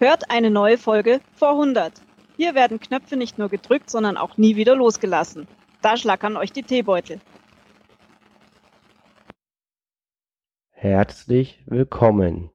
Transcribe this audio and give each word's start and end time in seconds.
Hört 0.00 0.30
eine 0.30 0.52
neue 0.52 0.78
Folge 0.78 1.18
vor 1.34 1.50
100. 1.50 1.92
Hier 2.36 2.54
werden 2.54 2.78
Knöpfe 2.78 3.16
nicht 3.16 3.36
nur 3.36 3.48
gedrückt, 3.48 3.90
sondern 3.90 4.16
auch 4.16 4.36
nie 4.36 4.54
wieder 4.54 4.76
losgelassen. 4.76 5.48
Da 5.82 5.96
schlackern 5.96 6.36
euch 6.36 6.52
die 6.52 6.62
Teebeutel. 6.62 7.18
Herzlich 10.70 11.64
willkommen 11.66 12.50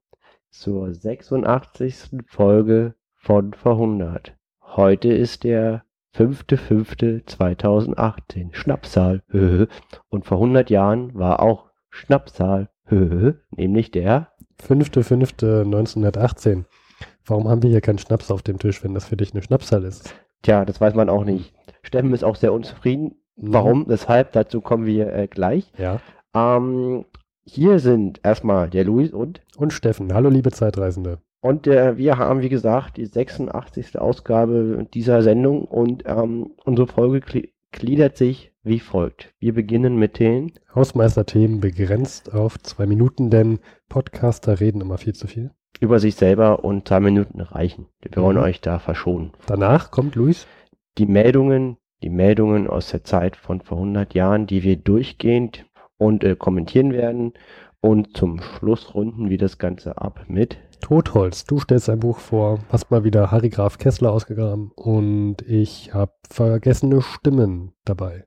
zur 0.52 0.94
86. 0.94 2.12
Folge 2.28 2.96
von 3.16 3.54
vor 3.54 3.74
100. 3.74 4.38
Heute 4.62 5.12
ist 5.12 5.44
der 5.44 5.84
5.5.2018. 6.16 8.56
Schnapszahl. 8.56 9.22
Und 10.08 10.26
vor 10.26 10.38
100 10.38 10.70
Jahren 10.70 11.14
war 11.14 11.42
auch 11.42 11.72
Schnapszahl. 11.90 12.70
Nämlich 13.52 13.92
der 13.92 14.32
5.5.1918. 14.66 16.64
Warum 17.26 17.48
haben 17.48 17.64
wir 17.64 17.70
hier 17.70 17.82
keinen 17.82 18.00
Schnaps 18.00 18.32
auf 18.32 18.42
dem 18.42 18.60
Tisch, 18.60 18.84
wenn 18.84 18.94
das 18.94 19.06
für 19.06 19.18
dich 19.18 19.34
eine 19.34 19.42
Schnapszahl 19.42 19.84
ist? 19.86 20.14
Tja, 20.42 20.66
das 20.66 20.82
weiß 20.82 20.94
man 20.96 21.10
auch 21.10 21.24
nicht. 21.24 21.54
Steffen 21.84 22.14
ist 22.14 22.24
auch 22.24 22.36
sehr 22.36 22.54
unzufrieden. 22.54 23.16
Mhm. 23.38 23.54
Warum? 23.54 23.86
Weshalb? 23.88 24.32
Dazu 24.34 24.62
kommen 24.62 24.86
wir 24.86 25.14
äh, 25.14 25.28
gleich. 25.28 25.72
Ja. 25.78 26.00
Ähm, 26.36 27.06
hier 27.46 27.80
sind 27.80 28.20
erstmal 28.24 28.70
der 28.70 28.84
Luis 28.86 29.12
und 29.12 29.42
Und 29.58 29.74
Steffen. 29.74 30.14
Hallo, 30.14 30.30
liebe 30.30 30.52
Zeitreisende. 30.52 31.20
und 31.42 31.68
äh, 31.68 31.98
wir 31.98 32.18
haben, 32.18 32.42
wie 32.42 32.50
gesagt, 32.50 32.98
die 32.98 33.06
86. 33.06 34.00
Ausgabe 34.00 34.88
dieser 34.94 35.22
Sendung 35.24 35.64
und 35.66 36.04
ähm, 36.06 36.52
unsere 36.66 36.88
Folge 36.88 37.20
gli- 37.26 37.50
gliedert 37.72 38.18
sich 38.18 38.52
wie 38.64 38.80
folgt. 38.80 39.34
Wir 39.40 39.54
beginnen 39.54 39.98
mit 39.98 40.20
den 40.20 40.54
Hausmeisterthemen 40.74 41.60
begrenzt 41.60 42.34
auf 42.34 42.58
zwei 42.60 42.86
Minuten, 42.86 43.30
denn 43.30 43.60
Podcaster 43.90 44.60
reden 44.62 44.80
immer 44.80 44.98
viel 44.98 45.14
zu 45.14 45.28
viel. 45.28 45.52
Über 45.80 46.00
sich 46.00 46.16
selber 46.16 46.64
und 46.64 46.88
zwei 46.88 47.00
Minuten 47.00 47.42
reichen. 47.42 47.88
Wir 48.02 48.22
wollen 48.22 48.38
Mhm. 48.38 48.44
euch 48.44 48.62
da 48.62 48.80
verschonen. 48.80 49.32
Danach 49.48 49.92
kommt 49.92 50.16
Luis. 50.16 50.48
Die 50.98 51.06
Meldungen, 51.06 51.78
die 52.04 52.10
Meldungen 52.10 52.68
aus 52.68 52.90
der 52.92 53.04
Zeit 53.04 53.36
von 53.36 53.62
vor 53.62 53.78
100 53.78 54.14
Jahren, 54.14 54.46
die 54.48 54.64
wir 54.64 54.76
durchgehend 54.78 55.66
und 55.98 56.24
äh, 56.24 56.36
kommentieren 56.36 56.94
werden. 56.94 57.34
Und 57.82 58.16
zum 58.16 58.42
Schluss 58.42 58.94
runden 58.94 59.30
wir 59.30 59.38
das 59.38 59.58
Ganze 59.58 59.98
ab 59.98 60.26
mit 60.28 60.58
Totholz. 60.84 61.46
Du 61.46 61.60
stellst 61.60 61.90
ein 61.90 62.02
Buch 62.02 62.20
vor, 62.20 62.60
hast 62.70 62.92
mal 62.92 63.06
wieder 63.06 63.32
Harry 63.32 63.48
Graf 63.50 63.78
Kessler 63.78 64.12
ausgegraben 64.12 64.72
und 64.76 65.38
ich 65.48 65.94
habe 65.94 66.12
vergessene 66.30 67.02
Stimmen 67.02 67.72
dabei. 67.86 68.26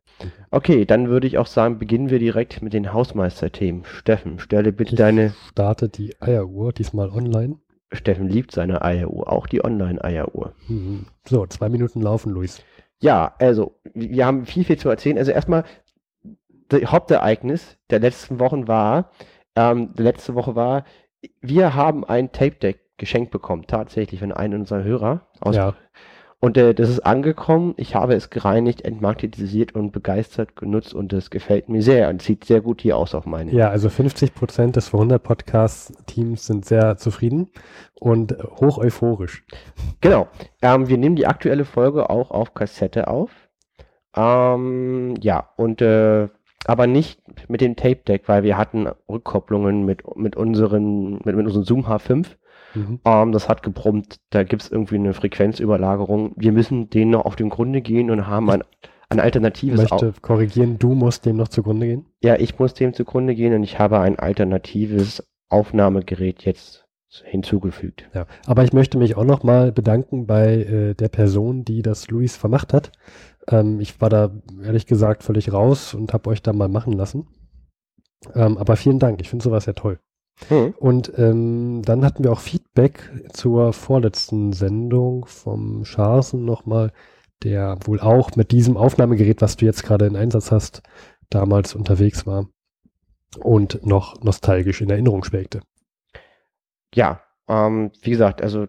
Okay, 0.51 0.87
dann 0.87 1.11
würde 1.11 1.27
ich 1.27 1.37
auch 1.37 1.47
sagen, 1.47 1.79
beginnen 1.79 2.09
wir 2.09 2.19
direkt 2.19 2.63
mit 2.63 2.73
den 2.73 2.95
Hausmeisterthemen. 2.95 3.85
Steffen, 3.85 4.39
stelle 4.39 4.73
bitte 4.73 4.93
Ich 4.93 4.97
deine. 4.99 5.35
starte 5.51 5.91
die 5.91 6.15
Eieruhr, 6.23 6.73
diesmal 6.73 7.11
online. 7.11 7.59
Steffen 7.93 8.27
liebt 8.27 8.53
seine 8.53 8.81
Eieruhr, 8.81 9.31
auch 9.31 9.47
die 9.47 9.63
Online-Eieruhr. 9.63 10.55
Mhm. 10.67 11.05
So, 11.29 11.47
zwei 11.47 11.69
Minuten 11.69 12.01
laufen, 12.01 12.33
Luis. 12.33 12.63
Ja, 13.01 13.35
also, 13.39 13.79
wir 13.93 14.25
haben 14.25 14.47
viel, 14.47 14.65
viel 14.65 14.79
zu 14.79 14.89
erzählen. 14.89 15.19
Also 15.19 15.31
erstmal, 15.31 15.65
das 16.71 16.87
Hauptereignis 16.87 17.77
der 17.91 18.01
letzten 18.01 18.41
Wochen 18.41 18.67
war, 18.67 19.11
ähm, 19.55 19.91
letzte 19.99 20.35
Woche 20.35 20.57
war, 20.57 20.85
wir 21.41 21.75
haben 21.75 22.05
ein 22.05 22.33
Tape-Deck 22.33 22.81
geschenkt 22.99 23.31
bekommen, 23.31 23.67
tatsächlich 23.67 24.21
von 24.21 24.33
einem 24.33 24.61
unserer 24.61 24.85
Hörer. 24.85 25.27
Aus, 25.41 25.57
Ja. 25.57 25.75
Und 26.39 26.59
äh, 26.59 26.75
das 26.75 26.91
ist 26.91 27.01
angekommen. 27.01 27.75
Ich 27.79 27.95
habe 27.95 28.15
es 28.15 28.29
gereinigt, 28.29 28.83
entmagnetisiert 28.83 29.75
und 29.75 29.91
begeistert 29.91 30.55
genutzt 30.55 30.93
und 30.93 31.13
es 31.15 31.31
gefällt 31.31 31.71
mir 31.71 31.83
sehr 31.83 32.11
und 32.11 32.21
sieht 32.21 32.45
sehr 32.45 32.61
gut 32.61 32.83
hier 32.83 32.99
aus 32.99 33.15
auf 33.15 33.25
meine. 33.25 33.53
Ja, 33.53 33.71
also 33.71 33.89
50 33.89 34.35
Prozent 34.35 34.77
des 34.77 34.93
100 34.93 35.23
Podcast-Teams 35.23 36.47
sind 36.47 36.67
sehr 36.67 36.99
zufrieden 36.99 37.51
und 37.95 38.37
hoch 38.61 38.77
euphorisch. 38.77 39.45
Genau. 40.03 40.29
Ähm, 40.61 40.89
wir 40.89 40.99
nehmen 40.99 41.17
die 41.17 41.27
aktuelle 41.27 41.65
Folge 41.65 42.11
auch 42.11 42.31
auf 42.31 42.53
Kassette 42.53 43.09
auf. 43.09 43.31
Ähm, 44.15 45.15
ja, 45.21 45.49
und 45.57 45.81
äh, 45.81 46.29
aber 46.65 46.87
nicht 46.87 47.21
mit 47.49 47.61
dem 47.61 47.77
Tape 47.77 48.01
Deck, 48.07 48.23
weil 48.27 48.43
wir 48.43 48.57
hatten 48.57 48.89
Rückkopplungen 49.09 49.85
mit, 49.85 50.03
mit 50.17 50.37
unseren, 50.37 51.15
mit, 51.25 51.37
mit 51.37 51.47
unserem 51.47 51.65
Zoom 51.65 51.87
H5. 51.87 52.27
Mhm. 52.75 53.01
Ähm, 53.05 53.33
das 53.33 53.49
hat 53.49 53.63
gebrummt, 53.63 54.17
da 54.31 54.43
gibt 54.43 54.63
es 54.63 54.71
irgendwie 54.71 54.97
eine 54.97 55.15
Frequenzüberlagerung. 55.15 56.33
Wir 56.37 56.53
müssen 56.53 56.91
denen 56.91 57.11
noch 57.13 57.25
auf 57.25 57.37
den 57.37 57.49
Grunde 57.49 57.81
gehen 57.81 58.11
und 58.11 58.27
haben 58.27 58.51
ein, 58.51 58.63
ein 59.09 59.19
Ich 59.19 59.23
alternatives 59.23 59.93
Au- 59.93 59.97
möchte 60.05 60.21
korrigieren, 60.21 60.79
du 60.79 60.95
musst 60.95 61.25
dem 61.27 61.37
noch 61.37 61.49
zugrunde 61.49 61.87
gehen. 61.87 62.07
Ja, 62.23 62.37
ich 62.37 62.59
muss 62.59 62.75
dem 62.75 62.93
zugrunde 62.95 63.35
gehen 63.35 63.55
und 63.55 63.63
ich 63.63 63.79
habe 63.79 64.01
ein 64.01 64.19
alternatives 64.19 65.23
Aufnahmegerät 65.49 66.45
jetzt 66.45 66.85
hinzugefügt. 67.25 68.09
Ja. 68.15 68.27
Aber 68.47 68.65
ich 68.65 68.73
möchte 68.73 68.99
mich 68.99 69.17
auch 69.17 69.25
noch 69.25 69.43
mal 69.43 69.73
bedanken 69.73 70.27
bei 70.27 70.57
äh, 70.57 70.95
der 70.95 71.09
Person, 71.09 71.65
die 71.65 71.81
das 71.83 72.09
Luis 72.09 72.37
vermacht 72.37 72.75
hat. 72.75 72.91
Ähm, 73.49 73.81
ich 73.81 74.01
war 74.01 74.11
da 74.11 74.31
ehrlich 74.63 74.87
gesagt 74.87 75.23
völlig 75.23 75.53
raus 75.53 75.95
und 75.95 76.13
habe 76.13 76.31
euch 76.31 76.43
da 76.43 76.53
mal 76.53 76.69
machen 76.69 76.93
lassen. 76.93 77.27
Ähm, 78.35 78.59
aber 78.59 78.77
vielen 78.77 78.99
Dank, 78.99 79.21
ich 79.21 79.29
finde 79.29 79.45
sowas 79.45 79.67
ja 79.67 79.73
toll. 79.73 80.01
Hm. 80.49 80.75
Und 80.79 81.13
ähm, 81.17 81.83
dann 81.85 82.05
hatten 82.05 82.23
wir 82.23 82.33
auch 82.33 82.41
Feedback 82.41 83.11
zur 83.33 83.73
vorletzten 83.73 84.53
Sendung 84.53 85.27
vom 85.27 85.85
Scharsen 85.85 86.45
nochmal, 86.45 86.93
der 87.43 87.79
wohl 87.85 88.01
auch 88.01 88.37
mit 88.37 88.51
diesem 88.51 88.77
Aufnahmegerät, 88.77 89.41
was 89.41 89.57
du 89.57 89.65
jetzt 89.65 89.83
gerade 89.83 90.07
in 90.07 90.17
Einsatz 90.17 90.51
hast, 90.51 90.83
damals 91.31 91.75
unterwegs 91.75 92.27
war 92.27 92.49
und 93.39 93.85
noch 93.85 94.23
nostalgisch 94.23 94.81
in 94.81 94.91
Erinnerung 94.91 95.25
schwelgte. 95.25 95.61
Ja, 96.95 97.21
ähm, 97.49 97.93
wie 98.03 98.11
gesagt, 98.11 98.43
also 98.43 98.67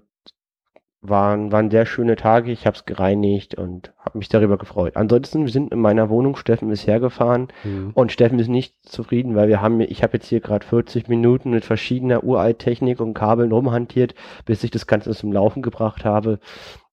waren, 1.02 1.52
waren 1.52 1.70
sehr 1.70 1.86
schöne 1.86 2.16
Tage. 2.16 2.52
Ich 2.52 2.66
habe 2.66 2.76
es 2.76 2.86
gereinigt 2.86 3.56
und 3.56 3.94
habe 4.00 4.18
mich 4.18 4.30
darüber 4.30 4.58
gefreut. 4.58 4.96
Ansonsten, 4.96 5.46
wir 5.46 5.52
sind 5.52 5.72
in 5.72 5.80
meiner 5.80 6.10
Wohnung. 6.10 6.36
Steffen 6.36 6.72
ist 6.72 6.88
hergefahren 6.88 7.48
und 7.94 8.12
Steffen 8.12 8.40
ist 8.40 8.48
nicht 8.48 8.76
zufrieden, 8.84 9.36
weil 9.36 9.48
wir 9.48 9.62
haben, 9.62 9.80
ich 9.82 10.04
habe 10.04 10.14
jetzt 10.14 10.28
hier 10.28 10.40
gerade 10.42 10.66
40 10.66 11.08
Minuten 11.08 11.52
mit 11.52 11.66
verschiedener 11.66 12.24
Uralttechnik 12.24 13.00
und 13.00 13.14
Kabeln 13.14 13.52
rumhantiert, 13.52 14.16
bis 14.46 14.64
ich 14.64 14.72
das 14.72 14.88
Ganze 14.88 15.12
zum 15.12 15.32
Laufen 15.32 15.62
gebracht 15.62 16.04
habe. 16.04 16.40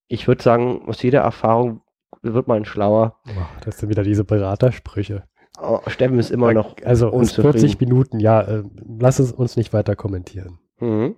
Ich 0.07 0.29
würde 0.29 0.43
sagen, 0.43 0.83
aus 0.87 1.03
jeder 1.03 1.21
Erfahrung 1.21 1.81
wird 2.23 2.47
man 2.47 2.65
schlauer. 2.65 3.17
Boah, 3.25 3.49
das 3.65 3.79
sind 3.79 3.89
wieder 3.89 4.03
diese 4.03 4.25
Beratersprüche. 4.25 5.25
Oh, 5.61 5.79
Steffen 5.87 6.19
ist 6.19 6.31
immer 6.31 6.53
noch 6.53 6.77
Also 6.85 7.07
uns 7.07 7.39
unzufrieden. 7.39 7.59
40 7.61 7.81
Minuten, 7.81 8.21
ja, 8.21 8.41
äh, 8.43 8.65
lass 8.99 9.19
es 9.19 9.33
uns 9.33 9.57
nicht 9.57 9.73
weiter 9.73 9.95
kommentieren. 9.95 10.59
Mhm. 10.81 11.17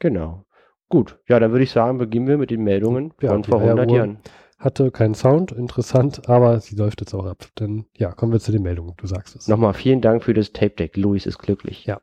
Genau. 0.00 0.44
Gut, 0.88 1.18
ja, 1.28 1.38
dann 1.38 1.50
würde 1.52 1.64
ich 1.64 1.70
sagen, 1.70 1.98
beginnen 1.98 2.26
wir 2.26 2.38
mit 2.38 2.50
den 2.50 2.62
Meldungen 2.62 3.12
Ja, 3.20 3.30
von 3.30 3.44
vor 3.44 3.60
100 3.60 3.80
Eieruhr. 3.86 3.96
Jahren. 3.96 4.18
Hatte 4.58 4.90
keinen 4.90 5.14
Sound, 5.14 5.52
interessant, 5.52 6.28
aber 6.28 6.58
sie 6.60 6.74
läuft 6.74 7.00
jetzt 7.00 7.14
auch 7.14 7.26
ab. 7.26 7.46
Dann 7.54 7.84
ja, 7.96 8.10
kommen 8.12 8.32
wir 8.32 8.40
zu 8.40 8.50
den 8.50 8.62
Meldungen. 8.62 8.94
Du 8.96 9.06
sagst 9.06 9.36
es. 9.36 9.46
Nochmal 9.46 9.74
vielen 9.74 10.00
Dank 10.00 10.24
für 10.24 10.34
das 10.34 10.52
Tape 10.52 10.74
Deck. 10.74 10.96
Luis 10.96 11.26
ist 11.26 11.38
glücklich. 11.38 11.84
Ja. 11.86 12.00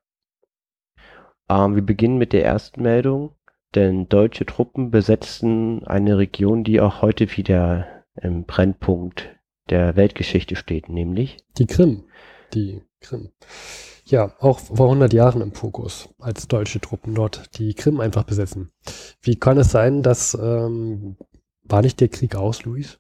Ähm, 1.50 1.76
wir 1.76 1.82
beginnen 1.82 2.18
mit 2.18 2.32
der 2.32 2.46
ersten 2.46 2.82
Meldung, 2.82 3.36
denn 3.74 4.08
deutsche 4.08 4.46
Truppen 4.46 4.90
besetzten 4.90 5.86
eine 5.86 6.18
Region, 6.18 6.64
die 6.64 6.80
auch 6.80 7.02
heute 7.02 7.36
wieder 7.36 7.88
im 8.22 8.46
Brennpunkt 8.46 9.36
der 9.70 9.96
Weltgeschichte 9.98 10.56
steht, 10.56 10.88
nämlich 10.88 11.38
Die 11.58 11.66
Krim. 11.66 12.06
Die 12.54 12.84
Krim. 13.02 13.32
Ja, 14.08 14.34
auch 14.40 14.60
vor 14.60 14.86
100 14.86 15.14
Jahren 15.14 15.42
im 15.42 15.52
Fokus, 15.52 16.10
als 16.20 16.48
deutsche 16.48 16.80
Truppen 16.80 17.16
dort 17.16 17.58
die 17.58 17.74
Krim 17.74 18.00
einfach 18.00 18.24
besetzen. 18.24 18.70
Wie 19.20 19.36
kann 19.36 19.58
es 19.58 19.72
sein, 19.72 20.04
dass, 20.04 20.36
ähm, 20.36 21.18
war 21.64 21.82
nicht 21.82 22.00
der 22.00 22.10
Krieg 22.10 22.36
aus, 22.36 22.66
Luis? 22.66 23.00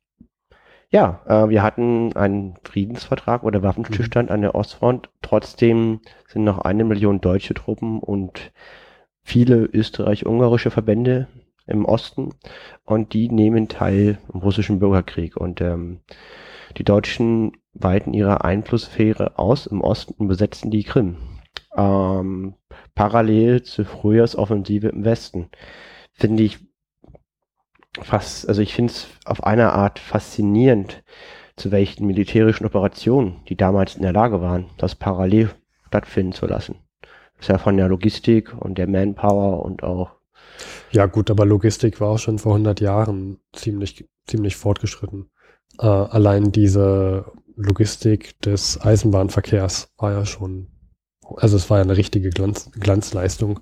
Ja, 0.90 1.22
äh, 1.28 1.50
wir 1.50 1.62
hatten 1.62 2.16
einen 2.16 2.56
Friedensvertrag 2.64 3.44
oder 3.44 3.62
Waffenstillstand 3.62 4.32
an 4.32 4.42
der 4.42 4.56
Ostfront. 4.56 5.10
Trotzdem 5.22 6.00
sind 6.28 6.44
noch 6.44 6.60
eine 6.60 6.84
Million 6.84 7.22
deutsche 7.22 7.54
Truppen 7.54 8.00
und 8.00 8.52
viele 9.22 9.58
österreich-ungarische 9.58 10.72
Verbände 10.72 11.28
im 11.68 11.86
Osten 11.86 12.30
und 12.84 13.14
die 13.14 13.30
nehmen 13.30 13.68
teil 13.68 14.18
im 14.34 14.40
russischen 14.40 14.80
Bürgerkrieg. 14.80 15.38
Und 15.38 15.62
ähm, 15.62 16.00
die 16.78 16.84
Deutschen 16.84 17.52
weiten 17.76 18.14
ihre 18.14 18.44
Einflusssphäre 18.44 19.38
aus 19.38 19.68
im 19.68 19.82
Osten 19.82 20.14
und 20.18 20.28
besetzen 20.28 20.72
die 20.72 20.84
Krim. 20.84 21.18
Ähm, 21.76 22.56
parallel 22.96 23.64
zur 23.64 23.86
Frühjahrsoffensive 23.86 24.88
im 24.88 25.04
Westen. 25.04 25.50
Finde 26.14 26.44
ich 26.44 26.60
fast, 28.02 28.48
also 28.48 28.62
ich 28.62 28.74
finde 28.74 28.92
es 28.92 29.08
auf 29.26 29.44
einer 29.44 29.74
Art 29.74 30.00
faszinierend, 30.00 31.04
zu 31.58 31.72
welchen 31.72 32.08
militärischen 32.08 32.66
Operationen 32.66 33.42
die 33.48 33.56
damals 33.56 33.96
in 33.96 34.02
der 34.02 34.14
Lage 34.14 34.42
waren, 34.42 34.70
das 34.78 34.96
parallel 34.96 35.52
stattfinden 35.88 36.34
zu 36.34 36.46
lassen. 36.46 36.76
Das 37.02 37.42
ist 37.42 37.48
ja 37.50 37.58
von 37.58 37.78
der 37.78 37.88
Logistik 37.88 38.54
und 38.58 38.78
der 38.78 38.88
Manpower 38.88 39.64
und 39.64 39.84
auch 39.84 40.12
Ja, 40.92 41.06
gut, 41.06 41.30
aber 41.30 41.46
Logistik 41.46 42.00
war 42.00 42.10
auch 42.10 42.20
schon 42.20 42.40
vor 42.40 42.54
100 42.54 42.80
Jahren 42.80 43.40
ziemlich, 43.54 44.08
ziemlich 44.26 44.56
fortgeschritten. 44.56 45.30
Äh, 45.80 45.86
allein 45.86 46.52
diese 46.52 47.26
Logistik 47.56 48.40
des 48.42 48.82
Eisenbahnverkehrs 48.82 49.94
war 49.98 50.12
ja 50.12 50.26
schon, 50.26 50.68
also 51.36 51.58
es 51.58 51.70
war 51.70 51.78
ja 51.78 51.84
eine 51.84 51.98
richtige 51.98 52.30
Glanz, 52.30 52.70
Glanzleistung 52.72 53.62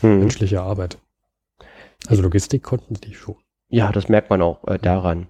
hm. 0.00 0.20
menschlicher 0.20 0.62
Arbeit. 0.62 0.98
Also 2.06 2.22
Logistik 2.22 2.62
konnten 2.62 2.94
die 2.94 3.14
schon. 3.14 3.36
Ja, 3.68 3.92
das 3.92 4.08
merkt 4.08 4.30
man 4.30 4.42
auch 4.42 4.66
äh, 4.66 4.78
daran. 4.78 5.28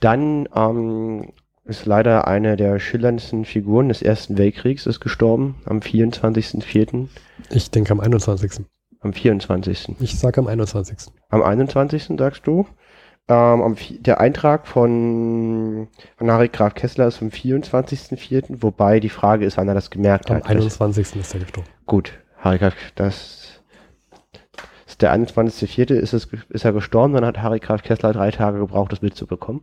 Dann 0.00 0.48
ähm, 0.54 1.32
ist 1.64 1.86
leider 1.86 2.26
eine 2.26 2.56
der 2.56 2.78
schillerndsten 2.78 3.44
Figuren 3.44 3.88
des 3.88 4.02
Ersten 4.02 4.36
Weltkriegs 4.36 4.86
ist 4.86 5.00
gestorben 5.00 5.56
am 5.64 5.78
24.04. 5.78 7.08
Ich 7.50 7.70
denke 7.70 7.92
am 7.92 8.00
21. 8.00 8.64
Am 9.00 9.12
24. 9.12 9.96
Ich 10.00 10.18
sage 10.18 10.40
am 10.40 10.46
21. 10.46 11.12
Am 11.28 11.42
21. 11.42 12.18
sagst 12.18 12.46
du? 12.46 12.66
Ähm, 13.26 13.62
am, 13.62 13.76
der 14.00 14.20
Eintrag 14.20 14.66
von, 14.66 15.88
von 16.18 16.30
Harry 16.30 16.48
Graf 16.48 16.74
Kessler 16.74 17.06
ist 17.06 17.16
vom 17.16 17.28
24.04., 17.28 18.56
wobei 18.60 19.00
die 19.00 19.08
Frage 19.08 19.46
ist, 19.46 19.56
wann 19.56 19.68
er 19.68 19.74
das 19.74 19.90
gemerkt 19.90 20.30
Am 20.30 20.36
hat. 20.36 20.44
Das, 20.44 20.50
21. 20.50 21.16
ist 21.16 21.34
er 21.34 21.40
gestorben. 21.40 21.68
gut, 21.86 22.12
Harry 22.38 22.58
Graf, 22.58 22.74
das 22.96 23.62
ist 24.86 25.00
der 25.00 25.14
21.04. 25.14 25.94
Ist, 25.94 26.12
es, 26.12 26.28
ist 26.50 26.64
er 26.64 26.72
gestorben, 26.72 27.14
dann 27.14 27.24
hat 27.24 27.38
Harry 27.38 27.60
Graf 27.60 27.82
Kessler 27.82 28.12
drei 28.12 28.30
Tage 28.30 28.58
gebraucht, 28.58 28.92
das 28.92 29.00
mitzubekommen. 29.00 29.62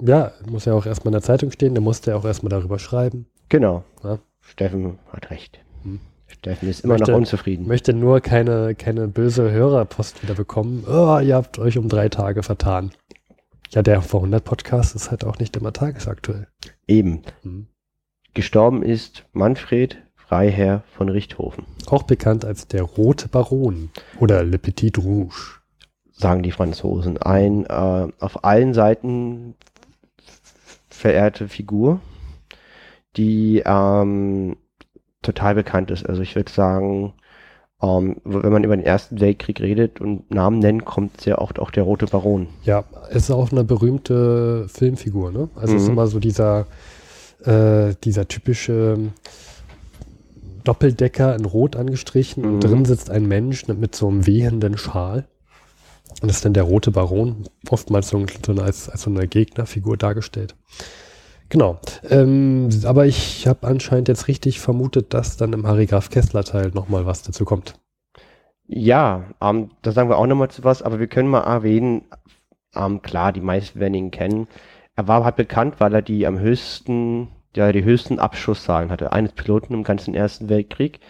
Ja, 0.00 0.32
muss 0.46 0.66
ja 0.66 0.74
auch 0.74 0.86
erstmal 0.86 1.10
in 1.10 1.20
der 1.20 1.22
Zeitung 1.22 1.50
stehen, 1.50 1.74
der 1.74 1.82
musste 1.82 2.10
ja 2.10 2.16
auch 2.16 2.24
erstmal 2.26 2.50
darüber 2.50 2.78
schreiben. 2.78 3.26
Genau. 3.48 3.84
Ja. 4.04 4.18
Steffen 4.40 4.98
hat 5.12 5.30
recht. 5.30 5.60
Hm. 5.82 6.00
Steffen 6.28 6.68
ist 6.68 6.84
immer 6.84 6.94
Möchte- 6.94 7.10
noch 7.10 7.18
unzufrieden. 7.18 7.66
möchte 7.66 7.92
nur 7.94 8.20
keine, 8.20 8.74
keine 8.74 9.08
böse 9.08 9.50
Hörerpost 9.50 10.22
wieder 10.22 10.34
bekommen. 10.34 10.84
Oh, 10.86 11.18
ihr 11.18 11.34
habt 11.34 11.58
euch 11.58 11.78
um 11.78 11.88
drei 11.88 12.08
Tage 12.08 12.42
vertan. 12.42 12.90
Ja, 13.70 13.82
der 13.82 14.00
vor 14.02 14.20
100 14.20 14.44
Podcast 14.44 14.94
ist 14.94 15.10
halt 15.10 15.24
auch 15.24 15.38
nicht 15.38 15.56
immer 15.56 15.72
tagesaktuell. 15.72 16.46
Eben. 16.86 17.22
Hm. 17.42 17.66
Gestorben 18.34 18.82
ist 18.82 19.24
Manfred 19.32 19.98
Freiherr 20.14 20.84
von 20.96 21.08
Richthofen, 21.08 21.64
Auch 21.86 22.02
bekannt 22.02 22.44
als 22.44 22.68
der 22.68 22.82
Rote 22.82 23.28
Baron 23.28 23.90
oder 24.20 24.44
Le 24.44 24.58
Petit 24.58 24.98
Rouge. 24.98 25.60
sagen 26.12 26.42
die 26.42 26.50
Franzosen. 26.52 27.16
Ein 27.18 27.64
äh, 27.66 28.08
auf 28.20 28.44
allen 28.44 28.74
Seiten 28.74 29.54
verehrte 30.88 31.48
Figur, 31.48 32.00
die 33.16 33.62
ähm, 33.64 34.56
total 35.22 35.54
bekannt 35.54 35.90
ist. 35.90 36.08
Also 36.08 36.22
ich 36.22 36.36
würde 36.36 36.50
sagen, 36.50 37.14
ähm, 37.82 38.16
wenn 38.24 38.52
man 38.52 38.64
über 38.64 38.76
den 38.76 38.84
Ersten 38.84 39.20
Weltkrieg 39.20 39.60
redet 39.60 40.00
und 40.00 40.30
Namen 40.30 40.58
nennt, 40.58 40.84
kommt 40.84 41.20
sehr 41.20 41.40
oft 41.40 41.58
auch 41.58 41.70
der 41.70 41.84
Rote 41.84 42.06
Baron. 42.06 42.48
Ja, 42.64 42.84
ist 43.10 43.30
auch 43.30 43.52
eine 43.52 43.64
berühmte 43.64 44.66
Filmfigur, 44.68 45.30
ne? 45.32 45.48
Also 45.54 45.76
ist 45.76 45.84
Mhm. 45.84 45.90
immer 45.92 46.06
so 46.08 46.18
dieser, 46.18 46.66
äh, 47.44 47.94
dieser 48.02 48.26
typische 48.26 48.98
Doppeldecker 50.64 51.34
in 51.36 51.44
Rot 51.44 51.76
angestrichen 51.76 52.44
und 52.44 52.56
Mhm. 52.56 52.60
drin 52.60 52.84
sitzt 52.84 53.10
ein 53.10 53.26
Mensch 53.26 53.66
mit 53.68 53.94
so 53.94 54.08
einem 54.08 54.26
wehenden 54.26 54.76
Schal. 54.76 55.26
Und 56.20 56.28
das 56.28 56.38
ist 56.38 56.44
dann 56.44 56.52
der 56.54 56.64
rote 56.64 56.90
Baron, 56.90 57.44
oftmals 57.70 58.08
so, 58.08 58.18
ein, 58.18 58.58
als, 58.58 58.88
als 58.88 59.02
so 59.02 59.10
eine 59.10 59.28
Gegnerfigur 59.28 59.96
dargestellt. 59.96 60.56
Genau. 61.48 61.78
Ähm, 62.08 62.68
aber 62.84 63.06
ich 63.06 63.46
habe 63.46 63.66
anscheinend 63.66 64.08
jetzt 64.08 64.28
richtig 64.28 64.60
vermutet, 64.60 65.14
dass 65.14 65.36
dann 65.36 65.52
im 65.52 65.66
Harry 65.66 65.86
Graf 65.86 66.10
Kessler 66.10 66.44
Teil 66.44 66.70
nochmal 66.74 67.06
was 67.06 67.22
dazu 67.22 67.44
kommt. 67.44 67.74
Ja, 68.66 69.24
ähm, 69.40 69.70
da 69.82 69.92
sagen 69.92 70.10
wir 70.10 70.18
auch 70.18 70.26
nochmal 70.26 70.50
zu 70.50 70.62
was, 70.62 70.82
aber 70.82 70.98
wir 70.98 71.06
können 71.06 71.30
mal 71.30 71.40
erwähnen, 71.40 72.02
ähm, 72.74 73.00
klar, 73.00 73.32
die 73.32 73.40
meisten 73.40 73.80
werden 73.80 73.94
ihn 73.94 74.10
kennen. 74.10 74.46
Er 74.94 75.08
war 75.08 75.24
halt 75.24 75.36
bekannt, 75.36 75.76
weil 75.78 75.94
er 75.94 76.02
die 76.02 76.26
am 76.26 76.38
höchsten, 76.38 77.28
ja, 77.56 77.72
die 77.72 77.84
höchsten 77.84 78.18
Abschusszahlen 78.18 78.90
hatte, 78.90 79.12
eines 79.12 79.32
Piloten 79.32 79.72
im 79.72 79.84
ganzen 79.84 80.14
Ersten 80.14 80.50
Weltkrieg. 80.50 81.00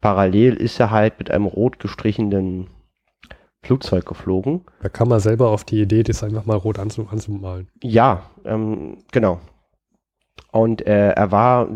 Parallel 0.00 0.54
ist 0.54 0.80
er 0.80 0.90
halt 0.90 1.18
mit 1.18 1.30
einem 1.30 1.46
rot 1.46 1.78
gestrichenen 1.78 2.68
Flugzeug 3.62 4.06
geflogen. 4.06 4.64
Da 4.82 4.88
kam 4.88 5.10
er 5.10 5.20
selber 5.20 5.50
auf 5.50 5.64
die 5.64 5.80
Idee, 5.80 6.02
das 6.02 6.22
einfach 6.22 6.46
mal 6.46 6.56
rot 6.56 6.78
anzu 6.78 7.06
anzumalen. 7.10 7.68
Ja, 7.82 8.30
ähm, 8.44 8.98
genau. 9.12 9.40
Und 10.50 10.86
äh, 10.86 11.10
er 11.10 11.30
war 11.30 11.68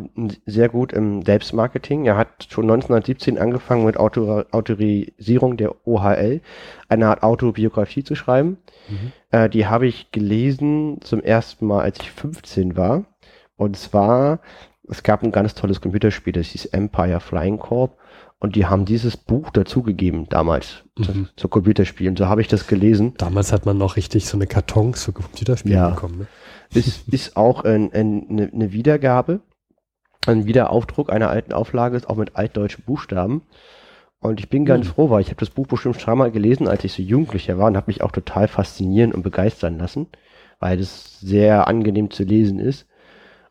sehr 0.46 0.70
gut 0.70 0.92
im 0.94 1.22
Selbstmarketing. 1.22 2.06
Er 2.06 2.16
hat 2.16 2.46
schon 2.48 2.64
1917 2.64 3.38
angefangen 3.38 3.84
mit 3.84 3.98
Autor 3.98 4.46
Autorisierung 4.50 5.56
der 5.58 5.86
OHL, 5.86 6.40
eine 6.88 7.08
Art 7.08 7.22
Autobiografie 7.22 8.02
zu 8.02 8.14
schreiben. 8.14 8.56
Mhm. 8.88 9.12
Äh, 9.30 9.48
die 9.50 9.66
habe 9.66 9.86
ich 9.86 10.10
gelesen 10.10 10.98
zum 11.02 11.20
ersten 11.22 11.66
Mal, 11.66 11.82
als 11.82 11.98
ich 12.00 12.10
15 12.10 12.76
war. 12.76 13.04
Und 13.56 13.76
zwar, 13.76 14.40
es 14.88 15.02
gab 15.02 15.22
ein 15.22 15.32
ganz 15.32 15.54
tolles 15.54 15.80
Computerspiel, 15.80 16.32
das 16.32 16.46
hieß 16.48 16.66
Empire 16.66 17.20
Flying 17.20 17.58
Corp. 17.58 17.98
Und 18.38 18.56
die 18.56 18.66
haben 18.66 18.86
dieses 18.86 19.16
Buch 19.16 19.50
dazugegeben 19.50 20.28
damals 20.28 20.82
zu, 21.00 21.12
Mhm. 21.12 21.28
zu 21.36 21.46
Computerspielen. 21.46 22.16
So 22.16 22.26
habe 22.26 22.40
ich 22.40 22.48
das 22.48 22.66
gelesen. 22.66 23.14
Damals 23.18 23.52
hat 23.52 23.66
man 23.66 23.78
noch 23.78 23.94
richtig 23.96 24.26
so 24.26 24.36
eine 24.36 24.48
Kartons 24.48 25.04
für 25.04 25.12
Computerspiele 25.12 25.76
Ja. 25.76 25.90
bekommen. 25.90 26.18
Ne? 26.20 26.26
Ist, 26.74 27.08
ist 27.08 27.36
auch 27.36 27.64
ein, 27.64 27.92
ein, 27.92 28.26
eine, 28.28 28.50
eine 28.52 28.72
Wiedergabe, 28.72 29.40
ein 30.26 30.46
Wiederaufdruck 30.46 31.10
einer 31.12 31.30
alten 31.30 31.52
Auflage, 31.52 31.96
ist 31.96 32.08
auch 32.08 32.16
mit 32.16 32.36
altdeutschen 32.36 32.84
Buchstaben. 32.84 33.42
Und 34.20 34.38
ich 34.38 34.48
bin 34.48 34.64
ganz 34.64 34.86
Hm. 34.86 34.92
froh, 34.94 35.10
weil 35.10 35.20
ich 35.20 35.28
habe 35.28 35.40
das 35.40 35.50
Buch 35.50 35.66
bestimmt 35.66 36.00
schon 36.00 36.18
mal 36.18 36.30
gelesen, 36.30 36.68
als 36.68 36.84
ich 36.84 36.92
so 36.92 37.02
Jugendlicher 37.02 37.58
war 37.58 37.66
und 37.66 37.76
habe 37.76 37.88
mich 37.88 38.02
auch 38.02 38.12
total 38.12 38.46
faszinieren 38.48 39.12
und 39.12 39.22
begeistern 39.22 39.78
lassen, 39.78 40.06
weil 40.60 40.78
es 40.78 41.18
sehr 41.20 41.66
angenehm 41.66 42.10
zu 42.10 42.22
lesen 42.22 42.60
ist 42.60 42.86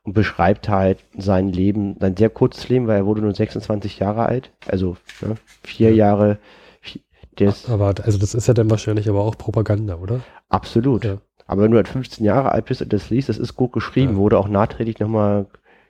und 0.03 0.13
beschreibt 0.13 0.69
halt 0.69 1.00
sein 1.18 1.50
Leben, 1.50 1.97
sein 2.00 2.15
sehr 2.18 2.29
kurzes 2.29 2.69
Leben, 2.69 2.88
weil 2.88 2.97
er 3.00 3.06
wurde 3.06 3.21
nur 3.21 3.35
26 3.35 4.00
Jahre 4.00 4.25
alt, 4.25 4.51
also 4.68 4.95
ne, 5.21 5.35
vier 5.63 5.89
Ja. 5.89 5.95
Jahre, 5.95 6.39
vi- 6.83 7.01
der 7.38 7.50
ist 7.50 7.69
Aber 7.69 7.94
also 8.03 8.18
das 8.18 8.33
ist 8.33 8.47
ja 8.47 8.53
dann 8.53 8.69
wahrscheinlich 8.69 9.09
aber 9.09 9.21
auch 9.21 9.38
Propaganda, 9.38 9.95
oder? 9.97 10.21
absolut. 10.50 11.06
Ja. 11.06 11.18
Aber 11.51 11.63
wenn 11.63 11.71
du 11.71 11.77
halt 11.77 11.89
15 11.89 12.25
Jahre 12.25 12.53
alt 12.53 12.65
bist 12.65 12.81
und 12.81 12.94
das 12.94 13.09
liest, 13.09 13.27
das 13.27 13.38
ist 13.38 13.56
gut 13.56 13.74
geschrieben, 13.74 14.13
Ja. 14.13 14.18
wurde 14.19 14.39
auch 14.39 14.48
nachträglich 14.48 15.00
nochmal 15.00 15.48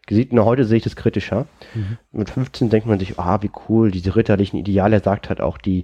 gesehen. 0.07 0.29
Nur 0.31 0.45
heute 0.45 0.65
sehe 0.65 0.77
ich 0.77 0.83
das 0.83 0.95
kritischer. 0.95 1.45
Mhm. 1.75 1.97
Mit 2.11 2.31
15 2.31 2.69
denkt 2.71 2.87
man 2.87 2.97
sich, 2.97 3.19
ah, 3.19 3.43
wie 3.43 3.51
cool, 3.69 3.91
diese 3.91 4.15
ritterlichen 4.15 4.57
Ideale. 4.59 4.95
Er 4.95 5.03
sagt 5.03 5.29
halt 5.29 5.39
auch, 5.39 5.59
die, 5.59 5.83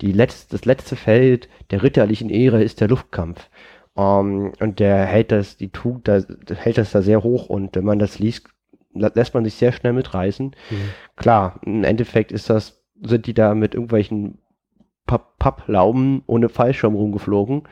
die 0.00 0.12
letzt, 0.12 0.54
das 0.54 0.64
letzte 0.64 0.96
Feld 0.96 1.50
der 1.70 1.82
ritterlichen 1.82 2.30
Ehre 2.30 2.62
ist 2.62 2.80
der 2.80 2.88
Luftkampf. 2.88 3.50
Ähm, 3.98 4.52
und 4.60 4.78
der 4.80 5.04
hält 5.04 5.30
das, 5.30 5.58
die 5.58 5.68
Tugend, 5.68 6.08
da, 6.08 6.20
hält 6.56 6.78
das 6.78 6.92
da 6.92 7.02
sehr 7.02 7.22
hoch. 7.22 7.50
Und 7.50 7.76
wenn 7.76 7.84
man 7.84 7.98
das 7.98 8.18
liest, 8.18 8.46
lä- 8.94 9.12
lässt 9.14 9.34
man 9.34 9.44
sich 9.44 9.54
sehr 9.56 9.72
schnell 9.72 9.92
mitreißen. 9.92 10.46
Mhm. 10.70 10.76
Klar, 11.16 11.60
im 11.66 11.84
Endeffekt 11.84 12.32
ist 12.32 12.48
das, 12.48 12.80
sind 13.02 13.26
die 13.26 13.34
da 13.34 13.54
mit 13.54 13.74
irgendwelchen 13.74 14.38
Papp 15.06 15.38
Papplauben 15.38 16.22
ohne 16.26 16.48
Fallschirm 16.48 16.94
rumgeflogen. 16.94 17.62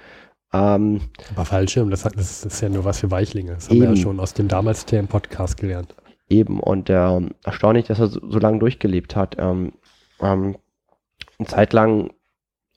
Ähm, 0.77 1.01
Aber 1.35 1.45
Fallschirm, 1.45 1.91
das, 1.91 2.03
das 2.03 2.45
ist 2.45 2.61
ja 2.61 2.69
nur 2.69 2.85
was 2.85 3.01
für 3.01 3.11
Weichlinge. 3.11 3.53
Das 3.55 3.69
haben 3.69 3.77
wir 3.77 3.85
ja 3.85 3.91
Eben. 3.91 4.01
schon 4.01 4.21
aus 4.21 4.35
dem 4.35 4.49
damals 4.49 4.87
TM 4.87 5.07
Podcast 5.09 5.59
gelernt. 5.59 5.95
Eben, 6.29 6.61
und 6.61 6.91
ähm, 6.91 7.31
erstaunlich, 7.45 7.87
dass 7.87 7.99
er 8.01 8.09
so, 8.09 8.21
so 8.29 8.39
lange 8.39 8.59
durchgelebt 8.59 9.15
hat. 9.17 9.37
Ähm, 9.39 9.73
ähm, 10.21 10.57
eine 11.39 11.49
Zeit 11.49 11.73
lang 11.73 12.11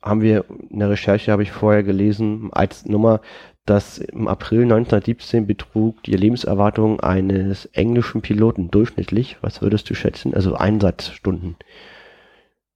haben 0.02 0.22
wir 0.22 0.46
in 0.70 0.80
der 0.80 0.90
Recherche, 0.90 1.32
habe 1.32 1.44
ich 1.44 1.52
vorher 1.52 1.84
gelesen, 1.84 2.50
als 2.54 2.86
Nummer, 2.86 3.22
dass 3.66 3.98
im 3.98 4.28
April 4.28 4.64
1917 4.64 5.46
betrug 5.46 6.02
die 6.04 6.14
Lebenserwartung 6.16 7.00
eines 7.02 7.66
englischen 7.68 8.22
Piloten 8.22 8.72
durchschnittlich. 8.72 9.38
Was 9.42 9.62
würdest 9.62 9.90
du 9.90 9.94
schätzen? 9.96 10.34
Also 10.34 10.56
Einsatzstunden. 10.56 11.56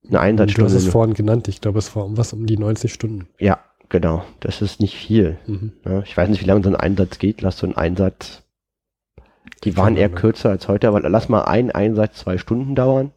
Eine 0.03 0.11
Du 0.11 0.17
hast 0.17 0.23
Einsatzstunde. 0.23 0.75
es 0.75 0.87
vorhin 0.87 1.13
genannt. 1.13 1.47
Ich 1.47 1.61
glaube, 1.61 1.79
es 1.79 1.95
war 1.95 2.05
um 2.05 2.17
was 2.17 2.33
um 2.33 2.45
die 2.45 2.57
90 2.57 2.93
Stunden. 2.93 3.27
ja, 3.39 3.59
genau. 3.93 4.25
Das 4.41 4.61
ist 4.61 4.81
nicht 4.81 4.97
viel. 4.97 5.37
Mhm. 5.47 5.71
Ne? 5.85 6.03
Ich 6.05 6.17
weiß 6.17 6.27
nicht, 6.27 6.41
wie 6.41 6.45
lange 6.45 6.63
so 6.63 6.69
ein 6.69 6.75
Einsatz 6.75 7.17
geht. 7.19 7.41
Lass 7.41 7.57
so 7.59 7.65
einen 7.65 7.77
Einsatz. 7.77 8.43
Die 9.63 9.77
waren 9.77 9.95
eher 9.95 10.09
kürzer 10.09 10.49
als 10.49 10.67
heute, 10.67 10.89
aber 10.89 10.99
lass 11.09 11.29
mal 11.29 11.43
einen 11.43 11.71
Einsatz 11.71 12.17
zwei 12.17 12.37
Stunden 12.37 12.75
dauern. 12.75 13.11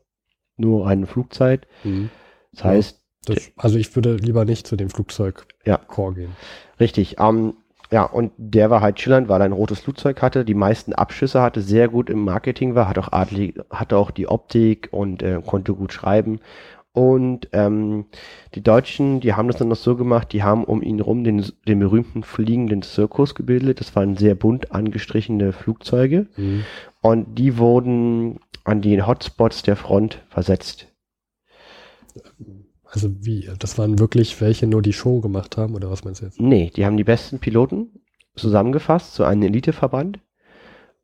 Nur 0.57 0.87
eine 0.87 1.07
Flugzeit. 1.07 1.67
Mhm. 1.83 2.11
Das 2.53 2.61
Ja. 2.63 2.71
heißt, 2.71 3.01
Das, 3.27 3.51
also 3.57 3.77
ich 3.77 3.95
würde 3.97 4.15
lieber 4.17 4.45
nicht 4.45 4.67
zu 4.69 4.77
dem 4.77 4.89
Flugzeug 4.89 5.47
Ja. 5.65 5.79
Chor 5.79 6.15
gehen. 6.15 6.37
richtig. 6.79 7.17
Ähm, 7.19 7.55
ja, 7.91 8.05
und 8.05 8.33
der 8.37 8.71
war 8.71 8.81
halt 8.81 9.01
schillernd, 9.01 9.29
weil 9.29 9.41
er 9.41 9.45
ein 9.47 9.53
rotes 9.53 9.81
Flugzeug 9.81 10.21
hatte, 10.23 10.45
die 10.45 10.55
meisten 10.55 10.93
Abschüsse 10.93 11.41
hatte, 11.43 11.61
sehr 11.61 11.89
gut 11.89 12.11
im 12.11 12.25
Marketing 12.25 12.75
war, 12.75 12.89
hat 12.89 12.99
auch 12.99 13.13
adlig, 13.13 13.61
hatte 13.71 13.97
auch 13.97 14.11
die 14.13 14.27
Optik 14.29 14.89
und 14.93 15.23
äh, 15.23 15.41
konnte 15.45 15.73
gut 15.75 15.93
schreiben. 15.93 16.41
Und 16.97 17.51
ähm, 17.53 18.07
die 18.55 18.63
Deutschen, 18.63 19.21
die 19.21 19.35
haben 19.35 19.49
das 19.49 19.59
dann 19.59 19.69
noch 19.69 19.77
so 19.77 19.97
gemacht, 19.97 20.33
die 20.33 20.43
haben 20.43 20.65
um 20.65 20.81
ihn 20.81 21.01
rum 21.01 21.25
den, 21.25 21.45
den 21.69 21.79
berühmten 21.79 22.23
fliegenden 22.23 22.81
Zirkus 22.81 23.35
gebildet. 23.35 23.81
Das 23.81 23.95
waren 23.95 24.17
sehr 24.17 24.35
bunt 24.35 24.73
angestrichene 24.73 25.53
Flugzeuge. 25.53 26.27
Mhm. 26.39 26.65
Und 27.03 27.39
die 27.39 27.59
wurden 27.59 28.41
an 28.65 28.81
die 28.81 29.03
Hotspots 29.03 29.63
der 29.63 29.77
Front 29.77 30.25
versetzt. 30.31 30.87
Also 32.85 33.11
wie? 33.21 33.51
Das 33.59 33.77
waren 33.77 33.99
wirklich 33.99 34.41
welche 34.41 34.67
nur 34.67 34.81
die 34.81 34.95
Show 34.95 35.21
gemacht 35.21 35.59
haben 35.59 35.75
oder 35.75 35.91
was 35.91 36.03
meinst 36.03 36.23
du 36.23 36.25
jetzt? 36.25 36.41
Nee, 36.41 36.73
die 36.75 36.87
haben 36.87 36.97
die 36.97 37.05
besten 37.05 37.41
Piloten 37.41 37.91
zusammengefasst, 38.37 39.13
zu 39.13 39.25
einem 39.25 39.43
Eliteverband 39.43 40.19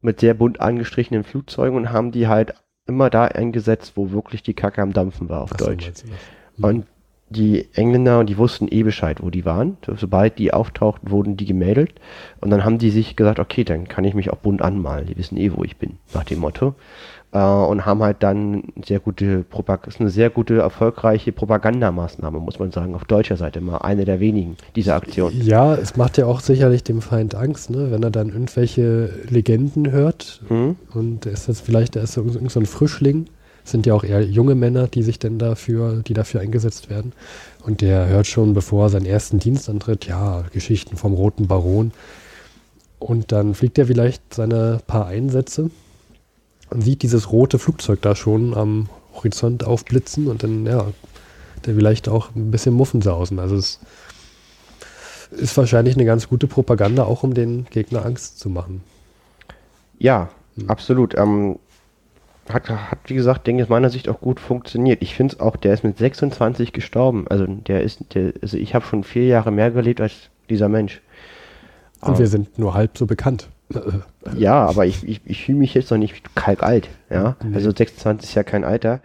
mit 0.01 0.21
sehr 0.21 0.33
bunt 0.33 0.59
angestrichenen 0.59 1.23
Flugzeugen 1.23 1.77
und 1.77 1.91
haben 1.91 2.13
die 2.13 2.29
halt 2.29 2.55
immer 2.87 3.11
da 3.11 3.25
eingesetzt, 3.25 3.93
wo 3.97 4.11
wirklich 4.11 4.43
die 4.43 4.55
Kacke 4.55 4.83
am 4.83 4.93
Dampfen 4.93 5.29
war, 5.29 5.43
auf 5.43 5.51
Ach 5.55 5.59
so, 5.59 5.67
Deutsch. 5.67 5.89
das? 5.89 6.05
Mhm. 6.57 6.65
Und 6.65 6.87
die 7.31 7.69
Engländer 7.75 8.19
und 8.19 8.29
die 8.29 8.37
wussten 8.37 8.69
eh 8.71 8.83
Bescheid, 8.83 9.23
wo 9.23 9.31
die 9.31 9.47
waren. 9.47 9.79
Sobald 9.97 10.39
die 10.39 10.53
auftauchten, 10.53 11.11
wurden 11.11 11.37
die 11.37 11.47
gemeldet. 11.47 11.95
Und 12.41 12.51
dann 12.51 12.65
haben 12.65 12.77
die 12.77 12.91
sich 12.91 13.17
gesagt, 13.17 13.39
okay, 13.39 13.65
dann 13.65 13.89
kann 13.89 14.05
ich 14.05 14.13
mich 14.13 14.31
auch 14.31 14.37
bunt 14.37 14.61
anmalen. 14.61 15.07
Die 15.07 15.17
wissen 15.17 15.39
eh, 15.39 15.51
wo 15.55 15.65
ich 15.65 15.79
bin, 15.79 15.99
nach 16.13 16.25
dem 16.25 16.41
Motto. 16.41 16.75
Äh, 17.33 17.39
und 17.39 17.87
haben 17.87 18.03
halt 18.03 18.23
dann 18.23 18.65
sehr 18.85 19.01
gute 19.01 19.43
Propag 19.45 19.87
ist 19.87 20.01
eine 20.01 20.11
sehr 20.11 20.29
gute, 20.31 20.59
erfolgreiche 20.59 21.33
Propagandamaßnahme, 21.33 22.39
muss 22.39 22.59
man 22.59 22.73
sagen, 22.73 22.95
auf 22.95 23.05
deutscher 23.05 23.37
Seite 23.37 23.61
mal 23.61 23.79
eine 23.79 24.05
der 24.05 24.21
wenigen 24.21 24.57
dieser 24.77 24.97
Aktionen. 24.97 25.41
Ja, 25.43 25.75
es 25.75 25.97
macht 25.97 26.19
ja 26.19 26.27
auch 26.27 26.41
sicherlich 26.41 26.85
dem 26.85 27.01
Feind 27.01 27.35
Angst, 27.35 27.71
ne? 27.71 27.91
wenn 27.91 28.03
er 28.03 28.11
dann 28.11 28.29
irgendwelche 28.29 29.11
Legenden 29.29 29.91
hört 29.91 30.43
Hm? 30.49 30.77
und 30.93 31.25
er 31.27 31.33
ist 31.33 31.49
jetzt 31.49 31.63
vielleicht, 31.63 31.97
er 31.97 32.03
ist 32.03 32.13
so, 32.13 32.29
so 32.29 32.61
ein 32.61 32.67
Frischling, 32.67 33.27
Es 33.65 33.71
sind 33.71 33.87
ja 33.87 33.95
auch 33.95 34.05
eher 34.05 34.21
junge 34.23 34.55
Männer, 34.55 34.87
die 34.89 35.03
sich 35.03 35.19
denn 35.19 35.39
dafür, 35.39 36.03
die 36.07 36.15
dafür 36.15 36.41
eingesetzt 36.41 36.91
werden. 36.91 37.13
Und 37.65 37.81
der 37.81 38.09
hört 38.09 38.27
schon, 38.27 38.55
bevor 38.55 38.87
er 38.87 38.89
seinen 38.91 39.07
ersten 39.07 39.39
Dienst 39.39 39.71
antritt, 39.71 40.05
ja, 40.07 40.45
Geschichten 40.53 40.97
vom 40.97 41.15
Roten 41.15 41.47
Baron. 41.47 41.93
Und 42.99 43.33
dann 43.33 43.55
fliegt 43.55 43.79
er 43.79 43.87
vielleicht 43.87 44.35
seine 44.35 44.81
paar 44.87 45.07
Einsätze 45.07 45.71
und 46.73 46.81
sieht 46.83 47.03
dieses 47.03 47.31
rote 47.33 47.59
Flugzeug 47.59 48.01
da 48.03 48.15
schon 48.17 48.55
am 48.55 48.89
Horizont 49.15 49.65
aufblitzen 49.65 50.27
und 50.29 50.43
dann, 50.43 50.67
ja, 50.67 50.87
der 51.67 51.75
vielleicht 51.75 52.09
auch 52.09 52.35
ein 52.35 52.51
bisschen 52.51 52.75
Muffensausen. 52.75 53.39
Also 53.39 53.57
es 53.57 53.79
ist 55.31 55.57
wahrscheinlich 55.57 55.95
eine 55.95 56.05
ganz 56.05 56.29
gute 56.29 56.47
Propaganda, 56.47 57.05
auch 57.05 57.23
um 57.23 57.35
den 57.35 57.67
Gegner 57.71 58.05
Angst 58.05 58.39
zu 58.39 58.49
machen. 58.51 58.83
Ja, 59.99 60.31
Hm. 60.57 60.69
absolut. 60.69 61.17
Ähm, 61.17 61.59
hat, 62.49 62.69
hat, 62.69 62.99
wie 63.07 63.15
gesagt, 63.15 63.47
denke 63.47 63.63
ich, 63.63 63.67
aus 63.67 63.71
meiner 63.71 63.89
Sicht 63.89 64.09
auch 64.09 64.21
gut 64.21 64.41
funktioniert. 64.41 65.01
Ich 65.01 65.15
finde 65.15 65.35
es 65.35 65.41
auch, 65.41 65.57
der 65.57 65.73
ist 65.73 65.85
mit 65.85 65.97
26 65.97 66.73
gestorben. 66.73 67.27
Also 67.29 67.47
der 67.47 67.83
ist, 67.83 68.01
der, 68.15 68.33
also 68.43 68.57
ich 68.59 68.75
habe 68.75 68.85
schon 68.85 69.05
vier 69.05 69.27
Jahre 69.27 69.51
mehr 69.53 69.71
gelebt 69.71 70.01
als 70.01 70.13
dieser 70.51 70.69
Mensch. 70.69 71.01
Und 72.01 72.09
Aber- 72.11 72.19
wir 72.19 72.27
sind 72.27 72.59
nur 72.59 72.75
halb 72.75 72.99
so 72.99 73.07
bekannt. 73.07 73.49
Ja, 74.37 74.67
aber 74.67 74.87
ich, 74.87 75.05
ich, 75.05 75.21
ich 75.25 75.45
fühle 75.45 75.59
mich 75.59 75.75
jetzt 75.75 75.91
noch 75.91 75.99
nicht 75.99 76.35
kalkalt. 76.35 76.89
Ja, 77.11 77.37
Nee. 77.43 77.55
also 77.57 77.71
26 77.71 78.29
ist 78.31 78.35
ja 78.35 78.43
kein 78.45 78.65
Alter. 78.65 79.01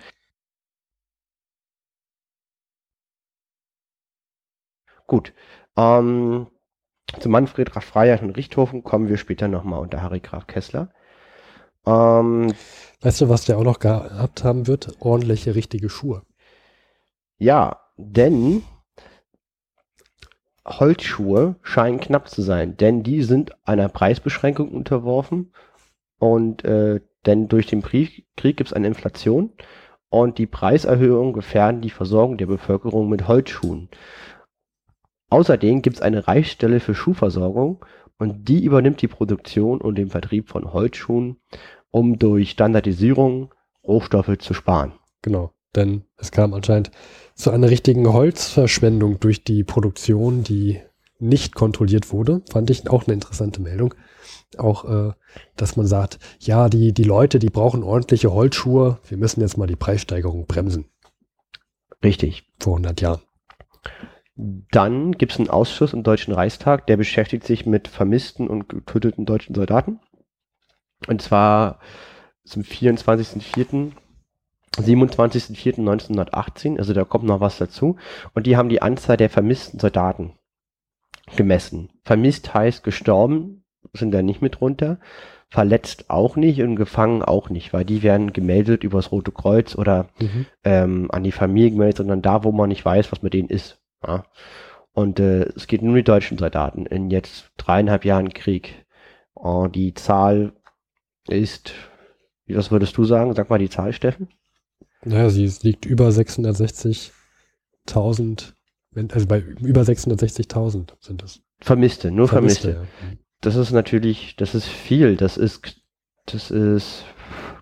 Gut. 5.07 5.33
Ähm, 5.77 6.47
zu 7.19 7.29
Manfred 7.29 7.71
Graf 7.71 7.85
Freiheit 7.85 8.21
und 8.21 8.31
Richthofen 8.31 8.83
kommen 8.83 9.07
wir 9.07 9.17
später 9.17 9.47
nochmal 9.47 9.79
unter 9.79 10.01
Harry 10.01 10.19
Graf 10.19 10.47
Kessler. 10.47 10.89
Ähm, 11.85 12.53
Weißt 13.01 13.21
du, 13.21 13.29
was 13.29 13.45
der 13.45 13.57
auch 13.57 13.63
noch 13.63 13.79
gehabt 13.79 14.43
haben 14.43 14.67
wird? 14.67 14.95
Ordentliche, 14.99 15.55
richtige 15.55 15.89
Schuhe. 15.89 16.23
ja, 17.37 17.79
denn 17.97 18.63
Holzschuhe 20.67 21.55
scheinen 21.61 21.99
knapp 21.99 22.29
zu 22.29 22.41
sein, 22.41 22.77
denn 22.77 23.03
die 23.03 23.23
sind 23.23 23.51
einer 23.65 23.89
Preisbeschränkung 23.89 24.69
unterworfen 24.69 25.51
und 26.19 26.65
äh, 26.65 27.01
denn 27.25 27.47
durch 27.47 27.67
den 27.67 27.81
Krieg, 27.81 28.25
gibt 28.35 28.61
es 28.61 28.73
eine 28.73 28.87
Inflation 28.87 29.51
und 30.09 30.37
die 30.37 30.45
Preiserhöhungen 30.45 31.33
gefährden 31.33 31.81
die 31.81 31.89
Versorgung 31.89 32.37
der 32.37 32.45
Bevölkerung 32.45 33.09
mit 33.09 33.27
Holzschuhen. 33.27 33.89
Außerdem 35.29 35.81
gibt 35.81 35.97
es 35.97 36.01
eine 36.01 36.27
Reichsstelle 36.27 36.79
für 36.79 36.95
Schuhversorgung 36.95 37.85
und 38.17 38.47
die 38.47 38.63
übernimmt 38.63 39.01
die 39.01 39.09
Produktion 39.09 39.81
und 39.81 39.95
den 39.95 40.09
Vertrieb 40.09 40.49
von 40.49 40.71
Holzschuhen, 40.71 41.37
um 41.91 42.17
durch 42.17 42.51
Standardisierung 42.51 43.53
Rohstoffe 43.83 44.37
zu 44.39 44.53
sparen. 44.53 44.93
Genau. 45.21 45.51
Denn 45.75 46.05
es 46.15 46.31
kam 46.31 46.53
anscheinend 46.53 46.91
zu 47.37 47.51
einer 47.51 47.69
richtigen 47.69 48.11
Holzverschwendung 48.11 49.19
durch 49.19 49.43
die 49.43 49.63
Produktion, 49.63 50.43
die 50.43 50.81
nicht 51.19 51.55
kontrolliert 51.55 52.11
wurde. 52.11 52.41
Fand 52.49 52.69
ich 52.69 52.89
auch 52.89 53.05
eine 53.05 53.13
interessante 53.13 53.61
Meldung. 53.61 53.93
Auch, 54.57 54.85
äh, 54.85 55.13
dass 55.55 55.75
man 55.75 55.85
sagt, 55.85 56.19
ja, 56.39 56.67
die, 56.67 56.93
die 56.93 57.03
Leute, 57.03 57.37
die 57.39 57.49
brauchen 57.49 57.83
ordentliche 57.83 58.33
Holzschuhe. 58.33 58.99
Wir 59.07 59.17
müssen 59.17 59.41
jetzt 59.41 59.57
mal 59.57 59.67
die 59.67 59.75
Preissteigerung 59.75 60.47
bremsen. 60.47 60.85
Richtig. 62.03 62.43
Vor 62.59 62.73
100 62.73 63.01
Jahren. 63.01 63.21
Dann 64.35 65.13
gibt 65.13 65.31
es 65.31 65.39
einen 65.39 65.49
Ausschuss 65.49 65.93
im 65.93 66.03
Deutschen 66.03 66.33
Reichstag, 66.33 66.85
der 66.87 66.97
beschäftigt 66.97 67.43
sich 67.43 67.65
mit 67.65 67.87
vermissten 67.87 68.47
und 68.47 68.69
getöteten 68.69 69.25
deutschen 69.25 69.55
Soldaten. 69.55 69.99
Und 71.07 71.21
zwar 71.21 71.79
zum 72.43 72.63
24.04., 72.63 73.93
27.04.1918, 74.75 76.77
also 76.77 76.93
da 76.93 77.03
kommt 77.03 77.25
noch 77.25 77.39
was 77.39 77.57
dazu. 77.57 77.97
Und 78.33 78.45
die 78.47 78.57
haben 78.57 78.69
die 78.69 78.81
Anzahl 78.81 79.17
der 79.17 79.29
vermissten 79.29 79.79
Soldaten 79.79 80.33
gemessen. 81.35 81.89
Vermisst 82.03 82.53
heißt 82.53 82.83
gestorben, 82.83 83.63
sind 83.93 84.11
da 84.11 84.21
nicht 84.21 84.41
mit 84.41 84.61
runter. 84.61 84.99
Verletzt 85.49 86.09
auch 86.09 86.35
nicht 86.35 86.61
und 86.61 86.75
gefangen 86.75 87.23
auch 87.23 87.49
nicht, 87.49 87.71
weil 87.71 87.85
die 87.85 88.03
werden 88.03 88.33
gemeldet 88.33 88.83
übers 88.83 89.11
Rote 89.13 89.31
Kreuz 89.31 89.75
oder 89.75 90.09
Mhm. 90.19 90.45
ähm, 90.65 91.07
an 91.11 91.23
die 91.23 91.31
Familie 91.31 91.71
gemeldet, 91.71 91.97
sondern 91.97 92.21
da, 92.21 92.43
wo 92.43 92.51
man 92.51 92.67
nicht 92.69 92.83
weiß, 92.83 93.11
was 93.13 93.21
mit 93.21 93.33
denen 93.33 93.47
ist. 93.49 93.79
Ja? 94.05 94.25
Und 94.91 95.19
äh, 95.21 95.43
es 95.55 95.67
geht 95.67 95.81
nur 95.81 95.91
um 95.91 95.95
die 95.95 96.03
deutschen 96.03 96.37
Soldaten 96.37 96.85
in 96.85 97.09
jetzt 97.09 97.51
dreieinhalb 97.55 98.03
Jahren 98.03 98.33
Krieg. 98.33 98.85
Und 99.33 99.75
die 99.75 99.93
Zahl 99.93 100.51
ist, 101.29 101.73
wie- 102.45 102.55
was 102.57 102.71
würdest 102.71 102.97
du 102.97 103.05
sagen? 103.05 103.33
Sag 103.33 103.49
mal 103.49 103.59
die 103.59 103.69
Zahl, 103.69 103.93
Steffen. 103.93 104.27
Naja, 105.07 105.29
sie 105.29 105.51
liegt 105.61 105.85
über 105.85 106.09
660.000, 106.11 108.53
wenn- 108.91 109.11
also 109.11 109.27
bei 109.27 109.39
über 109.39 109.83
660.000 109.83 110.95
sind 110.99 111.23
es. 111.23 111.41
Vermisste, 111.59 112.11
nur 112.11 112.27
Vermisste. 112.27 112.71
ja. 112.71 112.83
Das 113.41 113.55
ist 113.55 113.71
natürlich, 113.71 114.35
das 114.35 114.55
ist 114.55 114.65
viel. 114.67 115.15
Das 115.15 115.37
ist, 115.37 115.81
das 116.25 116.51
ist 116.51 117.03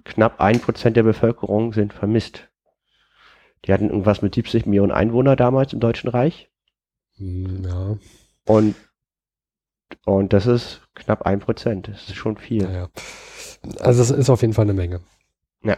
knapp 0.06 0.40
ein 0.40 0.60
Prozent 0.60 0.98
der 0.98 1.04
Bevölkerung 1.04 1.74
sind 1.74 1.94
vermisst. 1.94 2.50
Die 3.66 3.74
hatten 3.74 3.90
irgendwas 3.90 4.22
mit 4.22 4.36
70 4.36 4.66
Millionen 4.68 4.92
Einwohner 4.92 5.36
damals 5.36 5.74
im 5.74 5.80
Deutschen 5.80 6.10
Reich. 6.10 6.50
Hm, 7.18 7.64
Ja, 7.66 7.98
Und, 8.46 8.76
und 10.06 10.34
das 10.34 10.46
ist 10.46 10.82
knapp 10.94 11.24
ein 11.24 11.40
Prozent. 11.40 11.88
Das 11.88 12.08
ist 12.10 12.16
schon 12.16 12.38
viel. 12.38 12.64
naja. 12.64 12.90
Also 13.80 14.04
es 14.04 14.12
ist 14.12 14.30
auf 14.30 14.42
jeden 14.42 14.54
Fall 14.54 14.66
eine 14.66 14.74
Menge. 14.74 15.02
Ja. 15.64 15.78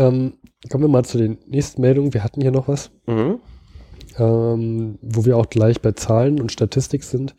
Ähm, 0.00 0.38
kommen 0.70 0.84
wir 0.84 0.88
mal 0.88 1.04
zu 1.04 1.18
den 1.18 1.38
nächsten 1.46 1.82
Meldungen. 1.82 2.14
Wir 2.14 2.24
hatten 2.24 2.40
hier 2.40 2.50
noch 2.52 2.68
was, 2.68 2.90
Mhm. 3.06 3.40
ähm, 4.18 4.98
wo 5.02 5.24
wir 5.26 5.36
auch 5.36 5.50
gleich 5.50 5.82
bei 5.82 5.92
Zahlen 5.92 6.40
und 6.40 6.50
Statistik 6.52 7.04
sind. 7.04 7.34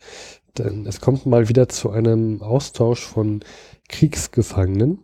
Denn 0.58 0.86
es 0.86 1.00
kommt 1.00 1.26
mal 1.26 1.48
wieder 1.48 1.68
zu 1.68 1.90
einem 1.90 2.40
Austausch 2.42 3.04
von 3.04 3.40
Kriegsgefangenen. 3.88 5.00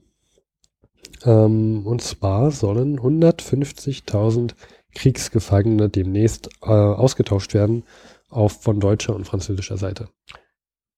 Ähm, 1.24 1.84
und 1.86 2.00
zwar 2.00 2.52
sollen 2.52 3.00
150.000 3.00 4.54
Kriegsgefangene 4.94 5.88
demnächst 5.88 6.48
äh, 6.62 6.68
ausgetauscht 6.68 7.54
werden 7.54 7.84
auf 8.28 8.62
von 8.62 8.78
deutscher 8.78 9.16
und 9.16 9.24
französischer 9.26 9.78
Seite. 9.78 10.10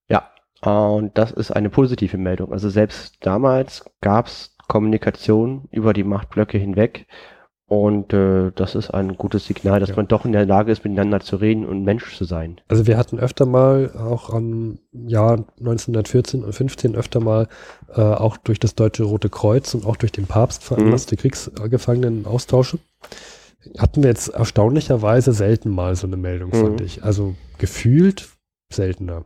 Ja, 0.09 0.29
und 0.61 1.17
das 1.17 1.31
ist 1.31 1.51
eine 1.51 1.69
positive 1.69 2.17
Meldung. 2.17 2.51
Also 2.51 2.69
selbst 2.69 3.15
damals 3.21 3.85
gab 4.01 4.27
es 4.27 4.50
Kommunikation 4.71 5.67
über 5.71 5.91
die 5.91 6.05
Machtblöcke 6.05 6.57
hinweg. 6.57 7.05
Und 7.65 8.13
äh, 8.13 8.51
das 8.55 8.75
ist 8.75 8.89
ein 8.89 9.15
gutes 9.17 9.45
Signal, 9.45 9.79
dass 9.81 9.89
Ja. 9.89 9.95
man 9.97 10.07
doch 10.07 10.23
in 10.25 10.31
der 10.31 10.45
Lage 10.45 10.71
ist, 10.71 10.83
miteinander 10.85 11.19
zu 11.19 11.35
reden 11.37 11.65
und 11.65 11.83
Mensch 11.83 12.15
zu 12.17 12.23
sein. 12.23 12.59
Also 12.69 12.87
wir 12.87 12.97
hatten 12.97 13.19
öfter 13.19 13.45
mal, 13.45 13.91
auch 13.97 14.29
am 14.29 14.79
Jahr 14.93 15.45
1914 15.59 16.43
und 16.43 16.53
15 16.53 16.95
öfter 16.95 17.19
mal, 17.19 17.47
äh, 17.95 18.01
auch 18.01 18.37
durch 18.37 18.59
das 18.59 18.75
Deutsche 18.75 19.03
Rote 19.03 19.29
Kreuz 19.29 19.73
und 19.73 19.85
auch 19.85 19.97
durch 19.97 20.11
den 20.13 20.25
Papst 20.25 20.63
veranlasste 20.63 21.17
Kriegsgefangenen 21.17 22.25
Austausche. 22.25 22.79
Hatten 23.77 24.03
wir 24.03 24.09
jetzt 24.09 24.29
erstaunlicherweise 24.29 25.33
selten 25.33 25.69
mal 25.69 25.95
so 25.95 26.07
eine 26.07 26.17
Meldung, 26.17 26.51
fand 26.51 26.79
Mhm. 26.79 26.85
ich. 26.85 27.03
Also 27.03 27.35
gefühlt 27.57 28.29
seltener. 28.71 29.25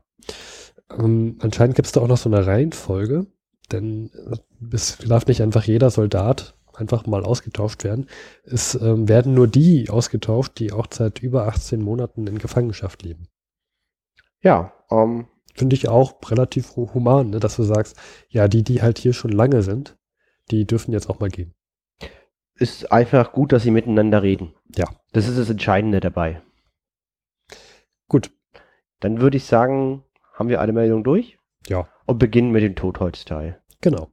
Ähm, 0.96 1.38
anscheinend 1.40 1.75
gibt 1.75 1.86
es 1.88 1.92
da 1.92 2.02
auch 2.02 2.08
noch 2.08 2.18
so 2.18 2.30
eine 2.30 2.46
Reihenfolge, 2.46 3.25
denn 3.68 4.12
äh, 4.14 4.38
es 4.76 4.98
darf 4.98 5.28
nicht 5.28 5.42
einfach 5.42 5.64
jeder 5.64 5.90
Soldat 5.90 6.56
einfach 6.74 7.06
mal 7.06 7.24
ausgetauscht 7.24 7.84
werden. 7.84 8.08
Es 8.44 8.76
ähm, 8.76 9.08
werden 9.08 9.34
nur 9.34 9.48
die 9.48 9.90
ausgetauscht, 9.90 10.60
die 10.60 10.72
auch 10.74 10.88
seit 10.92 11.20
über 11.22 11.48
18 11.48 11.82
Monaten 11.82 12.28
in 12.28 12.38
Gefangenschaft 12.38 13.04
leben. 13.04 13.28
Ja, 14.42 14.74
ähm, 14.92 15.28
Finde 15.54 15.76
ich 15.76 15.88
auch 15.88 16.16
relativ 16.30 16.76
hu- 16.76 16.94
human, 16.94 17.30
ne, 17.30 17.40
dass 17.40 17.56
du 17.56 17.64
sagst, 17.64 17.98
ja, 18.30 18.48
die, 18.48 18.64
die 18.64 18.82
halt 18.82 18.98
hier 19.00 19.14
schon 19.14 19.32
lange 19.32 19.62
sind, 19.62 19.98
die 20.52 20.66
dürfen 20.68 20.92
jetzt 20.92 21.10
auch 21.10 21.20
mal 21.20 21.30
gehen. 21.30 21.54
ist 22.56 22.92
einfach 22.92 23.32
gut, 23.32 23.52
dass 23.54 23.64
sie 23.64 23.72
miteinander 23.72 24.22
reden. 24.24 24.54
Ja. 24.76 24.86
Das 25.14 25.28
ist 25.28 25.38
das 25.38 25.50
Entscheidende 25.50 26.00
dabei. 26.02 26.42
Gut, 28.08 28.32
Dann 29.02 29.22
würde 29.22 29.38
ich 29.38 29.46
sagen, 29.46 30.04
haben 30.34 30.50
wir 30.50 30.62
alle 30.62 30.74
Meldungen 30.74 31.04
durch 31.06 31.38
ja, 31.68 31.88
und 32.06 32.20
beginnen 32.20 32.52
mit 32.52 32.64
dem 32.64 32.76
Totholzteil. 32.76 33.60
genau. 33.82 34.10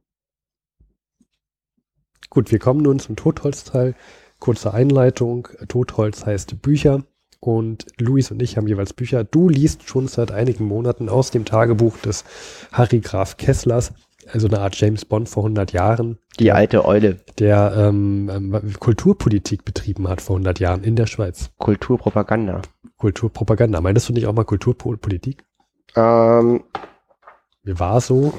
Gut, 2.29 2.51
wir 2.51 2.57
kommen 2.57 2.81
nun 2.81 2.97
zum 2.97 3.15
Totholzteil. 3.15 3.93
Kurze 4.39 4.73
Einleitung. 4.73 5.47
Totholz 5.67 6.25
heißt 6.25 6.63
Bücher 6.63 7.03
und 7.39 7.85
Luis 7.99 8.31
und 8.31 8.41
ich 8.41 8.57
haben 8.57 8.67
jeweils 8.67 8.93
Bücher. 8.93 9.23
Du 9.23 9.49
liest 9.49 9.87
schon 9.87 10.07
seit 10.07 10.31
einigen 10.31 10.65
Monaten 10.65 11.09
aus 11.09 11.29
dem 11.29 11.45
Tagebuch 11.45 11.97
des 11.97 12.23
Harry 12.71 13.01
Graf 13.01 13.37
Kesslers, 13.37 13.93
also 14.31 14.47
eine 14.47 14.61
Art 14.61 14.75
James 14.75 15.05
Bond 15.05 15.29
vor 15.29 15.43
100 15.43 15.73
Jahren. 15.73 16.17
Die 16.39 16.51
alte 16.51 16.85
Eule. 16.85 17.19
Der 17.37 17.73
ähm, 17.77 18.31
ähm, 18.33 18.73
Kulturpolitik 18.79 19.63
betrieben 19.63 20.07
hat 20.07 20.19
vor 20.19 20.37
100 20.37 20.59
Jahren 20.59 20.83
in 20.83 20.95
der 20.95 21.05
Schweiz. 21.05 21.51
Kulturpropaganda. 21.59 22.61
Kulturpropaganda. 22.97 23.79
Meintest 23.81 24.09
du 24.09 24.13
nicht 24.13 24.25
auch 24.25 24.33
mal 24.33 24.45
Kulturpolitik? 24.45 25.43
Ähm, 25.95 26.63
Mir 27.63 27.79
war 27.79 28.01
so, 28.01 28.33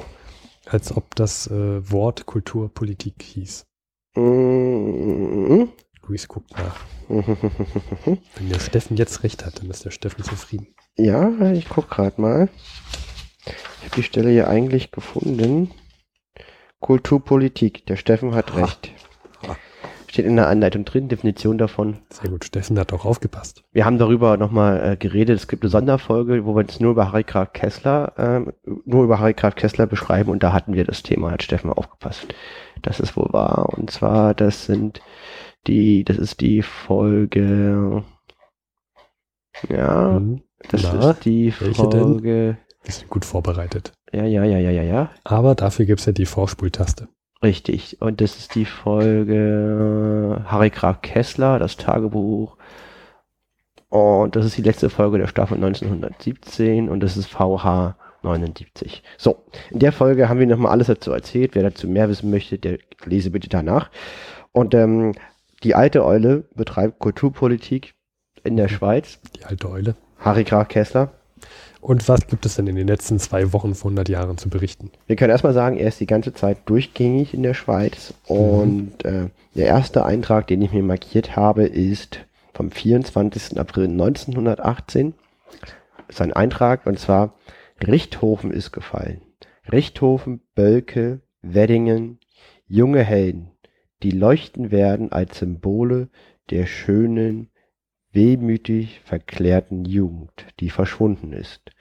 als 0.66 0.94
ob 0.96 1.14
das 1.14 1.46
äh, 1.46 1.90
Wort 1.90 2.26
Kulturpolitik 2.26 3.22
hieß. 3.22 3.64
mm, 4.16 5.64
Luis 6.06 6.28
guckt 6.28 6.50
nach. 6.52 6.76
Wenn 7.08 8.48
der 8.50 8.60
Steffen 8.60 8.96
jetzt 8.96 9.22
recht 9.22 9.44
hat, 9.46 9.60
dann 9.60 9.70
ist 9.70 9.84
der 9.84 9.90
Steffen 9.90 10.24
zufrieden. 10.24 10.74
ja, 10.96 11.52
ich 11.52 11.68
guck 11.68 11.88
gerade 11.90 12.20
mal. 12.20 12.48
Ich 13.46 13.84
habe 13.86 13.96
die 13.96 14.02
Stelle 14.02 14.30
hier 14.30 14.48
eigentlich 14.48 14.90
gefunden. 14.90 15.70
Kulturpolitik. 16.80 17.86
Der 17.86 17.96
Steffen 17.96 18.34
hat 18.34 18.52
Ha. 18.54 18.64
recht. 18.64 18.92
Steht 20.14 20.26
in 20.26 20.37
der 20.37 20.47
Anleitung 20.47 20.85
drin, 20.85 21.09
Definition 21.09 21.59
davon. 21.59 21.97
Sehr 22.09 22.30
gut, 22.30 22.44
Steffen 22.44 22.78
hat 22.78 22.92
auch 22.92 23.04
aufgepasst. 23.04 23.64
Wir 23.73 23.85
haben 23.85 23.99
darüber 23.99 24.37
nochmal 24.37 24.92
äh, 24.92 24.97
geredet. 24.97 25.37
Es 25.40 25.49
gibt 25.49 25.64
eine 25.64 25.71
Sonderfolge, 25.71 26.44
wo 26.47 26.54
wir 26.54 26.61
uns 26.61 26.78
nur 26.78 26.92
über 26.92 27.11
Harry 27.11 27.25
Graf 27.25 27.52
Kessler, 27.52 28.12
ähm, 28.16 28.52
nur 28.85 29.02
über 29.02 29.18
Harry 29.18 29.35
Graf 29.35 29.56
Kessler 29.56 29.88
beschreiben 29.88 30.30
und 30.30 30.44
da 30.44 30.52
hatten 30.52 30.75
wir 30.75 30.85
das 30.85 31.02
Thema, 31.02 31.33
hat 31.33 31.42
Steffen 31.42 31.68
aufgepasst. 31.73 32.28
Das 32.80 33.00
ist 33.00 33.16
wohl 33.16 33.26
wahr. 33.33 33.68
Und 33.76 33.90
zwar, 33.90 34.35
das 34.35 34.66
sind 34.66 35.00
die, 35.66 36.04
das 36.04 36.18
ist 36.18 36.40
die 36.40 36.62
Folge, 36.62 38.04
ja, 39.68 40.21
Mhm. 40.21 40.42
das 40.71 40.85
Na, 40.85 41.11
ist 41.11 41.25
die? 41.25 41.50
Folge, 41.50 42.56
Wir 42.85 42.92
sind 42.92 43.11
gut 43.11 43.25
vorbereitet. 43.25 43.92
ja, 44.12 44.23
ja, 44.25 44.44
ja, 44.44 44.59
ja, 44.59 44.71
ja, 44.71 44.83
ja, 44.85 45.11
Aber 45.25 45.56
dafür 45.56 45.87
gibt's 45.87 46.06
ja 46.06 46.12
die 46.12 46.26
Vorspultaste. 46.26 47.09
Richtig. 47.44 48.00
Und 48.00 48.20
das 48.20 48.36
ist 48.36 48.54
die 48.56 48.64
Folge 48.64 50.42
Harry 50.46 50.70
Graf 50.70 51.02
Kessler, 51.02 51.60
das 51.60 51.76
Tagebuch. 51.76 52.56
Und 53.88 54.34
das 54.34 54.44
ist 54.44 54.56
die 54.58 54.62
letzte 54.62 54.90
Folge 54.90 55.18
der 55.18 55.28
Staffel 55.28 55.54
1917 55.54 56.88
und 56.88 56.98
das 56.98 57.16
ist 57.16 57.28
VH 57.28 57.96
79. 58.22 59.04
So, 59.16 59.44
in 59.70 59.78
der 59.78 59.92
Folge 59.92 60.28
haben 60.28 60.40
wir 60.40 60.48
nochmal 60.48 60.72
alles 60.72 60.88
dazu 60.88 61.12
erzählt. 61.12 61.54
Wer 61.54 61.62
dazu 61.62 61.86
mehr 61.86 62.08
wissen 62.08 62.30
möchte, 62.30 62.58
der 62.58 62.78
lese 63.04 63.30
bitte 63.30 63.48
danach. 63.48 63.90
Und 64.50 64.74
ähm, 64.74 65.12
die 65.62 65.76
alte 65.76 66.04
Eule 66.04 66.44
betreibt 66.54 66.98
Kulturpolitik 66.98 67.94
in 68.42 68.56
der 68.56 68.68
Schweiz. 68.68 69.20
Die 69.36 69.44
alte 69.44 69.70
Eule. 69.70 69.94
Harry 70.18 70.44
Graf 70.44 70.68
Kessler. 70.68 71.12
Und 71.84 72.08
was 72.08 72.26
gibt 72.28 72.46
es 72.46 72.56
denn 72.56 72.66
in 72.66 72.76
den 72.76 72.86
letzten 72.86 73.18
zwei 73.18 73.52
Wochen 73.52 73.74
vor 73.74 73.90
100 73.90 74.08
Jahren 74.08 74.38
zu 74.38 74.48
berichten? 74.48 74.90
Wir 75.06 75.16
können 75.16 75.32
erstmal 75.32 75.52
sagen, 75.52 75.76
er 75.76 75.88
ist 75.88 76.00
die 76.00 76.06
ganze 76.06 76.32
Zeit 76.32 76.56
durchgängig 76.64 77.34
in 77.34 77.42
der 77.42 77.52
Schweiz. 77.52 78.14
Und 78.26 79.04
äh, 79.04 79.28
der 79.54 79.66
erste 79.66 80.06
Eintrag, 80.06 80.46
den 80.46 80.62
ich 80.62 80.72
mir 80.72 80.82
markiert 80.82 81.36
habe, 81.36 81.64
ist 81.64 82.20
vom 82.54 82.70
24. 82.70 83.60
April 83.60 83.84
1918. 83.84 85.12
Das 85.60 86.16
ist 86.16 86.22
ein 86.22 86.32
Eintrag 86.32 86.86
und 86.86 86.98
zwar 86.98 87.34
Richthofen 87.86 88.50
ist 88.50 88.72
gefallen. 88.72 89.20
Richthofen, 89.70 90.40
Bölke, 90.54 91.20
Weddingen, 91.42 92.18
junge 92.66 93.02
Helden, 93.02 93.50
die 94.02 94.12
leuchten 94.12 94.70
werden 94.70 95.12
als 95.12 95.38
Symbole 95.38 96.08
der 96.48 96.64
schönen, 96.64 97.50
wehmütig 98.10 99.00
verklärten 99.04 99.84
Jugend, 99.84 100.46
die 100.60 100.70
verschwunden 100.70 101.34
ist. 101.34 101.73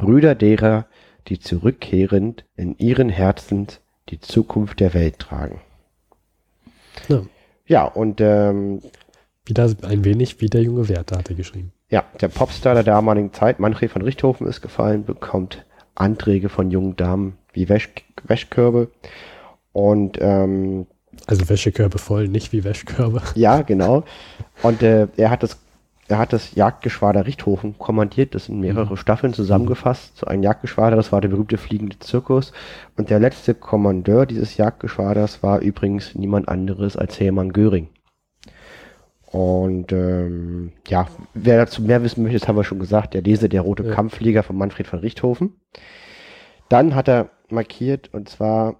Brüder 0.00 0.34
derer, 0.34 0.86
die 1.28 1.38
zurückkehrend 1.40 2.44
in 2.56 2.76
ihren 2.78 3.08
Herzen 3.08 3.66
die 4.08 4.20
Zukunft 4.20 4.80
der 4.80 4.94
Welt 4.94 5.18
tragen. 5.18 5.60
Ja. 7.08 7.22
Ja, 7.66 7.84
und 7.84 8.20
ähm, 8.20 8.80
Wieder 9.44 9.70
ein 9.82 10.04
wenig 10.04 10.40
wie 10.40 10.46
der 10.46 10.62
junge 10.62 10.88
Werther 10.88 11.18
hat 11.18 11.28
er 11.30 11.34
geschrieben. 11.36 11.72
ja, 11.90 12.04
der 12.20 12.28
Popstar 12.28 12.74
der 12.74 12.84
damaligen 12.84 13.32
Zeit, 13.32 13.58
Manfred 13.58 13.90
von 13.90 14.02
Richthofen, 14.02 14.46
ist 14.46 14.60
gefallen, 14.60 15.04
bekommt 15.04 15.64
Anträge 15.94 16.48
von 16.48 16.70
jungen 16.70 16.94
Damen 16.96 17.38
wie 17.52 17.68
Wäsch 17.68 17.88
Wäschkörbe. 18.24 18.88
Und 19.72 20.18
ähm, 20.20 20.86
Also 21.26 21.48
Wäschekörbe 21.48 21.98
voll, 21.98 22.28
nicht 22.28 22.52
wie 22.52 22.62
Wäschkörbe. 22.64 23.22
ja, 23.34 23.62
genau. 23.62 24.04
Und 24.62 24.82
äh, 24.82 25.08
er 25.16 25.30
hat 25.30 25.42
das 25.42 25.58
er 26.08 26.18
hat 26.18 26.32
das 26.32 26.54
Jagdgeschwader 26.54 27.26
Richthofen 27.26 27.78
kommandiert, 27.78 28.34
das 28.34 28.48
in 28.48 28.60
mehrere 28.60 28.96
Staffeln 28.96 29.34
zusammengefasst. 29.34 30.18
So 30.18 30.26
ein 30.26 30.42
Jagdgeschwader, 30.42 30.94
das 30.94 31.10
war 31.10 31.20
der 31.20 31.28
berühmte 31.28 31.58
fliegende 31.58 31.98
Zirkus. 31.98 32.52
Und 32.96 33.10
der 33.10 33.18
letzte 33.18 33.54
Kommandeur 33.54 34.26
dieses 34.26 34.56
Jagdgeschwaders 34.56 35.42
war 35.42 35.60
übrigens 35.60 36.14
niemand 36.14 36.48
anderes 36.48 36.96
als 36.96 37.18
Hermann 37.18 37.52
Göring. 37.52 37.88
Und 39.32 39.90
ähm, 39.92 40.72
ja, 40.86 41.08
wer 41.34 41.58
dazu 41.58 41.82
mehr 41.82 42.02
wissen 42.02 42.22
möchte, 42.22 42.38
das 42.38 42.48
haben 42.48 42.56
wir 42.56 42.64
schon 42.64 42.78
gesagt, 42.78 43.14
der 43.14 43.22
lese 43.22 43.48
der 43.48 43.62
rote 43.62 43.82
Ja. 43.82 43.92
Kampfflieger 43.94 44.44
von 44.44 44.56
Manfred 44.56 44.86
von 44.86 45.00
Richthofen. 45.00 45.54
Dann 46.68 46.94
hat 46.94 47.08
er 47.08 47.30
markiert, 47.50 48.14
und 48.14 48.28
zwar, 48.28 48.76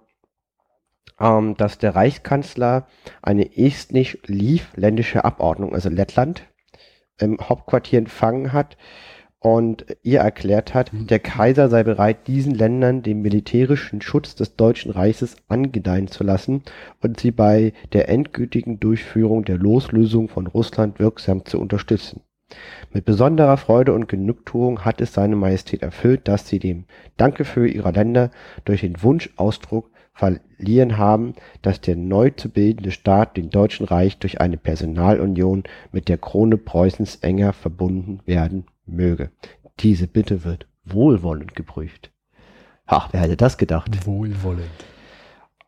ähm, 1.19 1.55
dass 1.57 1.77
der 1.77 1.95
Reichskanzler 1.95 2.87
eine 3.21 3.57
estnisch-livländische 3.57 5.25
Abordnung, 5.25 5.73
also 5.73 5.89
Lettland, 5.89 6.43
im 7.19 7.37
Hauptquartier 7.39 7.99
empfangen 7.99 8.53
hat 8.53 8.77
und 9.39 9.85
ihr 10.01 10.19
erklärt 10.19 10.73
hat, 10.73 10.91
Mhm. 10.93 11.07
der 11.07 11.19
Kaiser 11.19 11.69
sei 11.69 11.83
bereit, 11.83 12.27
diesen 12.27 12.53
Ländern 12.53 13.03
den 13.03 13.21
militärischen 13.21 14.01
Schutz 14.01 14.35
des 14.35 14.55
Deutschen 14.55 14.91
Reiches 14.91 15.35
angedeihen 15.47 16.07
zu 16.07 16.23
lassen 16.23 16.63
und 17.01 17.19
sie 17.19 17.31
bei 17.31 17.73
der 17.93 18.09
endgültigen 18.09 18.79
Durchführung 18.79 19.45
der 19.45 19.57
Loslösung 19.57 20.27
von 20.27 20.47
Russland 20.47 20.99
wirksam 20.99 21.45
zu 21.45 21.59
unterstützen. 21.59 22.21
Mit 22.93 23.05
besonderer 23.05 23.57
Freude 23.57 23.93
und 23.93 24.07
Genugtuung 24.07 24.85
hat 24.85 25.01
es 25.01 25.13
seine 25.13 25.35
Majestät 25.35 25.83
erfüllt, 25.83 26.27
dass 26.27 26.47
sie 26.47 26.59
dem 26.59 26.85
Danke 27.17 27.43
für 27.43 27.67
ihrer 27.67 27.91
Länder 27.91 28.31
durch 28.63 28.81
den 28.81 29.03
Wunschausdruck 29.03 29.91
verliehen 30.17 30.97
haben, 30.97 31.35
dass 31.61 31.79
der 31.79 31.95
neu 31.95 32.31
zu 32.31 32.49
bildende 32.49 32.91
Staat 32.91 33.37
dem 33.37 33.51
Deutschen 33.51 33.85
Reich 33.85 34.17
durch 34.17 34.41
eine 34.41 34.57
Personalunion 34.57 35.63
mit 35.91 36.09
der 36.09 36.17
Krone 36.17 36.57
Preußens 36.57 37.17
enger 37.17 37.53
verbunden 37.53 38.21
werden 38.25 38.65
möge. 38.87 39.29
Diese 39.79 40.07
Bitte 40.07 40.43
wird 40.43 40.67
wohlwollend 40.85 41.55
geprüft. 41.55 42.11
Ach, 42.87 43.09
wer 43.11 43.21
hätte 43.21 43.37
das 43.37 43.57
gedacht? 43.57 44.07
Wohlwollend. 44.07 44.85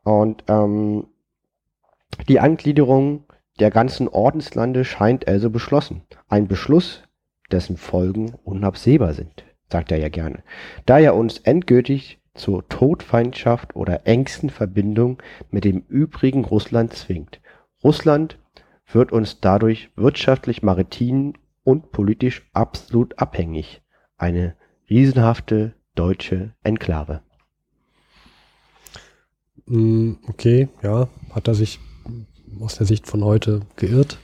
Und 0.03 0.43
ähm, 0.47 1.05
die 2.27 2.39
Angliederung 2.39 3.25
der 3.59 3.69
ganzen 3.69 4.07
Ordenslande 4.07 4.83
scheint 4.83 5.27
also 5.27 5.51
beschlossen. 5.51 6.01
Ein 6.27 6.47
Beschluss, 6.47 7.03
dessen 7.51 7.77
Folgen 7.77 8.33
unabsehbar 8.43 9.13
sind, 9.13 9.43
sagt 9.71 9.91
er 9.91 9.99
ja 9.99 10.09
gerne. 10.09 10.43
Da 10.85 10.97
er 10.97 11.15
uns 11.15 11.37
endgültig 11.39 12.18
zur 12.39 12.67
Todfeindschaft 12.69 13.75
oder 13.75 14.07
engsten 14.07 14.49
Verbindung 14.49 15.21
mit 15.51 15.63
dem 15.65 15.83
übrigen 15.87 16.45
Russland 16.45 16.93
zwingt. 16.93 17.39
Russland 17.83 18.37
wird 18.91 19.11
uns 19.11 19.39
dadurch 19.39 19.89
wirtschaftlich, 19.95 20.63
maritim 20.63 21.33
und 21.63 21.91
politisch 21.91 22.49
absolut 22.53 23.19
abhängig. 23.19 23.81
Eine 24.17 24.55
riesenhafte 24.89 25.73
deutsche 25.95 26.53
Enklave. 26.63 27.21
Mm, 29.65 30.13
Okay, 30.27 30.69
ja, 30.81 31.07
hat 31.31 31.47
er 31.47 31.53
sich 31.55 31.79
aus 32.59 32.77
der 32.77 32.87
Sicht 32.87 33.05
von 33.07 33.23
heute 33.23 33.61
geirrt. 33.75 34.17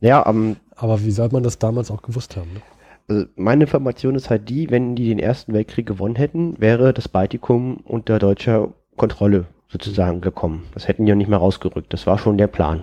Ja, 0.00 0.26
ähm, 0.28 0.56
Aber 0.76 1.02
wie 1.04 1.10
soll 1.10 1.28
man 1.32 1.42
das 1.42 1.58
damals 1.58 1.90
auch 1.90 2.02
gewusst 2.02 2.36
haben? 2.36 2.52
Ne? 2.52 2.62
Also 3.08 3.24
meine 3.36 3.64
Information 3.64 4.14
ist 4.14 4.28
halt 4.28 4.48
die, 4.48 4.70
wenn 4.70 4.94
die 4.94 5.08
den 5.08 5.18
Ersten 5.18 5.54
Weltkrieg 5.54 5.86
gewonnen 5.86 6.16
hätten, 6.16 6.60
wäre 6.60 6.92
das 6.92 7.08
Baltikum 7.08 7.78
unter 7.84 8.18
deutscher 8.18 8.72
Kontrolle 8.96 9.46
sozusagen 9.68 10.20
gekommen. 10.20 10.64
Das 10.74 10.88
hätten 10.88 11.04
die 11.04 11.10
ja 11.10 11.14
nicht 11.14 11.28
mehr 11.28 11.38
rausgerückt. 11.38 11.92
Das 11.92 12.06
war 12.06 12.18
schon 12.18 12.38
der 12.38 12.46
Plan. 12.46 12.82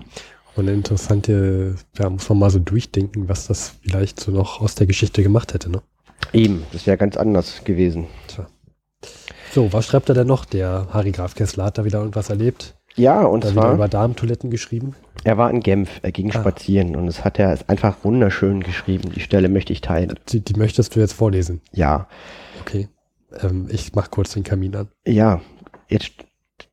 Und 0.56 0.68
eine 0.68 0.74
interessante, 0.74 1.76
ja, 1.98 2.10
muss 2.10 2.30
man 2.30 2.40
mal 2.40 2.50
so 2.50 2.60
durchdenken, 2.60 3.28
was 3.28 3.48
das 3.48 3.76
vielleicht 3.82 4.20
so 4.20 4.32
noch 4.32 4.62
aus 4.62 4.76
der 4.76 4.88
Geschichte 4.88 5.22
gemacht 5.22 5.54
hätte, 5.54 5.70
ne? 5.70 5.82
Eben, 6.34 6.64
das 6.72 6.88
wäre 6.88 6.98
ganz 6.98 7.18
anders 7.18 7.64
gewesen. 7.64 8.08
Tja. 8.28 8.48
So, 9.52 9.72
was 9.74 9.86
schreibt 9.86 10.10
er 10.10 10.16
denn 10.16 10.28
noch? 10.28 10.46
Der 10.46 10.88
Harry 10.92 11.12
Graf 11.12 11.36
Kessler 11.36 11.66
hat 11.66 11.78
da 11.78 11.86
wieder 11.86 12.00
irgendwas 12.00 12.30
erlebt. 12.30 12.76
Ja, 12.96 13.24
und 13.24 13.44
da 13.44 13.52
wieder 13.52 13.62
zwar, 13.62 13.74
über 13.74 13.88
Darmtoiletten 13.88 14.50
geschrieben. 14.50 14.96
Er 15.26 15.38
war 15.38 15.50
in 15.52 15.60
Genf, 15.60 16.00
er 16.04 16.12
ging 16.12 16.30
Ah. 16.30 16.34
spazieren 16.40 16.96
und 16.96 17.08
es 17.08 17.26
hat 17.26 17.38
er 17.40 17.52
ist 17.54 17.70
einfach 17.70 18.04
wunderschön 18.04 18.62
geschrieben. 18.62 19.12
Die 19.14 19.20
Stelle 19.20 19.50
möchte 19.50 19.74
ich 19.74 19.82
teilen. 19.82 20.14
Die, 20.30 20.40
die 20.40 20.54
möchtest 20.58 20.96
du 20.96 21.00
jetzt 21.02 21.14
vorlesen. 21.14 21.62
Ja, 21.74 22.08
Okay. 22.62 22.88
Ähm, 23.42 23.68
ich 23.70 23.94
mach 23.94 24.10
kurz 24.12 24.34
den 24.34 24.44
Kamin 24.44 24.76
an. 24.76 24.88
ja, 25.06 25.42
jetzt 25.90 26.14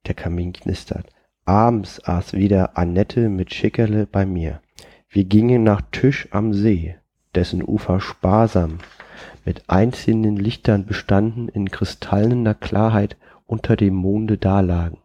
der 0.06 0.14
Kamin 0.14 0.52
knistert. 0.52 1.06
Abends 1.44 2.02
aß 2.04 2.34
wieder 2.34 2.78
Annette 2.78 3.28
mit 3.28 3.52
Schickerle 3.52 4.06
bei 4.06 4.24
mir. 4.24 4.60
Wir 5.10 5.24
gingen 5.24 5.64
nach 5.64 5.82
Tisch 5.90 6.28
am 6.30 6.52
See. 6.54 6.94
dessen 7.34 7.62
Ufer 7.66 7.98
sparsam 8.00 8.78
mit 9.44 9.62
einzelnen 9.68 10.36
Lichtern 10.36 10.84
bestanden, 10.86 11.48
in 11.48 11.70
kristallener 11.70 12.54
Klarheit 12.54 13.16
unter 13.46 13.74
dem 13.74 13.94
Monde 13.94 14.36
dalagen. 14.38 14.98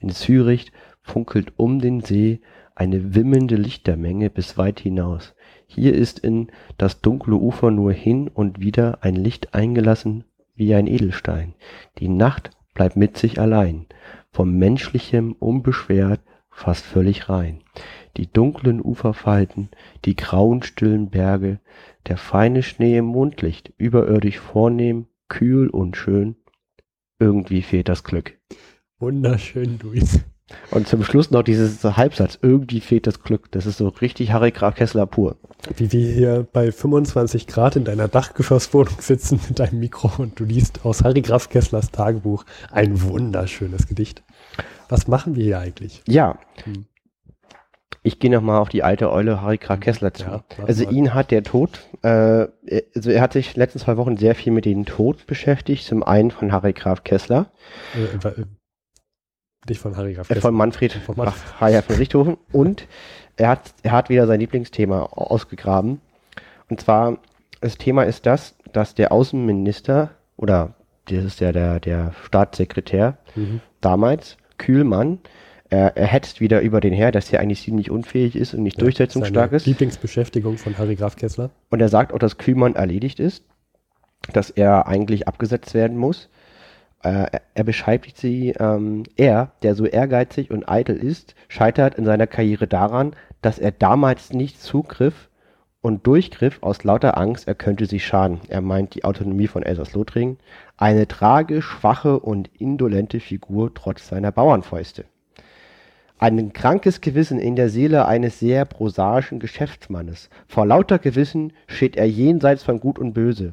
In 0.00 0.10
Zürich 0.10 0.72
funkelt 1.02 1.52
um 1.58 1.78
den 1.80 2.00
See 2.00 2.40
eine 2.74 3.14
wimmelnde 3.14 3.56
Lichtermenge 3.56 4.30
bis 4.30 4.58
weit 4.58 4.80
hinaus. 4.80 5.34
Hier 5.66 5.94
ist 5.94 6.18
in 6.18 6.48
das 6.78 7.00
dunkle 7.00 7.36
Ufer 7.36 7.70
nur 7.70 7.92
hin 7.92 8.28
und 8.28 8.60
wieder 8.60 8.98
ein 9.02 9.14
Licht 9.14 9.54
eingelassen 9.54 10.24
wie 10.54 10.74
ein 10.74 10.86
Edelstein. 10.86 11.54
Die 11.98 12.08
Nacht 12.08 12.50
bleibt 12.74 12.96
mit 12.96 13.16
sich 13.16 13.40
allein, 13.40 13.86
vom 14.30 14.56
Menschlichem 14.56 15.32
unbeschwert, 15.32 16.20
fast 16.50 16.84
völlig 16.84 17.28
rein. 17.28 17.60
Die 18.16 18.32
dunklen 18.32 18.80
Uferfalten, 18.80 19.70
die 20.04 20.14
grauen 20.14 20.62
stillen 20.62 21.10
Berge, 21.10 21.58
der 22.06 22.16
feine 22.16 22.62
Schnee 22.62 22.98
im 22.98 23.06
Mondlicht, 23.06 23.72
überirdisch 23.76 24.38
vornehm, 24.38 25.06
kühl 25.28 25.68
und 25.68 25.96
schön. 25.96 26.36
Irgendwie 27.18 27.62
fehlt 27.62 27.88
das 27.88 28.04
Glück. 28.04 28.38
Wunderschön, 28.98 29.78
Luis. 29.82 30.20
Und 30.70 30.86
zum 30.86 31.02
Schluss 31.04 31.30
noch 31.30 31.42
dieses 31.42 31.82
Halbsatz. 31.84 32.38
Irgendwie 32.42 32.80
fehlt 32.80 33.06
das 33.06 33.22
Glück. 33.22 33.50
Das 33.52 33.64
ist 33.64 33.78
so 33.78 33.88
richtig 33.88 34.32
Harry 34.32 34.50
Graf 34.50 34.74
Kessler 34.74 35.06
pur. 35.06 35.36
Wie 35.76 35.90
wir 35.90 36.12
hier 36.12 36.46
bei 36.52 36.70
25 36.70 37.46
Grad 37.46 37.76
in 37.76 37.84
deiner 37.84 38.08
Dachgeschosswohnung 38.08 39.00
sitzen 39.00 39.40
mit 39.48 39.58
deinem 39.58 39.80
Mikro 39.80 40.10
und 40.18 40.38
du 40.38 40.44
liest 40.44 40.84
aus 40.84 41.02
Harry 41.02 41.22
Graf 41.22 41.48
Kesslers 41.48 41.90
Tagebuch 41.90 42.44
ein 42.70 43.00
wunderschönes 43.00 43.86
Gedicht. 43.86 44.22
Was 44.88 45.08
machen 45.08 45.34
wir 45.34 45.44
hier 45.44 45.58
eigentlich? 45.60 46.02
Ja. 46.06 46.38
Hm. 46.64 46.86
Ich 48.02 48.18
gehe 48.18 48.30
nochmal 48.30 48.60
auf 48.60 48.68
die 48.68 48.82
alte 48.82 49.10
Eule 49.10 49.40
Harry 49.40 49.56
Graf 49.56 49.80
Kessler 49.80 50.12
zu. 50.12 50.24
Ja, 50.24 50.44
also 50.66 50.86
ihn 50.90 51.14
hat 51.14 51.30
der 51.30 51.42
Tod, 51.42 51.80
äh, 52.02 52.48
also 52.94 53.10
er 53.10 53.22
hat 53.22 53.32
sich 53.32 53.56
letzten 53.56 53.78
zwei 53.78 53.96
Wochen 53.96 54.18
sehr 54.18 54.34
viel 54.34 54.52
mit 54.52 54.66
dem 54.66 54.84
Tod 54.84 55.26
beschäftigt. 55.26 55.86
Zum 55.86 56.02
einen 56.02 56.30
von 56.30 56.52
Harry 56.52 56.74
Graf 56.74 57.02
Kessler. 57.02 57.50
Äh, 57.94 58.28
äh, 58.28 58.44
nicht 59.68 59.80
von 59.80 59.96
Harry 59.96 60.14
Graf 60.14 60.28
Kessler. 60.28 60.42
Von 60.42 60.54
Manfred, 60.54 60.92
von 60.92 61.16
Manfred. 61.16 61.84
von 61.84 61.96
Richthofen. 61.96 62.36
Und 62.52 62.86
er 63.36 63.48
hat, 63.48 63.74
er 63.82 63.92
hat 63.92 64.08
wieder 64.08 64.26
sein 64.26 64.40
Lieblingsthema 64.40 65.02
ausgegraben. 65.02 66.00
Und 66.68 66.80
zwar, 66.80 67.18
das 67.60 67.78
Thema 67.78 68.04
ist 68.04 68.26
das, 68.26 68.54
dass 68.72 68.94
der 68.94 69.12
Außenminister 69.12 70.10
oder 70.36 70.74
das 71.06 71.24
ist 71.24 71.40
ja 71.40 71.52
der, 71.52 71.80
der 71.80 72.12
Staatssekretär 72.24 73.18
mhm. 73.34 73.60
damals, 73.80 74.36
Kühlmann, 74.58 75.18
er, 75.70 75.96
er 75.96 76.06
hetzt 76.06 76.40
wieder 76.40 76.60
über 76.60 76.80
den 76.80 76.92
her, 76.92 77.12
dass 77.12 77.32
er 77.32 77.40
eigentlich 77.40 77.62
ziemlich 77.62 77.90
unfähig 77.90 78.36
ist 78.36 78.54
und 78.54 78.62
nicht 78.62 78.78
ja, 78.78 78.84
durchsetzungsstark 78.84 79.52
ist. 79.52 79.66
Lieblingsbeschäftigung 79.66 80.58
von 80.58 80.78
Harry 80.78 80.94
Graf 80.94 81.16
Kessler. 81.16 81.50
Und 81.70 81.80
er 81.80 81.88
sagt 81.88 82.12
auch, 82.12 82.18
dass 82.18 82.38
Kühlmann 82.38 82.74
erledigt 82.74 83.20
ist, 83.20 83.44
dass 84.32 84.50
er 84.50 84.86
eigentlich 84.86 85.28
abgesetzt 85.28 85.74
werden 85.74 85.98
muss. 85.98 86.28
Äh, 87.04 87.26
er 87.52 87.64
beschreibt 87.64 88.16
sie, 88.16 88.54
ähm, 88.58 89.04
er, 89.16 89.52
der 89.62 89.74
so 89.74 89.84
ehrgeizig 89.84 90.50
und 90.50 90.68
eitel 90.68 90.96
ist, 90.96 91.34
scheitert 91.48 91.96
in 91.96 92.06
seiner 92.06 92.26
Karriere 92.26 92.66
daran, 92.66 93.14
dass 93.42 93.58
er 93.58 93.72
damals 93.72 94.32
nicht 94.32 94.60
zugriff 94.60 95.28
und 95.82 96.06
durchgriff 96.06 96.62
aus 96.62 96.82
lauter 96.82 97.18
Angst, 97.18 97.46
er 97.46 97.54
könnte 97.54 97.84
sich 97.84 98.06
schaden. 98.06 98.40
Er 98.48 98.62
meint 98.62 98.94
die 98.94 99.04
Autonomie 99.04 99.48
von 99.48 99.62
Elsass-Lothringen. 99.62 100.38
Eine 100.78 101.06
tragisch 101.06 101.66
schwache 101.66 102.18
und 102.18 102.48
indolente 102.58 103.20
Figur 103.20 103.74
trotz 103.74 104.08
seiner 104.08 104.32
Bauernfäuste. 104.32 105.04
Ein 106.16 106.54
krankes 106.54 107.02
Gewissen 107.02 107.38
in 107.38 107.54
der 107.54 107.68
Seele 107.68 108.06
eines 108.06 108.38
sehr 108.38 108.64
prosaischen 108.64 109.40
Geschäftsmannes. 109.40 110.30
Vor 110.46 110.64
lauter 110.64 110.98
Gewissen 110.98 111.52
steht 111.66 111.98
er 111.98 112.08
jenseits 112.08 112.62
von 112.62 112.80
Gut 112.80 112.98
und 112.98 113.12
Böse, 113.12 113.52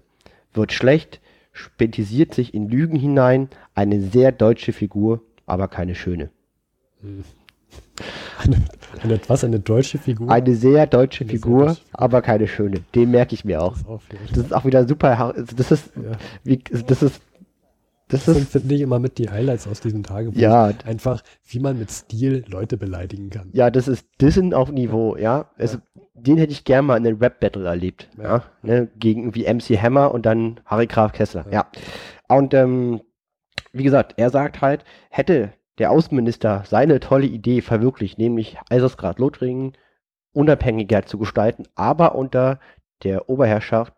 wird 0.54 0.72
schlecht, 0.72 1.20
spetisiert 1.62 2.34
sich 2.34 2.54
in 2.54 2.68
Lügen 2.68 2.98
hinein, 2.98 3.50
eine 3.76 4.02
sehr 4.02 4.32
deutsche 4.32 4.74
Figur, 4.74 5.22
aber 5.46 5.68
keine 5.68 5.96
schöne. 5.96 6.30
Eine, 8.40 8.58
eine, 9.04 9.20
was, 9.28 9.44
eine 9.44 9.60
deutsche 9.60 9.98
Figur? 9.98 10.30
Eine 10.30 10.56
sehr 10.56 10.88
deutsche 10.88 11.24
eine 11.24 11.32
Figur, 11.32 11.60
sehr 11.60 11.76
deutsche 11.76 11.86
aber 11.94 12.22
keine 12.22 12.48
schöne. 12.48 12.82
Den 12.96 13.12
merke 13.12 13.36
ich 13.36 13.46
mir 13.46 13.62
auch. 13.62 13.78
Das, 13.78 14.02
das 14.30 14.38
ist 14.46 14.54
auch 14.54 14.66
wieder 14.66 14.88
super. 14.88 15.34
Das 15.56 15.72
ist, 15.72 15.92
ja. 15.96 16.18
wie, 16.44 16.58
das 16.58 17.04
ist 17.04 17.22
das, 18.12 18.26
das 18.26 18.38
ist, 18.38 18.52
finde 18.52 18.76
ich, 18.76 18.82
immer 18.82 19.00
mit 19.00 19.18
die 19.18 19.30
Highlights 19.30 19.68
aus 19.68 19.80
diesem 19.80 20.04
Tagebuch. 20.04 20.38
Ja. 20.38 20.72
Einfach, 20.86 21.24
wie 21.48 21.60
man 21.60 21.80
mit 21.80 21.92
Stil 21.92 22.44
Leute 22.48 22.76
beleidigen 22.76 23.30
kann. 23.30 23.50
Ja, 23.54 23.70
das 23.70 23.88
ist 23.88 24.06
Dissen 24.20 24.54
auf 24.54 24.70
Niveau, 24.70 25.16
ja. 25.16 25.50
Also, 25.58 25.78
ja. 25.78 26.02
Den 26.24 26.38
hätte 26.38 26.54
ich 26.54 26.64
gerne 26.64 26.84
mal 26.84 26.98
in 26.98 27.08
einem 27.08 27.20
Rap-Battle 27.20 27.68
erlebt. 27.68 28.10
Ja. 28.18 28.24
ja 28.24 28.44
ne? 28.62 28.90
Gegen 28.98 29.22
irgendwie 29.22 29.52
MC 29.52 29.82
Hammer 29.82 30.14
und 30.14 30.26
dann 30.26 30.60
Harry 30.66 30.88
Graf 30.88 31.14
Kessler. 31.14 31.46
Ja. 31.52 31.68
ja. 32.30 32.36
Und, 32.36 32.54
ähm, 32.54 33.02
wie 33.74 33.84
gesagt, 33.84 34.16
er 34.18 34.30
sagt 34.30 34.62
halt, 34.62 34.84
hätte 35.10 35.54
der 35.78 35.92
Außenminister 35.92 36.64
seine 36.66 37.00
tolle 37.00 37.26
Idee 37.26 37.62
verwirklicht, 37.62 38.18
nämlich 38.18 38.58
Eisersgrad 38.70 39.20
Lothringen 39.20 39.74
unabhängiger 40.34 41.06
zu 41.06 41.18
gestalten, 41.18 41.64
aber 41.76 42.16
unter 42.16 42.60
der 43.04 43.30
Oberherrschaft 43.30 43.94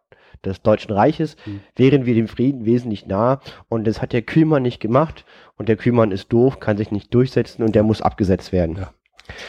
des 0.46 0.62
Deutschen 0.62 0.92
Reiches, 0.92 1.36
mhm. 1.46 1.62
wären 1.76 2.06
wir 2.06 2.16
dem 2.16 2.28
Frieden 2.28 2.66
wesentlich 2.66 3.06
nah. 3.06 3.40
Und 3.70 3.86
das 3.86 4.02
hat 4.02 4.14
der 4.14 4.22
Kühlmann 4.22 4.64
nicht 4.64 4.80
gemacht. 4.80 5.26
Und 5.58 5.70
der 5.70 5.78
Kühlmann 5.78 6.12
ist 6.12 6.34
doof, 6.34 6.60
kann 6.60 6.78
sich 6.78 6.92
nicht 6.92 7.14
durchsetzen 7.14 7.64
und 7.64 7.76
der 7.76 7.84
muss 7.84 8.02
abgesetzt 8.02 8.52
werden. 8.52 8.76
Ja. 8.78 8.94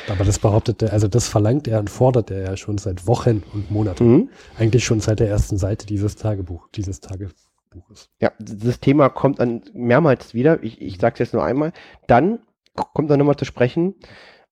Aber 0.09 0.25
das 0.25 0.39
behauptet 0.39 0.83
er, 0.83 0.93
also 0.93 1.09
das 1.09 1.29
verlangt 1.29 1.67
er 1.67 1.79
und 1.81 1.91
fordert 1.91 2.31
er 2.31 2.43
ja 2.43 2.57
schon 2.57 2.79
seit 2.79 3.07
Wochen 3.07 3.43
und 3.53 3.71
Monaten. 3.71 4.11
Mhm. 4.11 4.31
Eigentlich 4.59 4.85
schon 4.85 5.01
seit 5.01 5.21
der 5.21 5.29
ersten 5.29 5.59
Seite 5.59 5.87
dieses 5.87 6.17
Tagebuch, 6.17 6.69
dieses 6.75 7.01
Tagebuches. 7.01 8.11
Ja, 8.21 8.33
das 8.39 8.81
Thema 8.81 9.09
kommt 9.09 9.41
dann 9.41 9.63
mehrmals 9.73 10.35
wieder. 10.35 10.63
Ich, 10.63 10.81
ich 10.81 10.99
sage 10.99 11.15
es 11.15 11.19
jetzt 11.19 11.35
nur 11.35 11.45
einmal. 11.45 11.73
Dann 12.07 12.39
kommt 12.75 13.11
er 13.11 13.17
nochmal 13.17 13.37
zu 13.37 13.45
sprechen 13.45 13.95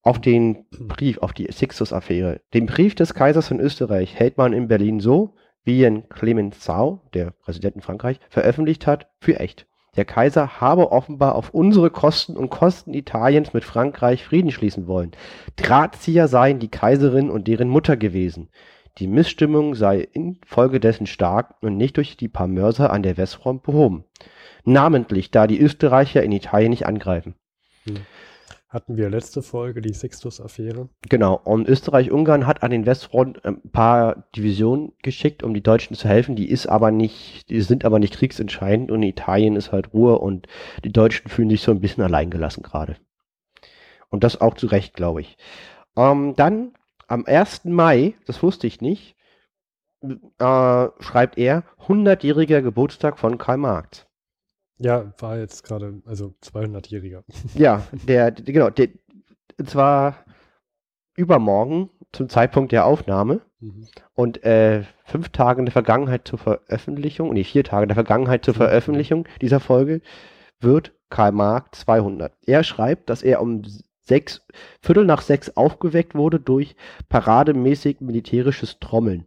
auf 0.03 0.21
den 0.21 0.67
Brief, 0.71 1.19
auf 1.19 1.33
die 1.33 1.51
Sixtus-Affäre. 1.51 2.41
Den 2.55 2.67
Brief 2.67 2.95
des 2.95 3.15
Kaisers 3.15 3.49
von 3.49 3.61
Österreich 3.61 4.15
hält 4.17 4.37
man 4.37 4.53
in 4.53 4.69
Berlin 4.69 4.99
so, 4.99 5.35
wie 5.65 5.85
ihn 5.85 6.09
Clemenceau, 6.09 7.01
der 7.15 7.31
Präsident 7.31 7.77
in 7.77 7.83
Frankreich, 7.83 8.19
veröffentlicht 8.29 8.87
hat, 8.87 9.09
für 9.21 9.39
echt. 9.39 9.67
Der 9.97 10.07
Kaiser 10.07 10.61
habe 10.61 10.91
offenbar 10.91 11.35
auf 11.35 11.51
unsere 11.51 11.91
Kosten 11.91 12.37
und 12.37 12.49
Kosten 12.49 12.95
Italiens 12.95 13.53
mit 13.53 13.65
Frankreich 13.65 14.25
Frieden 14.25 14.51
schließen 14.51 14.87
wollen. 14.87 15.11
Drahtzieher 15.57 16.29
seien 16.29 16.59
die 16.59 16.71
Kaiserin 16.71 17.29
und 17.29 17.47
deren 17.47 17.69
Mutter 17.69 17.99
gewesen. 17.99 18.49
Die 18.99 19.07
Missstimmung 19.07 19.75
sei 19.75 20.01
infolgedessen 20.01 21.07
stark 21.07 21.57
und 21.61 21.77
nicht 21.77 21.99
durch 21.99 22.17
die 22.17 22.29
paar 22.29 22.49
Mörser 22.49 22.91
an 22.91 23.03
der 23.03 23.19
Westfront 23.19 23.63
behoben. 23.63 24.05
Namentlich, 24.65 25.31
da 25.31 25.47
die 25.47 25.61
Österreicher 25.61 26.23
in 26.23 26.33
Italien 26.33 26.71
nicht 26.71 26.87
angreifen. 26.87 27.35
Hm 27.85 27.99
hatten 28.73 28.97
wir 28.97 29.11
letzte 29.11 29.43
Folge, 29.43 29.83
die 29.83 29.93
Sixtus-Affäre. 29.93 30.89
Genau, 31.09 31.39
und 31.45 31.69
Österreich-Ungarn 31.69 32.47
hat 32.47 32.63
an 32.63 32.71
den 32.71 32.87
Westfront 32.87 33.45
ein 33.45 33.61
paar 33.71 34.25
Divisionen 34.35 34.93
geschickt, 35.03 35.43
um 35.43 35.53
die 35.53 35.63
Deutschen 35.63 35.95
zu 35.95 36.09
helfen. 36.09 36.37
Die 36.37 36.49
ist 36.49 36.67
aber 36.67 36.91
nicht, 36.91 37.51
die 37.51 37.61
sind 37.61 37.85
aber 37.85 37.99
nicht 37.99 38.15
kriegsentscheidend 38.15 38.91
und 38.91 39.03
Italien 39.03 39.57
ist 39.57 39.73
halt 39.73 39.93
Ruhe 39.93 40.19
und 40.19 40.47
die 40.85 40.93
Deutschen 40.93 41.29
fühlen 41.29 41.51
sich 41.51 41.61
so 41.61 41.71
ein 41.71 41.81
bisschen 41.81 42.03
alleingelassen 42.03 42.63
gerade. 42.63 42.97
Und 44.09 44.25
das 44.25 44.41
auch 44.41 44.55
zu 44.55 44.67
Recht, 44.67 44.95
glaube 44.95 45.21
ich. 45.21 45.37
Ähm, 45.97 46.35
dann 46.37 46.73
am 47.09 47.27
1. 47.27 47.67
Mai, 47.67 48.15
das 48.27 48.43
wusste 48.43 48.67
ich 48.67 48.81
nicht, 48.81 49.17
äh, 50.03 50.87
schreibt 50.99 51.37
er 51.37 51.65
100-jähriger 51.87 52.63
Geburtstag 52.63 53.19
von 53.19 53.37
Karl 53.37 53.59
Marx. 53.59 54.07
Ja, 54.83 55.13
war 55.19 55.39
jetzt 55.39 55.63
gerade, 55.63 56.03
also 56.07 56.35
200-Jähriger. 56.43 57.23
Ja, 57.55 57.87
der, 58.09 58.33
der 58.33 58.53
genau, 58.53 58.71
der, 58.71 58.89
zwar 59.65 60.25
übermorgen 61.17 61.91
zum 62.11 62.29
Zeitpunkt 62.29 62.73
der 62.73 62.85
Aufnahme 62.85 63.43
mhm. 63.61 63.87
und 64.15 64.43
äh, 64.45 64.85
fünf 65.05 65.29
Tage 65.29 65.61
in 65.61 65.67
der 65.67 65.73
Vergangenheit 65.73 66.27
zur 66.27 66.39
Veröffentlichung, 66.39 67.33
nee, 67.33 67.45
vier 67.45 67.65
Tage 67.65 67.85
in 67.85 67.89
der 67.89 67.95
Vergangenheit 67.95 68.45
zur. 68.45 68.55
Veröffentlichung 68.55 69.27
dieser 69.41 69.61
Folge 69.61 70.01
wird 70.61 70.93
Karl 71.11 71.33
Marx 71.33 71.81
200. 71.81 72.33
Er 72.45 72.65
schreibt, 72.65 73.09
dass 73.09 73.23
er 73.23 73.41
um 73.41 73.63
sechs, 74.01 74.43
Viertel 74.81 75.05
nach 75.05 75.23
sechs 75.23 75.57
aufgeweckt 75.57 76.15
wurde 76.15 76.41
durch 76.41 76.77
parademäßig 77.09 78.01
militärisches 78.01 78.79
Trommeln. 78.81 79.27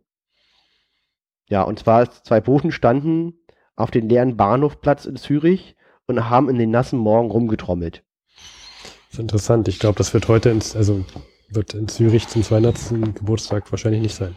Ja, 1.47 1.61
und 1.61 1.79
zwar 1.79 2.11
zwei 2.11 2.41
Boten 2.41 2.71
standen 2.71 3.35
auf 3.75 3.91
den 3.91 4.09
leeren 4.09 4.37
Bahnhofplatz 4.37 5.05
in 5.05 5.15
Zürich 5.15 5.75
und 6.07 6.29
haben 6.29 6.49
in 6.49 6.57
den 6.57 6.71
nassen 6.71 6.99
Morgen 6.99 7.31
rumgetrommelt. 7.31 8.03
Das 8.35 9.13
ist 9.13 9.19
interessant. 9.19 9.67
Ich 9.67 9.79
glaube, 9.79 9.97
das 9.97 10.13
wird 10.13 10.27
heute, 10.27 10.49
ins, 10.49 10.75
also 10.75 11.03
wird 11.49 11.73
in 11.73 11.87
Zürich 11.87 12.27
zum 12.27 12.43
200. 12.43 13.15
Geburtstag 13.15 13.71
wahrscheinlich 13.71 14.01
nicht 14.01 14.15
sein. 14.15 14.35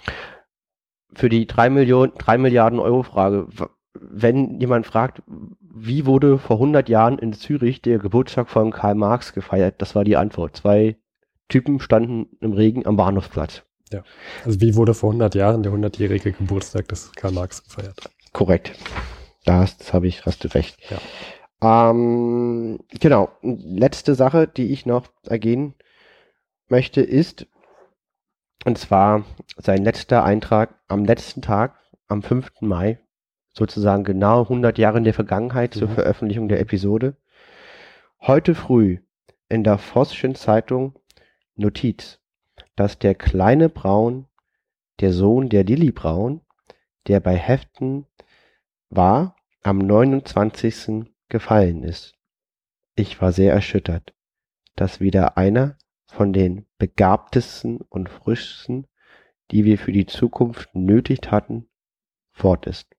Für 1.14 1.28
die 1.28 1.46
3, 1.46 1.70
Millionen, 1.70 2.12
3 2.18 2.38
Milliarden 2.38 2.78
Euro 2.78 3.02
Frage, 3.02 3.48
wenn 3.94 4.60
jemand 4.60 4.86
fragt, 4.86 5.22
wie 5.26 6.06
wurde 6.06 6.38
vor 6.38 6.56
100 6.56 6.88
Jahren 6.88 7.18
in 7.18 7.32
Zürich 7.32 7.82
der 7.82 7.98
Geburtstag 7.98 8.48
von 8.48 8.70
Karl 8.70 8.94
Marx 8.94 9.32
gefeiert, 9.32 9.76
das 9.78 9.94
war 9.94 10.04
die 10.04 10.16
Antwort. 10.16 10.56
Zwei 10.56 10.96
Typen 11.48 11.80
standen 11.80 12.28
im 12.40 12.52
Regen 12.52 12.86
am 12.86 12.96
Bahnhofsplatz. 12.96 13.62
Ja. 13.90 14.02
Also 14.44 14.60
wie 14.60 14.74
wurde 14.76 14.92
vor 14.92 15.10
100 15.10 15.34
Jahren 15.34 15.62
der 15.62 15.72
100-jährige 15.72 16.32
Geburtstag 16.32 16.88
des 16.88 17.10
Karl 17.12 17.32
Marx 17.32 17.64
gefeiert? 17.64 18.10
Korrekt. 18.32 18.72
Das, 19.48 19.94
habe 19.94 20.06
ich, 20.08 20.26
hast 20.26 20.44
du 20.44 20.48
recht. 20.48 20.78
Ja. 20.90 21.88
Ähm, 21.90 22.80
genau. 23.00 23.30
Letzte 23.40 24.14
Sache, 24.14 24.46
die 24.46 24.72
ich 24.72 24.84
noch 24.84 25.08
ergehen 25.24 25.72
möchte, 26.68 27.00
ist, 27.00 27.46
und 28.66 28.76
zwar 28.76 29.24
sein 29.56 29.82
letzter 29.82 30.22
Eintrag 30.22 30.74
am 30.86 31.06
letzten 31.06 31.40
Tag, 31.40 31.78
am 32.08 32.22
5. 32.22 32.60
Mai, 32.60 32.98
sozusagen 33.54 34.04
genau 34.04 34.42
100 34.42 34.76
Jahre 34.76 34.98
in 34.98 35.04
der 35.04 35.14
Vergangenheit 35.14 35.74
mhm. 35.74 35.78
zur 35.78 35.88
Veröffentlichung 35.88 36.48
der 36.48 36.60
Episode. 36.60 37.16
Heute 38.20 38.54
früh 38.54 38.98
in 39.48 39.64
der 39.64 39.78
Vossischen 39.78 40.34
Zeitung 40.34 40.94
Notiz, 41.54 42.20
dass 42.76 42.98
der 42.98 43.14
kleine 43.14 43.70
Braun, 43.70 44.26
der 45.00 45.14
Sohn 45.14 45.48
der 45.48 45.64
Lilly 45.64 45.90
Braun, 45.90 46.42
der 47.06 47.20
bei 47.20 47.34
Heften 47.34 48.04
war, 48.90 49.36
am 49.62 49.78
29. 49.78 51.10
gefallen 51.28 51.82
ist. 51.82 52.14
Ich 52.94 53.20
war 53.20 53.32
sehr 53.32 53.52
erschüttert, 53.52 54.14
dass 54.76 55.00
wieder 55.00 55.36
einer 55.36 55.76
von 56.06 56.32
den 56.32 56.66
begabtesten 56.78 57.80
und 57.80 58.08
frischsten, 58.08 58.86
die 59.50 59.64
wir 59.64 59.78
für 59.78 59.92
die 59.92 60.06
Zukunft 60.06 60.74
nötig 60.74 61.30
hatten, 61.30 61.68
fort 62.32 62.66
ist. 62.66 62.94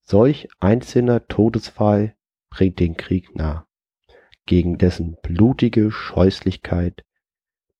Solch 0.00 0.48
einzelner 0.60 1.28
Todesfall 1.28 2.16
bringt 2.48 2.80
den 2.80 2.96
Krieg 2.96 3.34
nah, 3.34 3.66
gegen 4.46 4.78
dessen 4.78 5.16
blutige 5.22 5.90
Scheußlichkeit 5.90 7.04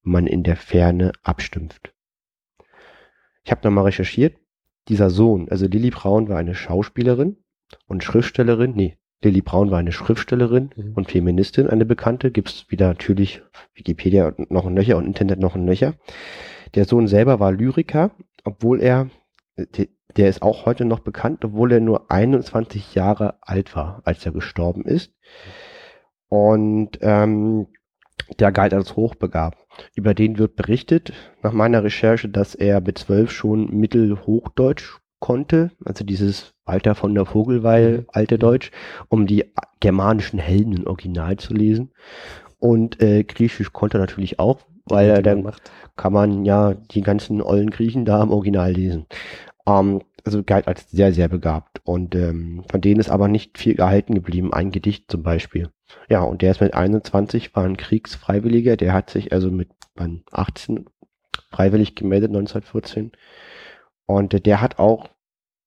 man 0.02 0.26
in 0.26 0.42
der 0.42 0.56
Ferne 0.56 1.12
abstumpft. 1.22 1.94
Ich 3.42 3.50
habe 3.50 3.66
nochmal 3.66 3.84
recherchiert. 3.84 4.38
Dieser 4.88 5.10
Sohn, 5.10 5.48
also 5.50 5.66
Lilly 5.66 5.90
Braun 5.90 6.28
war 6.28 6.38
eine 6.38 6.54
Schauspielerin 6.54 7.42
und 7.86 8.04
Schriftstellerin, 8.04 8.72
nee, 8.74 8.98
Lilly 9.22 9.42
Braun 9.42 9.70
war 9.70 9.78
eine 9.78 9.92
Schriftstellerin 9.92 10.70
mhm. 10.76 10.92
und 10.94 11.10
Feministin, 11.10 11.68
eine 11.68 11.84
bekannte. 11.84 12.30
Gibt's 12.30 12.66
wieder 12.68 12.88
natürlich 12.88 13.42
Wikipedia 13.74 14.32
noch 14.48 14.66
ein 14.66 14.74
Nöcher 14.74 14.96
und 14.96 15.06
Internet 15.06 15.40
noch 15.40 15.56
ein 15.56 15.64
Nöcher. 15.64 15.94
Der 16.74 16.84
Sohn 16.84 17.08
selber 17.08 17.40
war 17.40 17.50
Lyriker, 17.50 18.12
obwohl 18.44 18.80
er, 18.80 19.10
der 20.16 20.28
ist 20.28 20.42
auch 20.42 20.66
heute 20.66 20.84
noch 20.84 21.00
bekannt, 21.00 21.44
obwohl 21.44 21.72
er 21.72 21.80
nur 21.80 22.10
21 22.10 22.94
Jahre 22.94 23.38
alt 23.40 23.74
war, 23.74 24.02
als 24.04 24.24
er 24.24 24.32
gestorben 24.32 24.84
ist. 24.84 25.12
Und 26.28 26.98
ähm, 27.00 27.66
der 28.38 28.52
galt 28.52 28.74
als 28.74 28.94
hochbegabt. 28.94 29.58
Über 29.94 30.14
den 30.14 30.38
wird 30.38 30.54
berichtet, 30.54 31.12
nach 31.42 31.52
meiner 31.52 31.82
Recherche, 31.82 32.28
dass 32.28 32.54
er 32.54 32.80
mit 32.80 32.98
zwölf 32.98 33.30
schon 33.30 33.70
Mittelhochdeutsch 33.70 34.98
konnte, 35.20 35.70
also 35.84 36.04
dieses 36.04 36.54
Walter 36.64 36.94
von 36.94 37.14
der 37.14 37.26
Vogelweil, 37.26 37.98
mhm. 37.98 38.06
alte 38.08 38.38
Deutsch, 38.38 38.70
um 39.08 39.26
die 39.26 39.44
germanischen 39.80 40.38
Helden 40.38 40.72
im 40.72 40.86
Original 40.86 41.36
zu 41.36 41.54
lesen. 41.54 41.90
Und 42.58 43.00
äh, 43.02 43.24
Griechisch 43.24 43.72
konnte 43.72 43.98
er 43.98 44.00
natürlich 44.00 44.38
auch, 44.38 44.60
weil 44.86 45.10
er 45.10 45.22
dann 45.22 45.42
macht. 45.42 45.70
kann 45.96 46.12
man 46.12 46.44
ja 46.44 46.74
die 46.74 47.02
ganzen 47.02 47.40
ollen 47.42 47.70
Griechen 47.70 48.04
da 48.04 48.22
im 48.22 48.30
Original 48.30 48.72
lesen. 48.72 49.06
Ähm, 49.66 50.02
also 50.24 50.42
galt 50.42 50.66
als 50.66 50.90
sehr, 50.90 51.12
sehr 51.12 51.28
begabt. 51.28 51.80
Und 51.84 52.14
ähm, 52.14 52.64
von 52.70 52.80
denen 52.80 53.00
ist 53.00 53.10
aber 53.10 53.28
nicht 53.28 53.58
viel 53.58 53.74
gehalten 53.74 54.14
geblieben. 54.14 54.52
Ein 54.52 54.70
Gedicht 54.70 55.10
zum 55.10 55.22
Beispiel. 55.22 55.70
Ja, 56.08 56.22
und 56.22 56.42
der 56.42 56.50
ist 56.50 56.60
mit 56.60 56.74
21, 56.74 57.54
war 57.54 57.64
ein 57.64 57.76
Kriegsfreiwilliger. 57.76 58.76
Der 58.76 58.92
hat 58.92 59.10
sich 59.10 59.32
also 59.32 59.50
mit 59.50 59.70
18 60.32 60.86
freiwillig 61.50 61.94
gemeldet, 61.94 62.30
1914 62.30 63.12
und 64.08 64.46
der 64.46 64.60
hat 64.60 64.78
auch 64.78 65.10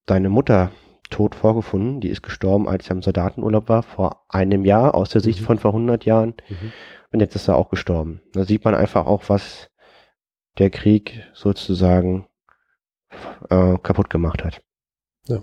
seine 0.09 0.29
Mutter 0.29 0.71
tot 1.11 1.35
vorgefunden. 1.35 2.01
Die 2.01 2.09
ist 2.09 2.23
gestorben, 2.23 2.67
als 2.67 2.87
er 2.87 2.95
im 2.95 3.01
Soldatenurlaub 3.03 3.69
war, 3.69 3.83
vor 3.83 4.25
einem 4.29 4.65
Jahr, 4.65 4.95
aus 4.95 5.11
der 5.11 5.21
Sicht 5.21 5.41
mhm. 5.41 5.45
von 5.45 5.59
vor 5.59 5.71
100 5.71 6.05
Jahren. 6.05 6.33
Mhm. 6.49 6.73
Und 7.11 7.19
jetzt 7.19 7.35
ist 7.35 7.47
er 7.47 7.55
auch 7.55 7.69
gestorben. 7.69 8.21
Da 8.33 8.43
sieht 8.43 8.65
man 8.65 8.73
einfach 8.73 9.05
auch, 9.05 9.23
was 9.27 9.69
der 10.57 10.71
Krieg 10.71 11.23
sozusagen 11.33 12.27
äh, 13.49 13.77
kaputt 13.77 14.09
gemacht 14.09 14.43
hat. 14.43 14.61
Ja. 15.27 15.39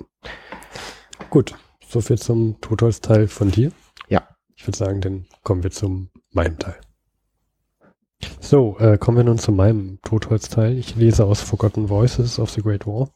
Gut, 1.31 1.55
soviel 1.87 2.19
zum 2.19 2.61
Totholz-Teil 2.61 3.29
von 3.29 3.51
dir. 3.51 3.71
Ja. 4.09 4.27
Ich 4.57 4.67
würde 4.67 4.77
sagen, 4.77 5.01
dann 5.01 5.27
kommen 5.45 5.63
wir 5.63 5.71
zum 5.71 6.11
meinem 6.33 6.59
Teil. 6.59 6.81
So, 8.41 8.77
äh, 8.79 8.99
kommen 8.99 9.19
wir 9.19 9.25
nun 9.25 9.39
zu 9.39 9.53
meinem 9.53 9.99
Totholzteil. 10.03 10.77
Ich 10.79 10.97
lese 10.97 11.25
aus 11.25 11.41
Forgotten 11.41 11.89
Voices 11.89 12.39
of 12.39 12.51
the 12.51 12.63
Great 12.63 12.87
War. 12.87 13.11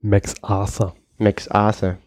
Max 0.00 0.34
Arthur. 0.42 0.94
Max 1.18 1.48
Arthur. 1.48 1.98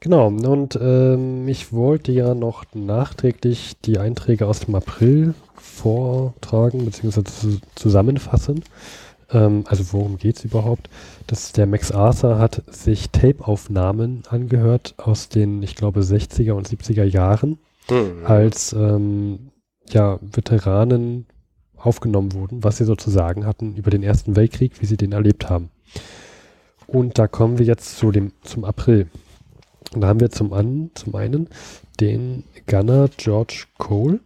Genau, 0.00 0.28
und 0.28 0.78
ähm, 0.80 1.46
ich 1.46 1.72
wollte 1.74 2.10
ja 2.10 2.34
noch 2.34 2.64
nachträglich 2.72 3.74
die 3.84 3.98
Einträge 3.98 4.46
aus 4.46 4.60
dem 4.60 4.74
April 4.74 5.34
vortragen, 5.56 6.86
beziehungsweise 6.86 7.60
zusammenfassen. 7.74 8.64
Ähm, 9.30 9.64
also 9.66 9.92
worum 9.92 10.16
geht's 10.16 10.42
überhaupt? 10.44 10.88
Das, 11.26 11.52
der 11.52 11.66
Max 11.66 11.92
Arthur 11.92 12.38
hat 12.38 12.62
sich 12.66 13.10
Tape-Aufnahmen 13.10 14.22
angehört 14.30 14.94
aus 14.96 15.28
den, 15.28 15.62
ich 15.62 15.74
glaube, 15.74 16.00
60er 16.00 16.52
und 16.52 16.66
70er 16.66 17.04
Jahren, 17.04 17.58
mhm. 17.90 18.24
als 18.24 18.72
ähm, 18.72 19.49
ja, 19.88 20.18
Veteranen 20.20 21.26
aufgenommen 21.76 22.32
wurden, 22.32 22.62
was 22.62 22.76
sie 22.76 22.84
sozusagen 22.84 23.46
hatten 23.46 23.74
über 23.76 23.90
den 23.90 24.02
Ersten 24.02 24.36
Weltkrieg, 24.36 24.80
wie 24.80 24.86
sie 24.86 24.96
den 24.96 25.12
erlebt 25.12 25.48
haben. 25.48 25.70
Und 26.86 27.18
da 27.18 27.28
kommen 27.28 27.58
wir 27.58 27.66
jetzt 27.66 27.98
zu 27.98 28.10
dem, 28.10 28.32
zum 28.42 28.64
April. 28.64 29.08
Und 29.94 30.02
da 30.02 30.08
haben 30.08 30.20
wir 30.20 30.30
zum, 30.30 30.52
an, 30.52 30.90
zum 30.94 31.14
einen 31.14 31.48
den 32.00 32.44
Gunner 32.66 33.08
George 33.16 33.64
Cole. 33.78 34.20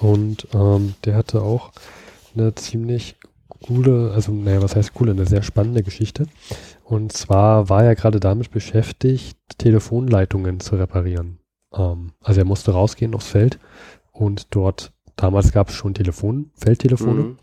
Und 0.00 0.48
ähm, 0.54 0.94
der 1.04 1.14
hatte 1.14 1.42
auch 1.42 1.72
eine 2.34 2.54
ziemlich 2.54 3.16
coole, 3.60 4.12
also 4.12 4.32
naja, 4.32 4.62
was 4.62 4.76
heißt 4.76 4.94
coole, 4.94 5.12
eine 5.12 5.26
sehr 5.26 5.42
spannende 5.42 5.82
Geschichte. 5.82 6.26
Und 6.84 7.12
zwar 7.12 7.68
war 7.68 7.84
er 7.84 7.94
gerade 7.94 8.20
damit 8.20 8.50
beschäftigt, 8.50 9.38
Telefonleitungen 9.58 10.60
zu 10.60 10.76
reparieren. 10.76 11.38
Ähm, 11.72 12.12
also 12.22 12.40
er 12.40 12.46
musste 12.46 12.72
rausgehen 12.72 13.14
aufs 13.14 13.28
Feld 13.28 13.58
und 14.18 14.54
dort, 14.54 14.92
damals 15.14 15.52
gab 15.52 15.68
es 15.68 15.74
schon 15.74 15.94
Telefon, 15.94 16.50
Feldtelefone 16.54 17.20
mhm. 17.20 17.36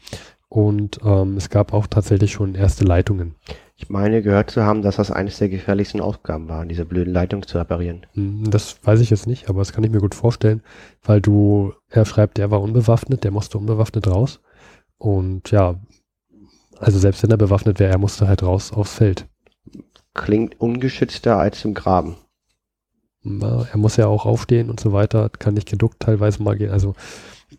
und 0.50 1.00
ähm, 1.06 1.38
es 1.38 1.50
gab 1.50 1.74
auch 1.74 1.88
tatsächlich 1.88 2.34
schon 2.34 2.54
erste 2.54 2.84
Leitungen. 2.84 3.36
Ich 3.78 3.90
meine 3.90 4.22
gehört 4.22 4.52
zu 4.52 4.64
haben, 4.64 4.82
dass 4.82 4.98
das 4.98 5.12
eines 5.12 5.38
der 5.38 5.50
gefährlichsten 5.50 6.02
Aufgaben 6.02 6.50
war, 6.50 6.66
diese 6.66 6.86
blöden 6.86 7.14
Leitungen 7.14 7.48
zu 7.48 7.58
reparieren. 7.58 8.06
Hm, 8.14 8.50
das 8.50 8.78
weiß 8.84 9.00
ich 9.00 9.10
jetzt 9.10 9.26
nicht, 9.26 9.50
aber 9.50 9.60
das 9.60 9.72
kann 9.72 9.84
ich 9.86 9.92
mir 9.92 10.00
gut 10.00 10.16
vorstellen, 10.16 10.64
weil 11.04 11.22
du, 11.22 11.74
er 11.90 12.06
schreibt, 12.06 12.38
der 12.38 12.52
war 12.52 12.62
unbewaffnet, 12.62 13.24
der 13.24 13.32
musste 13.32 13.58
unbewaffnet 13.58 14.08
raus. 14.08 14.42
Und 14.98 15.52
ja, 15.52 15.76
also 16.78 17.00
selbst 17.00 17.24
wenn 17.24 17.32
er 17.32 17.38
bewaffnet 17.38 17.80
wäre, 17.80 17.92
er 17.92 18.00
musste 18.00 18.28
halt 18.28 18.44
raus 18.44 18.74
aufs 18.74 18.96
Feld. 18.96 19.28
Klingt 20.14 20.60
ungeschützter 20.60 21.38
als 21.38 21.64
im 21.66 21.74
Graben 21.74 22.16
er 23.26 23.78
muss 23.78 23.98
ja 23.98 24.08
auch 24.08 24.26
aufstehen 24.26 24.70
und 24.70 24.80
so 24.80 24.94
weiter, 24.94 25.30
kann 25.30 25.56
nicht 25.56 25.70
geduckt 25.70 26.00
teilweise 26.00 26.44
mal 26.44 26.56
gehen. 26.56 26.72
Also 26.72 26.94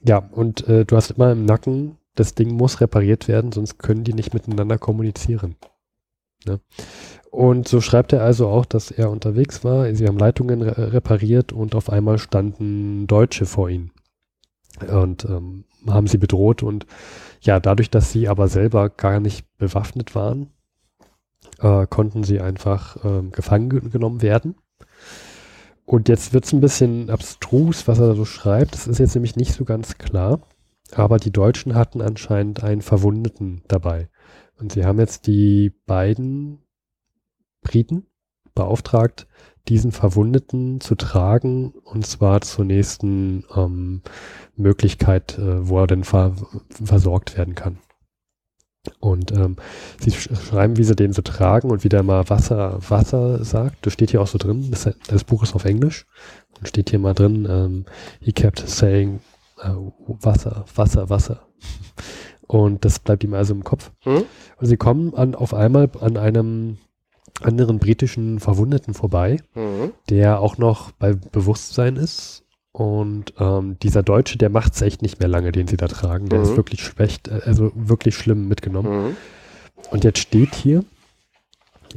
ja, 0.04 0.18
und 0.18 0.66
äh, 0.68 0.84
du 0.84 0.96
hast 0.96 1.12
immer 1.12 1.32
im 1.32 1.44
Nacken, 1.44 1.98
das 2.14 2.34
Ding 2.34 2.52
muss 2.52 2.80
repariert 2.80 3.28
werden, 3.28 3.52
sonst 3.52 3.78
können 3.78 4.04
die 4.04 4.14
nicht 4.14 4.32
miteinander 4.32 4.78
kommunizieren. 4.78 5.56
Ne? 6.46 6.60
Und 7.30 7.68
so 7.68 7.80
schreibt 7.80 8.12
er 8.12 8.22
also 8.22 8.48
auch, 8.48 8.64
dass 8.64 8.90
er 8.90 9.10
unterwegs 9.10 9.64
war, 9.64 9.92
sie 9.94 10.06
haben 10.06 10.18
Leitungen 10.18 10.62
re 10.62 10.92
repariert 10.92 11.52
und 11.52 11.74
auf 11.74 11.90
einmal 11.90 12.18
standen 12.18 13.06
Deutsche 13.06 13.44
vor 13.44 13.68
ihnen 13.68 13.90
und 14.88 15.24
ähm, 15.24 15.64
haben 15.86 16.06
sie 16.06 16.18
bedroht 16.18 16.62
und 16.62 16.86
ja, 17.40 17.60
dadurch, 17.60 17.90
dass 17.90 18.12
sie 18.12 18.28
aber 18.28 18.48
selber 18.48 18.88
gar 18.88 19.20
nicht 19.20 19.46
bewaffnet 19.58 20.14
waren, 20.14 20.50
äh, 21.58 21.86
konnten 21.86 22.24
sie 22.24 22.40
einfach 22.40 23.04
äh, 23.04 23.22
gefangen 23.30 23.90
genommen 23.90 24.22
werden 24.22 24.56
und 25.86 26.08
jetzt 26.08 26.32
wird 26.32 26.44
es 26.44 26.52
ein 26.52 26.60
bisschen 26.60 27.10
abstrus, 27.10 27.86
was 27.86 28.00
er 28.00 28.08
da 28.08 28.14
so 28.14 28.24
schreibt. 28.24 28.74
Das 28.74 28.88
ist 28.88 28.98
jetzt 28.98 29.14
nämlich 29.14 29.36
nicht 29.36 29.54
so 29.54 29.64
ganz 29.64 29.98
klar. 29.98 30.40
Aber 30.92 31.18
die 31.18 31.32
Deutschen 31.32 31.74
hatten 31.74 32.02
anscheinend 32.02 32.62
einen 32.62 32.82
Verwundeten 32.82 33.62
dabei. 33.68 34.08
Und 34.58 34.72
sie 34.72 34.84
haben 34.84 34.98
jetzt 34.98 35.28
die 35.28 35.72
beiden 35.86 36.58
Briten 37.62 38.06
beauftragt, 38.54 39.28
diesen 39.68 39.92
Verwundeten 39.92 40.80
zu 40.80 40.94
tragen 40.96 41.72
und 41.84 42.06
zwar 42.06 42.40
zur 42.40 42.64
nächsten 42.64 43.44
ähm, 43.54 44.02
Möglichkeit, 44.56 45.38
äh, 45.38 45.68
wo 45.68 45.80
er 45.80 45.86
denn 45.86 46.04
ver 46.04 46.34
versorgt 46.70 47.36
werden 47.36 47.54
kann. 47.54 47.78
Und 49.00 49.32
ähm, 49.32 49.56
sie 50.00 50.10
schreiben, 50.12 50.76
wie 50.76 50.84
sie 50.84 50.96
den 50.96 51.12
so 51.12 51.22
tragen 51.22 51.70
und 51.70 51.84
wie 51.84 51.88
der 51.88 52.02
mal 52.02 52.28
Wasser, 52.28 52.78
Wasser 52.88 53.44
sagt. 53.44 53.86
Das 53.86 53.92
steht 53.92 54.10
hier 54.10 54.20
auch 54.20 54.26
so 54.26 54.38
drin. 54.38 54.70
Das, 54.70 54.88
das 55.08 55.24
Buch 55.24 55.42
ist 55.42 55.54
auf 55.54 55.64
Englisch. 55.64 56.06
Und 56.58 56.68
steht 56.68 56.90
hier 56.90 56.98
mal 56.98 57.14
drin, 57.14 57.46
ähm, 57.48 57.84
he 58.20 58.32
kept 58.32 58.60
saying 58.66 59.20
uh, 59.62 59.92
Wasser, 60.06 60.64
Wasser, 60.74 61.10
Wasser. 61.10 61.46
Und 62.46 62.84
das 62.84 62.98
bleibt 63.00 63.24
ihm 63.24 63.34
also 63.34 63.54
im 63.54 63.64
Kopf. 63.64 63.90
Hm? 64.04 64.22
Und 64.58 64.66
sie 64.66 64.76
kommen 64.76 65.14
an, 65.14 65.34
auf 65.34 65.52
einmal 65.52 65.90
an 66.00 66.16
einem 66.16 66.78
anderen 67.42 67.78
britischen 67.78 68.40
Verwundeten 68.40 68.94
vorbei, 68.94 69.38
Hm? 69.52 69.92
der 70.08 70.40
auch 70.40 70.56
noch 70.56 70.92
bei 70.92 71.12
Bewusstsein 71.12 71.96
ist. 71.96 72.44
Und 72.76 73.32
ähm, 73.38 73.78
dieser 73.82 74.02
Deutsche, 74.02 74.36
der 74.36 74.50
macht 74.50 74.74
es 74.74 74.82
echt 74.82 75.00
nicht 75.00 75.18
mehr 75.18 75.30
lange, 75.30 75.50
den 75.50 75.66
sie 75.66 75.78
da 75.78 75.88
tragen. 75.88 76.28
Der 76.28 76.40
Mhm. 76.40 76.44
ist 76.44 76.56
wirklich 76.58 76.82
schlecht, 76.82 77.28
äh, 77.28 77.40
also 77.46 77.72
wirklich 77.74 78.14
schlimm 78.16 78.48
mitgenommen. 78.48 79.06
Hm? 79.08 79.16
Und 79.92 80.04
jetzt 80.04 80.18
steht 80.18 80.54
hier, 80.54 80.84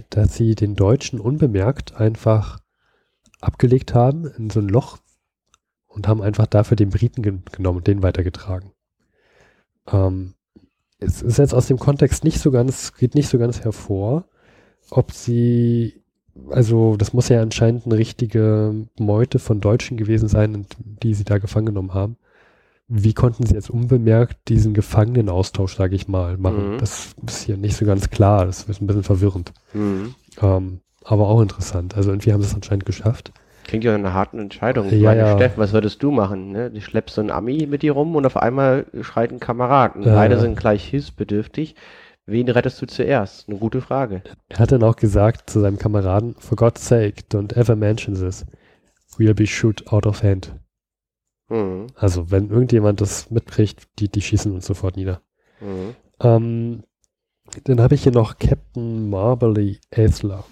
dass 0.09 0.35
sie 0.35 0.55
den 0.55 0.77
Deutschen 0.77 1.19
unbemerkt 1.19 1.95
einfach 1.97 2.59
abgelegt 3.41 3.93
haben 3.93 4.25
in 4.25 4.49
so 4.49 4.61
ein 4.61 4.69
Loch 4.69 4.99
und 5.87 6.07
haben 6.07 6.21
einfach 6.21 6.47
dafür 6.47 6.77
den 6.77 6.91
Briten 6.91 7.23
gen 7.23 7.43
genommen 7.51 7.79
und 7.79 7.87
den 7.87 8.01
weitergetragen. 8.01 8.71
Ähm, 9.91 10.33
es 10.99 11.21
ist 11.21 11.39
jetzt 11.39 11.53
aus 11.53 11.67
dem 11.67 11.77
Kontext 11.79 12.23
nicht 12.23 12.39
so 12.39 12.51
ganz, 12.51 12.93
geht 12.93 13.15
nicht 13.15 13.27
so 13.27 13.37
ganz 13.37 13.59
hervor, 13.65 14.29
ob 14.91 15.11
sie, 15.11 15.98
also 16.49 16.95
das 16.97 17.13
muss 17.13 17.29
ja 17.29 17.41
anscheinend 17.41 17.85
eine 17.85 17.97
richtige 17.97 18.73
Meute 18.97 19.39
von 19.39 19.61
Deutschen 19.61 19.97
gewesen 19.97 20.27
sein, 20.27 20.65
die 21.03 21.13
sie 21.13 21.23
da 21.23 21.37
gefangen 21.37 21.67
genommen 21.67 21.93
haben. 21.93 22.17
Wie 22.87 23.13
konnten 23.13 23.45
sie 23.45 23.53
jetzt 23.53 23.69
unbemerkt 23.69 24.47
diesen 24.47 24.73
Gefangenenaustausch, 24.73 25.75
sage 25.75 25.95
ich 25.95 26.07
mal, 26.07 26.37
machen? 26.37 26.73
Mhm. 26.73 26.77
Das 26.79 27.13
ist 27.27 27.43
hier 27.43 27.57
nicht 27.57 27.75
so 27.75 27.85
ganz 27.85 28.09
klar, 28.09 28.45
das 28.45 28.63
ist 28.63 28.81
ein 28.81 28.87
bisschen 28.87 29.03
verwirrend. 29.03 29.53
Hm. 29.73 30.15
Ähm, 30.41 30.79
aber 31.03 31.27
auch 31.27 31.41
interessant. 31.41 31.95
Also 31.95 32.09
irgendwie 32.09 32.33
haben 32.33 32.41
sie 32.41 32.47
es 32.47 32.55
anscheinend 32.55 32.85
geschafft. 32.85 33.31
Klingt 33.63 33.83
ja 33.83 33.91
nach 33.91 33.99
einer 33.99 34.13
harten 34.15 34.39
Entscheidung. 34.39 34.87
Ich 34.87 34.93
Ja, 34.93 35.09
meine, 35.09 35.21
ja. 35.21 35.35
Steff, 35.35 35.53
was 35.57 35.73
würdest 35.73 36.01
du 36.01 36.09
machen? 36.09 36.51
Ne? 36.51 36.71
Du 36.71 36.81
schleppst 36.81 37.15
so 37.15 37.21
einen 37.21 37.29
Ami 37.29 37.67
mit 37.67 37.83
dir 37.83 37.91
rum 37.91 38.15
und 38.15 38.25
auf 38.25 38.37
einmal 38.37 38.87
schreit 39.01 39.31
ein 39.31 39.39
Kamerad. 39.39 39.95
Und 39.95 40.03
Ja, 40.03 40.15
beide 40.15 40.39
sind 40.39 40.57
gleich 40.57 40.83
hilfsbedürftig. 40.85 41.75
Wen 42.29 42.49
rettest 42.49 42.81
du 42.81 42.85
zuerst? 42.85 43.49
Eine 43.49 43.57
gute 43.57 43.81
Frage. 43.81 44.21
Er 44.49 44.59
hat 44.59 44.71
dann 44.71 44.83
auch 44.83 44.95
gesagt 44.95 45.49
zu 45.49 45.59
seinem 45.59 45.77
Kameraden, 45.79 46.35
for 46.35 46.55
God's 46.55 46.87
sake, 46.87 47.23
don't 47.31 47.55
ever 47.55 47.75
mention 47.75 48.13
this. 48.15 48.45
We'll 49.17 49.33
be 49.33 49.47
shoot 49.47 49.91
out 49.91 50.05
of 50.05 50.21
hand. 50.21 50.55
Hm. 51.47 51.87
Also 51.95 52.29
wenn 52.31 52.49
irgendjemand 52.49 53.01
das 53.01 53.31
mitkriegt, 53.31 53.87
die, 53.97 54.09
die 54.09 54.21
schießen 54.21 54.53
uns 54.53 54.67
sofort 54.67 54.95
nieder. 54.95 55.21
Hm. 55.59 55.95
Ähm, 56.21 56.83
dann 57.63 57.81
habe 57.81 57.95
ich 57.95 58.03
hier 58.03 58.11
noch 58.11 58.37
Captain 58.37 59.09
Marbley 59.09 59.79
Aisler. 59.91 60.45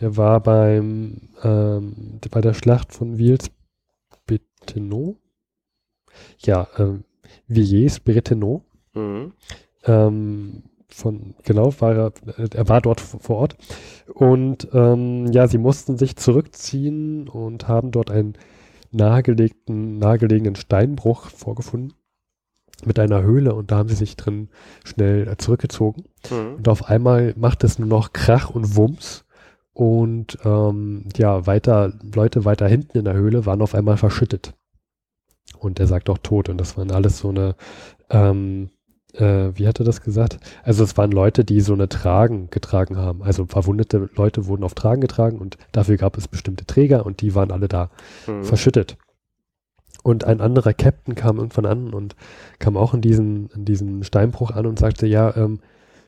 Der 0.00 0.18
war 0.18 0.40
beim 0.40 1.30
ähm, 1.42 2.20
bei 2.30 2.40
der 2.40 2.54
Schlacht 2.54 2.92
von 2.92 3.18
Vils-Bretenow. 3.18 5.16
Ja, 6.38 6.68
ähm, 6.78 7.04
Villiers-Bretenow. 7.48 8.62
Hm. 8.92 9.32
Ähm, 9.84 10.62
von, 10.94 11.34
genau, 11.44 11.72
war 11.80 11.94
er, 11.94 12.12
er 12.54 12.68
war 12.68 12.80
dort 12.80 13.00
vor 13.00 13.36
Ort. 13.36 13.56
Und 14.12 14.68
ähm, 14.72 15.26
ja, 15.32 15.46
sie 15.46 15.58
mussten 15.58 15.96
sich 15.96 16.16
zurückziehen 16.16 17.28
und 17.28 17.68
haben 17.68 17.90
dort 17.90 18.10
einen 18.10 18.34
nahegelegten, 18.90 19.98
nahegelegenen 19.98 20.56
Steinbruch 20.56 21.28
vorgefunden 21.28 21.94
mit 22.84 22.98
einer 22.98 23.22
Höhle 23.22 23.54
und 23.54 23.70
da 23.70 23.78
haben 23.78 23.88
sie 23.88 23.94
sich 23.94 24.16
drin 24.16 24.48
schnell 24.84 25.28
äh, 25.28 25.36
zurückgezogen. 25.36 26.04
Hm. 26.28 26.56
Und 26.56 26.68
auf 26.68 26.88
einmal 26.88 27.34
macht 27.36 27.64
es 27.64 27.78
nur 27.78 27.88
noch 27.88 28.12
Krach 28.12 28.50
und 28.50 28.76
Wumms. 28.76 29.24
Und 29.72 30.38
ähm, 30.44 31.08
ja, 31.16 31.46
weiter, 31.46 31.92
Leute 32.14 32.44
weiter 32.44 32.68
hinten 32.68 32.98
in 32.98 33.04
der 33.04 33.14
Höhle 33.14 33.46
waren 33.46 33.62
auf 33.62 33.74
einmal 33.74 33.96
verschüttet. 33.96 34.54
Und 35.58 35.80
er 35.80 35.86
sagt 35.86 36.10
auch 36.10 36.18
tot. 36.18 36.48
Und 36.48 36.58
das 36.58 36.76
waren 36.76 36.90
alles 36.90 37.18
so 37.18 37.28
eine, 37.28 37.54
ähm, 38.10 38.70
äh, 39.14 39.50
wie 39.56 39.66
hat 39.66 39.78
er 39.80 39.84
das 39.84 40.02
gesagt? 40.02 40.38
Also 40.62 40.84
es 40.84 40.96
waren 40.96 41.10
Leute, 41.12 41.44
die 41.44 41.60
so 41.60 41.72
eine 41.72 41.88
Tragen 41.88 42.48
getragen 42.50 42.96
haben. 42.96 43.22
Also 43.22 43.46
verwundete 43.46 44.08
Leute 44.16 44.46
wurden 44.46 44.64
auf 44.64 44.74
Tragen 44.74 45.00
getragen 45.00 45.38
und 45.38 45.56
dafür 45.72 45.96
gab 45.96 46.16
es 46.16 46.28
bestimmte 46.28 46.66
Träger 46.66 47.06
und 47.06 47.20
die 47.20 47.34
waren 47.34 47.50
alle 47.50 47.68
da 47.68 47.90
Hm. 48.26 48.44
verschüttet. 48.44 48.96
Und 50.02 50.24
ein 50.24 50.40
anderer 50.40 50.72
Captain 50.72 51.14
kam 51.14 51.36
irgendwann 51.38 51.66
an 51.66 51.92
und 51.92 52.16
kam 52.58 52.76
auch 52.76 52.94
in 52.94 53.02
diesen, 53.02 53.50
in 53.54 53.64
diesen 53.66 54.02
Steinbruch 54.02 54.50
an 54.50 54.66
und 54.66 54.78
sagte, 54.78 55.06
ja, 55.06 55.36
ähm, 55.36 55.60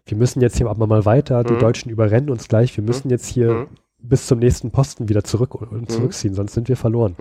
wir 0.07 0.17
müssen 0.17 0.41
jetzt 0.41 0.57
hier 0.57 0.69
aber 0.69 0.87
mal 0.87 1.05
weiter, 1.05 1.45
die 1.45 1.53
Mhm. 1.55 1.59
Deutschen 1.59 1.91
überrennen 1.91 2.31
uns 2.31 2.49
gleich, 2.49 2.77
wir 2.77 2.83
müssen 2.85 3.11
jetzt 3.11 3.27
hier 3.27 3.53
Mhm. 3.55 3.67
bis 3.99 4.27
zum 4.27 4.39
nächsten 4.39 4.71
Posten 4.71 5.09
wieder 5.09 5.25
zurück 5.25 5.55
und 5.55 5.73
Mhm. 5.83 5.89
zurückziehen, 5.89 6.35
sonst 6.35 6.55
sind 6.55 6.69
wir 6.69 6.77
verloren. 6.77 7.15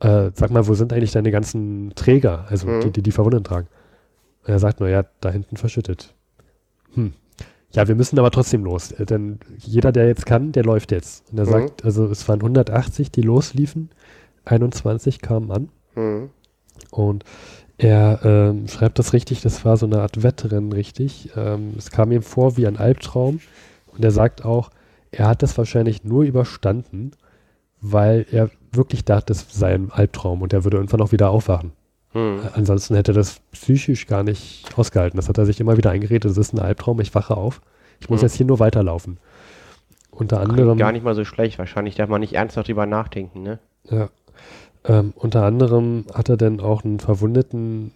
Äh, 0.00 0.30
sag 0.34 0.50
mal, 0.50 0.68
wo 0.68 0.74
sind 0.74 0.92
eigentlich 0.92 1.12
deine 1.12 1.30
ganzen 1.30 1.92
Träger, 1.94 2.44
also 2.48 2.68
Mhm. 2.68 2.80
die, 2.82 2.90
die 2.90 3.02
die 3.02 3.12
Verwundeten 3.12 3.44
tragen? 3.44 3.68
Und 4.42 4.48
er 4.52 4.58
sagt 4.58 4.80
nur, 4.80 4.88
ja, 4.88 5.04
da 5.20 5.30
hinten 5.30 5.56
verschüttet. 5.56 6.14
Hm. 6.94 7.12
Ja, 7.72 7.86
wir 7.86 7.94
müssen 7.94 8.18
aber 8.18 8.30
trotzdem 8.32 8.64
los, 8.64 8.90
äh, 8.92 9.06
denn 9.06 9.38
jeder, 9.58 9.92
der 9.92 10.08
jetzt 10.08 10.26
kann, 10.26 10.52
der 10.52 10.64
läuft 10.64 10.90
jetzt. 10.90 11.30
Und 11.30 11.38
er 11.38 11.46
Mhm. 11.46 11.50
sagt, 11.50 11.84
also 11.84 12.06
es 12.06 12.28
waren 12.28 12.42
180, 12.42 13.10
die 13.12 13.22
losliefen, 13.22 13.90
21 14.44 15.20
kamen 15.20 15.50
an. 15.52 15.68
Hm. 15.94 16.30
Und 16.90 17.24
er 17.78 18.20
ähm, 18.24 18.66
schreibt 18.68 18.98
das 18.98 19.12
richtig, 19.12 19.40
das 19.40 19.64
war 19.64 19.76
so 19.76 19.86
eine 19.86 20.00
Art 20.02 20.22
Wettrennen, 20.22 20.72
richtig. 20.72 21.30
Ähm, 21.36 21.74
es 21.78 21.90
kam 21.90 22.10
ihm 22.12 22.22
vor 22.22 22.56
wie 22.56 22.66
ein 22.66 22.76
Albtraum. 22.76 23.40
Und 23.92 24.04
er 24.04 24.10
sagt 24.10 24.44
auch, 24.44 24.70
er 25.12 25.28
hat 25.28 25.42
das 25.42 25.56
wahrscheinlich 25.56 26.04
nur 26.04 26.24
überstanden, 26.24 27.12
weil 27.80 28.26
er 28.30 28.50
wirklich 28.72 29.04
dachte, 29.04 29.32
es 29.32 29.46
sei 29.50 29.74
ein 29.74 29.90
Albtraum 29.90 30.42
und 30.42 30.52
er 30.52 30.64
würde 30.64 30.76
irgendwann 30.76 31.00
auch 31.00 31.12
wieder 31.12 31.30
aufwachen. 31.30 31.72
Hm. 32.12 32.40
Ansonsten 32.54 32.94
hätte 32.96 33.12
er 33.12 33.14
das 33.14 33.40
psychisch 33.52 34.06
gar 34.06 34.22
nicht 34.22 34.66
ausgehalten. 34.76 35.16
Das 35.16 35.28
hat 35.28 35.38
er 35.38 35.46
sich 35.46 35.60
immer 35.60 35.76
wieder 35.76 35.90
eingeredet, 35.90 36.24
das 36.30 36.36
ist 36.38 36.52
ein 36.52 36.58
Albtraum, 36.58 37.00
ich 37.00 37.14
wache 37.14 37.36
auf. 37.36 37.60
Ich 38.00 38.08
muss 38.10 38.20
Mhm. 38.20 38.26
jetzt 38.26 38.36
hier 38.36 38.46
nur 38.46 38.58
weiterlaufen. 38.58 39.18
Unter 40.10 40.40
anderem. 40.40 40.76
Gar 40.76 40.92
nicht 40.92 41.04
mal 41.04 41.14
so 41.14 41.24
schlecht. 41.24 41.58
Wahrscheinlich 41.58 41.94
darf 41.94 42.08
man 42.08 42.20
nicht 42.20 42.34
ernsthaft 42.34 42.68
drüber 42.68 42.84
nachdenken, 42.86 43.42
ne? 43.42 43.58
Ja. 43.90 44.08
Ähm, 44.84 45.12
unter 45.14 45.44
anderem 45.44 46.04
hat 46.12 46.28
er 46.28 46.36
dann 46.36 46.58
auch 46.60 46.84
einen 46.84 47.00
Verwundeten, 47.00 47.92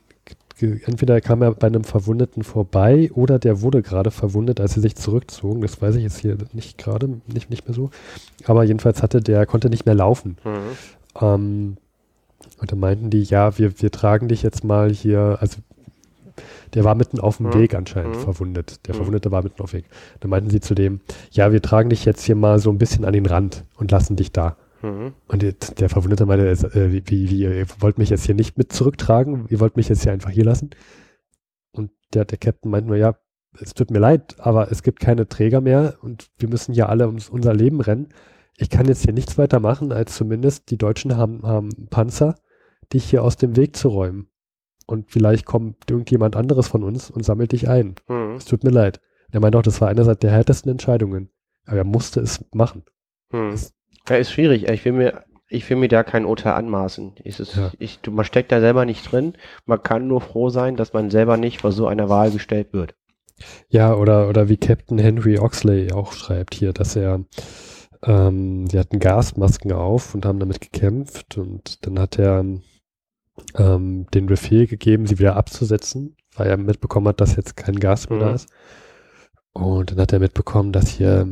entweder 0.60 1.20
kam 1.20 1.42
er 1.42 1.52
bei 1.52 1.66
einem 1.66 1.82
Verwundeten 1.84 2.44
vorbei 2.44 3.10
oder 3.14 3.38
der 3.38 3.62
wurde 3.62 3.82
gerade 3.82 4.10
verwundet, 4.10 4.60
als 4.60 4.74
sie 4.74 4.80
sich 4.80 4.94
zurückzogen. 4.94 5.62
Das 5.62 5.80
weiß 5.82 5.96
ich 5.96 6.02
jetzt 6.02 6.18
hier 6.18 6.36
nicht 6.52 6.78
gerade, 6.78 7.08
nicht, 7.26 7.50
nicht 7.50 7.66
mehr 7.66 7.74
so. 7.74 7.90
Aber 8.46 8.62
jedenfalls 8.64 9.02
hatte 9.02 9.20
der, 9.20 9.46
konnte 9.46 9.68
nicht 9.70 9.86
mehr 9.86 9.94
laufen. 9.96 10.36
Hm. 10.42 10.52
Ähm, 11.20 11.76
und 12.58 12.70
da 12.72 12.76
meinten 12.76 13.10
die, 13.10 13.22
ja, 13.22 13.58
wir, 13.58 13.80
wir 13.80 13.90
tragen 13.90 14.28
dich 14.28 14.42
jetzt 14.42 14.64
mal 14.64 14.90
hier, 14.90 15.38
also 15.40 15.58
der 16.74 16.84
war 16.84 16.94
mitten 16.94 17.20
auf 17.20 17.36
dem 17.36 17.46
Mhm. 17.46 17.54
Weg 17.54 17.74
anscheinend 17.74 18.16
Mhm. 18.16 18.20
verwundet. 18.20 18.86
Der 18.86 18.94
Mhm. 18.94 18.98
Verwundete 18.98 19.30
war 19.30 19.42
mitten 19.42 19.62
auf 19.62 19.70
dem 19.70 19.78
Weg. 19.78 19.86
Da 20.20 20.28
meinten 20.28 20.50
sie 20.50 20.60
zu 20.60 20.74
dem, 20.74 21.00
ja, 21.30 21.52
wir 21.52 21.62
tragen 21.62 21.90
dich 21.90 22.04
jetzt 22.04 22.22
hier 22.24 22.34
mal 22.34 22.58
so 22.58 22.70
ein 22.70 22.78
bisschen 22.78 23.04
an 23.04 23.12
den 23.12 23.26
Rand 23.26 23.64
und 23.76 23.90
lassen 23.90 24.16
dich 24.16 24.32
da. 24.32 24.56
Hm. 24.80 25.12
Und 25.28 25.42
der, 25.42 25.52
der 25.52 25.88
Verwundete 25.88 26.26
meinte, 26.26 26.48
äh, 26.50 26.92
wie, 26.92 27.30
wie, 27.30 27.40
ihr 27.42 27.66
wollt 27.78 27.98
mich 27.98 28.10
jetzt 28.10 28.26
hier 28.26 28.34
nicht 28.34 28.58
mit 28.58 28.72
zurücktragen, 28.72 29.46
ihr 29.48 29.60
wollt 29.60 29.76
mich 29.76 29.88
jetzt 29.88 30.02
hier 30.02 30.12
einfach 30.12 30.30
hier 30.30 30.44
lassen. 30.44 30.70
Und 31.72 31.90
der, 32.12 32.24
der 32.24 32.38
Captain 32.38 32.70
meinte 32.70 32.88
nur, 32.88 32.96
ja, 32.96 33.14
es 33.60 33.72
tut 33.74 33.90
mir 33.92 34.00
leid, 34.00 34.34
aber 34.38 34.70
es 34.72 34.82
gibt 34.82 34.98
keine 34.98 35.28
Träger 35.28 35.60
mehr 35.60 35.94
und 36.02 36.28
wir 36.38 36.48
müssen 36.48 36.74
hier 36.74 36.88
alle 36.88 37.06
ums 37.06 37.28
unser 37.28 37.54
Leben 37.54 37.80
rennen. 37.80 38.08
Ich 38.56 38.70
kann 38.70 38.86
jetzt 38.86 39.02
hier 39.04 39.12
nichts 39.12 39.36
weiter 39.36 39.60
machen, 39.60 39.92
als 39.92 40.16
zumindest 40.16 40.70
die 40.70 40.78
Deutschen 40.78 41.16
haben, 41.16 41.42
haben 41.42 41.70
Panzer, 41.90 42.36
dich 42.92 43.04
hier 43.04 43.22
aus 43.22 43.36
dem 43.36 43.56
Weg 43.56 43.76
zu 43.76 43.88
räumen. 43.88 44.28
Und 44.86 45.10
vielleicht 45.10 45.46
kommt 45.46 45.90
irgendjemand 45.90 46.36
anderes 46.36 46.68
von 46.68 46.82
uns 46.84 47.10
und 47.10 47.24
sammelt 47.24 47.52
dich 47.52 47.68
ein. 47.68 47.94
Hm. 48.06 48.34
Es 48.36 48.44
tut 48.44 48.64
mir 48.64 48.70
leid. 48.70 49.00
Er 49.32 49.40
meinte 49.40 49.58
auch, 49.58 49.62
das 49.62 49.80
war 49.80 49.88
einer 49.88 50.14
der 50.14 50.30
härtesten 50.30 50.70
Entscheidungen. 50.70 51.30
Aber 51.66 51.78
er 51.78 51.84
musste 51.84 52.20
es 52.20 52.44
machen. 52.52 52.84
Hm. 53.30 53.54
Ja, 54.08 54.16
ist 54.16 54.30
schwierig. 54.32 54.68
Ich 54.68 54.84
will 54.84 54.92
mir, 54.92 55.24
ich 55.48 55.68
will 55.70 55.78
mir 55.78 55.88
da 55.88 56.02
kein 56.04 56.26
Urteil 56.26 56.52
anmaßen. 56.52 57.14
Es 57.24 57.40
ist, 57.40 57.56
Ja. 57.56 57.72
ich, 57.78 58.00
man 58.08 58.24
steckt 58.26 58.52
da 58.52 58.60
selber 58.60 58.84
nicht 58.84 59.10
drin. 59.10 59.32
Man 59.64 59.82
kann 59.82 60.06
nur 60.06 60.20
froh 60.20 60.50
sein, 60.50 60.76
dass 60.76 60.92
man 60.92 61.10
selber 61.10 61.38
nicht 61.38 61.62
vor 61.62 61.72
so 61.72 61.86
einer 61.86 62.08
Wahl 62.10 62.30
gestellt 62.30 62.72
wird. 62.72 62.94
Ja, 63.68 63.94
oder, 63.94 64.28
oder 64.28 64.48
wie 64.48 64.58
Captain 64.58 64.98
Henry 64.98 65.38
Oxley 65.38 65.92
auch 65.92 66.12
schreibt 66.12 66.54
hier, 66.54 66.72
dass 66.72 66.94
er, 66.94 67.24
ähm, 68.04 68.66
die 68.68 68.78
hatten 68.78 68.98
Gasmasken 68.98 69.72
auf 69.72 70.14
und 70.14 70.24
haben 70.26 70.38
damit 70.40 70.60
gekämpft 70.60 71.38
und 71.38 71.84
dann 71.86 71.98
hat 71.98 72.18
er 72.18 72.44
ähm, 73.56 74.06
den 74.14 74.26
Befehl 74.26 74.66
gegeben, 74.66 75.06
sie 75.06 75.18
wieder 75.18 75.36
abzusetzen, 75.36 76.16
weil 76.36 76.48
er 76.48 76.56
mitbekommen 76.56 77.08
hat, 77.08 77.20
dass 77.20 77.36
jetzt 77.36 77.56
kein 77.56 77.80
Gas 77.80 78.08
mehr 78.08 78.18
da 78.20 78.28
Mhm. 78.30 78.34
ist. 78.34 78.48
Und 79.52 79.92
dann 79.92 80.00
hat 80.00 80.12
er 80.12 80.18
mitbekommen, 80.18 80.72
dass 80.72 80.88
hier 80.88 81.28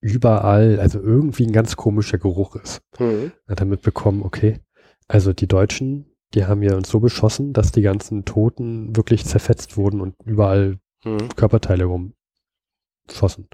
überall, 0.00 0.78
also 0.80 1.00
irgendwie 1.00 1.46
ein 1.46 1.52
ganz 1.52 1.76
komischer 1.76 2.18
Geruch 2.18 2.56
ist. 2.56 2.82
Hm. 2.98 3.32
Dann 3.46 3.52
hat 3.52 3.60
er 3.60 3.66
mitbekommen, 3.66 4.22
okay, 4.22 4.60
also 5.08 5.32
die 5.32 5.48
Deutschen, 5.48 6.06
die 6.34 6.44
haben 6.44 6.62
ja 6.62 6.76
uns 6.76 6.88
so 6.90 7.00
beschossen, 7.00 7.52
dass 7.52 7.72
die 7.72 7.82
ganzen 7.82 8.24
Toten 8.24 8.94
wirklich 8.96 9.24
zerfetzt 9.24 9.76
wurden 9.76 10.00
und 10.00 10.14
überall 10.24 10.78
Hm. 11.02 11.30
Körperteile 11.34 11.84
rumschossen. 11.84 13.48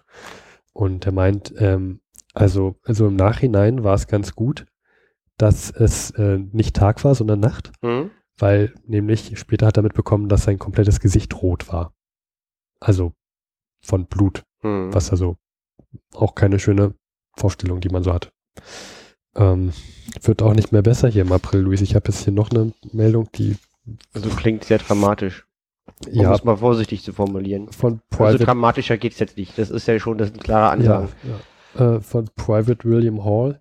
Und 0.76 1.06
er 1.06 1.12
meint, 1.12 1.54
ähm, 1.56 2.00
also, 2.34 2.76
also 2.82 3.06
im 3.08 3.16
Nachhinein 3.16 3.82
war 3.82 3.94
es 3.94 4.08
ganz 4.08 4.34
gut, 4.34 4.66
dass 5.38 5.70
es 5.70 6.10
äh, 6.10 6.38
nicht 6.38 6.76
Tag 6.76 7.02
war, 7.02 7.14
sondern 7.14 7.40
Nacht, 7.40 7.72
Hm. 7.82 8.10
weil 8.38 8.74
nämlich 8.86 9.38
später 9.38 9.66
hat 9.66 9.78
er 9.78 9.82
mitbekommen, 9.82 10.28
dass 10.28 10.44
sein 10.44 10.58
komplettes 10.58 11.00
Gesicht 11.00 11.34
rot 11.42 11.72
war. 11.72 11.94
Also 12.78 13.14
von 13.80 14.04
Blut, 14.06 14.42
Hm. 14.60 14.92
was 14.92 15.10
also 15.10 15.38
auch 16.12 16.34
keine 16.34 16.58
schöne 16.58 16.94
Vorstellung, 17.38 17.80
die 17.80 17.88
man 17.88 18.02
so 18.02 18.12
hat. 18.12 18.30
Ähm, 19.34 19.72
wird 20.22 20.42
auch 20.42 20.52
nicht 20.54 20.72
mehr 20.72 20.82
besser 20.82 21.08
hier 21.08 21.22
im 21.22 21.32
April, 21.32 21.60
Luis. 21.60 21.80
Ich 21.80 21.94
habe 21.94 22.08
jetzt 22.08 22.24
hier 22.24 22.34
noch 22.34 22.50
eine 22.50 22.74
Meldung, 22.92 23.30
die 23.34 23.56
Also 24.12 24.28
klingt 24.28 24.64
sehr 24.64 24.78
dramatisch. 24.78 25.45
Um 26.06 26.12
ja 26.12 26.34
es 26.34 26.44
mal 26.44 26.56
vorsichtig 26.56 27.02
zu 27.02 27.12
formulieren. 27.12 27.72
von 27.72 27.94
Also 27.94 28.16
Private 28.24 28.44
dramatischer 28.44 28.98
geht's 28.98 29.18
jetzt 29.18 29.36
nicht. 29.38 29.56
Das 29.58 29.70
ist 29.70 29.86
ja 29.88 29.98
schon, 29.98 30.18
das 30.18 30.28
sind 30.28 30.42
klare 30.44 30.70
Ansagen. 30.70 31.08
Ja, 31.24 31.30
ja. 31.86 31.96
Äh, 31.96 32.00
von 32.00 32.28
Private 32.36 32.84
William 32.88 33.24
Hall. 33.24 33.60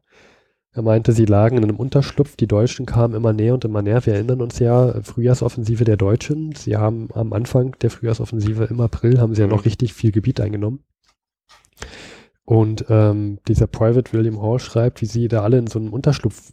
Er 0.74 0.82
meinte, 0.82 1.14
sie 1.14 1.24
lagen 1.24 1.56
in 1.56 1.64
einem 1.64 1.78
Unterschlupf. 1.78 2.36
Die 2.36 2.48
Deutschen 2.48 2.86
kamen 2.86 3.14
immer 3.14 3.32
näher 3.32 3.54
und 3.54 3.64
immer 3.64 3.82
näher. 3.82 4.06
Wir 4.06 4.16
erinnern 4.16 4.42
uns 4.42 4.60
ja, 4.60 4.90
äh, 4.90 5.04
Frühjahrsoffensive 5.04 5.86
der 5.86 5.96
Deutschen. 5.96 6.54
Sie 6.54 6.76
haben 6.76 7.08
am 7.14 7.32
Anfang 7.32 7.78
der 7.80 7.90
Frühjahrsoffensive 7.90 8.66
im 8.66 8.82
April 8.82 9.22
haben 9.22 9.34
sie 9.34 9.42
ja 9.42 9.48
Mhm. 9.48 9.54
noch 9.54 9.64
richtig 9.66 9.94
viel 9.94 10.12
Gebiet 10.12 10.42
eingenommen. 10.42 10.84
Und 12.44 12.86
ähm, 12.90 13.40
dieser 13.48 13.68
Private 13.68 14.12
William 14.14 14.42
Hall 14.42 14.60
schreibt, 14.60 15.02
wie 15.02 15.06
sie 15.08 15.28
da 15.30 15.42
alle 15.42 15.58
in 15.58 15.68
so 15.68 15.80
einem 15.80 15.94
Unterschlupf 15.94 16.52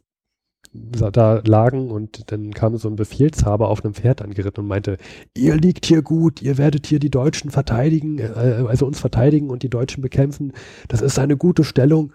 da 0.72 1.42
lagen 1.44 1.90
und 1.90 2.32
dann 2.32 2.52
kam 2.52 2.76
so 2.78 2.88
ein 2.88 2.96
Befehlshaber 2.96 3.68
auf 3.68 3.84
einem 3.84 3.94
Pferd 3.94 4.22
angeritten 4.22 4.62
und 4.62 4.68
meinte, 4.68 4.96
ihr 5.36 5.56
liegt 5.56 5.84
hier 5.84 6.02
gut, 6.02 6.40
ihr 6.40 6.56
werdet 6.56 6.86
hier 6.86 6.98
die 6.98 7.10
Deutschen 7.10 7.50
verteidigen, 7.50 8.18
äh, 8.18 8.64
also 8.68 8.86
uns 8.86 8.98
verteidigen 8.98 9.50
und 9.50 9.62
die 9.62 9.68
Deutschen 9.68 10.02
bekämpfen. 10.02 10.52
Das 10.88 11.02
ist 11.02 11.18
eine 11.18 11.36
gute 11.36 11.64
Stellung. 11.64 12.12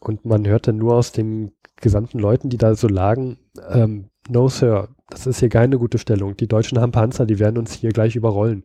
Und 0.00 0.24
man 0.24 0.46
hörte 0.46 0.72
nur 0.72 0.94
aus 0.94 1.12
den 1.12 1.52
gesamten 1.80 2.18
Leuten, 2.18 2.48
die 2.50 2.58
da 2.58 2.74
so 2.74 2.88
lagen, 2.88 3.38
ähm, 3.70 4.10
no 4.28 4.48
Sir, 4.48 4.88
das 5.08 5.26
ist 5.26 5.40
hier 5.40 5.48
keine 5.48 5.78
gute 5.78 5.98
Stellung. 5.98 6.36
Die 6.36 6.48
Deutschen 6.48 6.80
haben 6.80 6.92
Panzer, 6.92 7.26
die 7.26 7.38
werden 7.38 7.58
uns 7.58 7.72
hier 7.72 7.90
gleich 7.90 8.16
überrollen. 8.16 8.64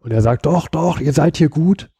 Und 0.00 0.12
er 0.12 0.20
sagt, 0.20 0.46
doch, 0.46 0.68
doch, 0.68 1.00
ihr 1.00 1.12
seid 1.12 1.38
hier 1.38 1.48
gut. 1.48 1.90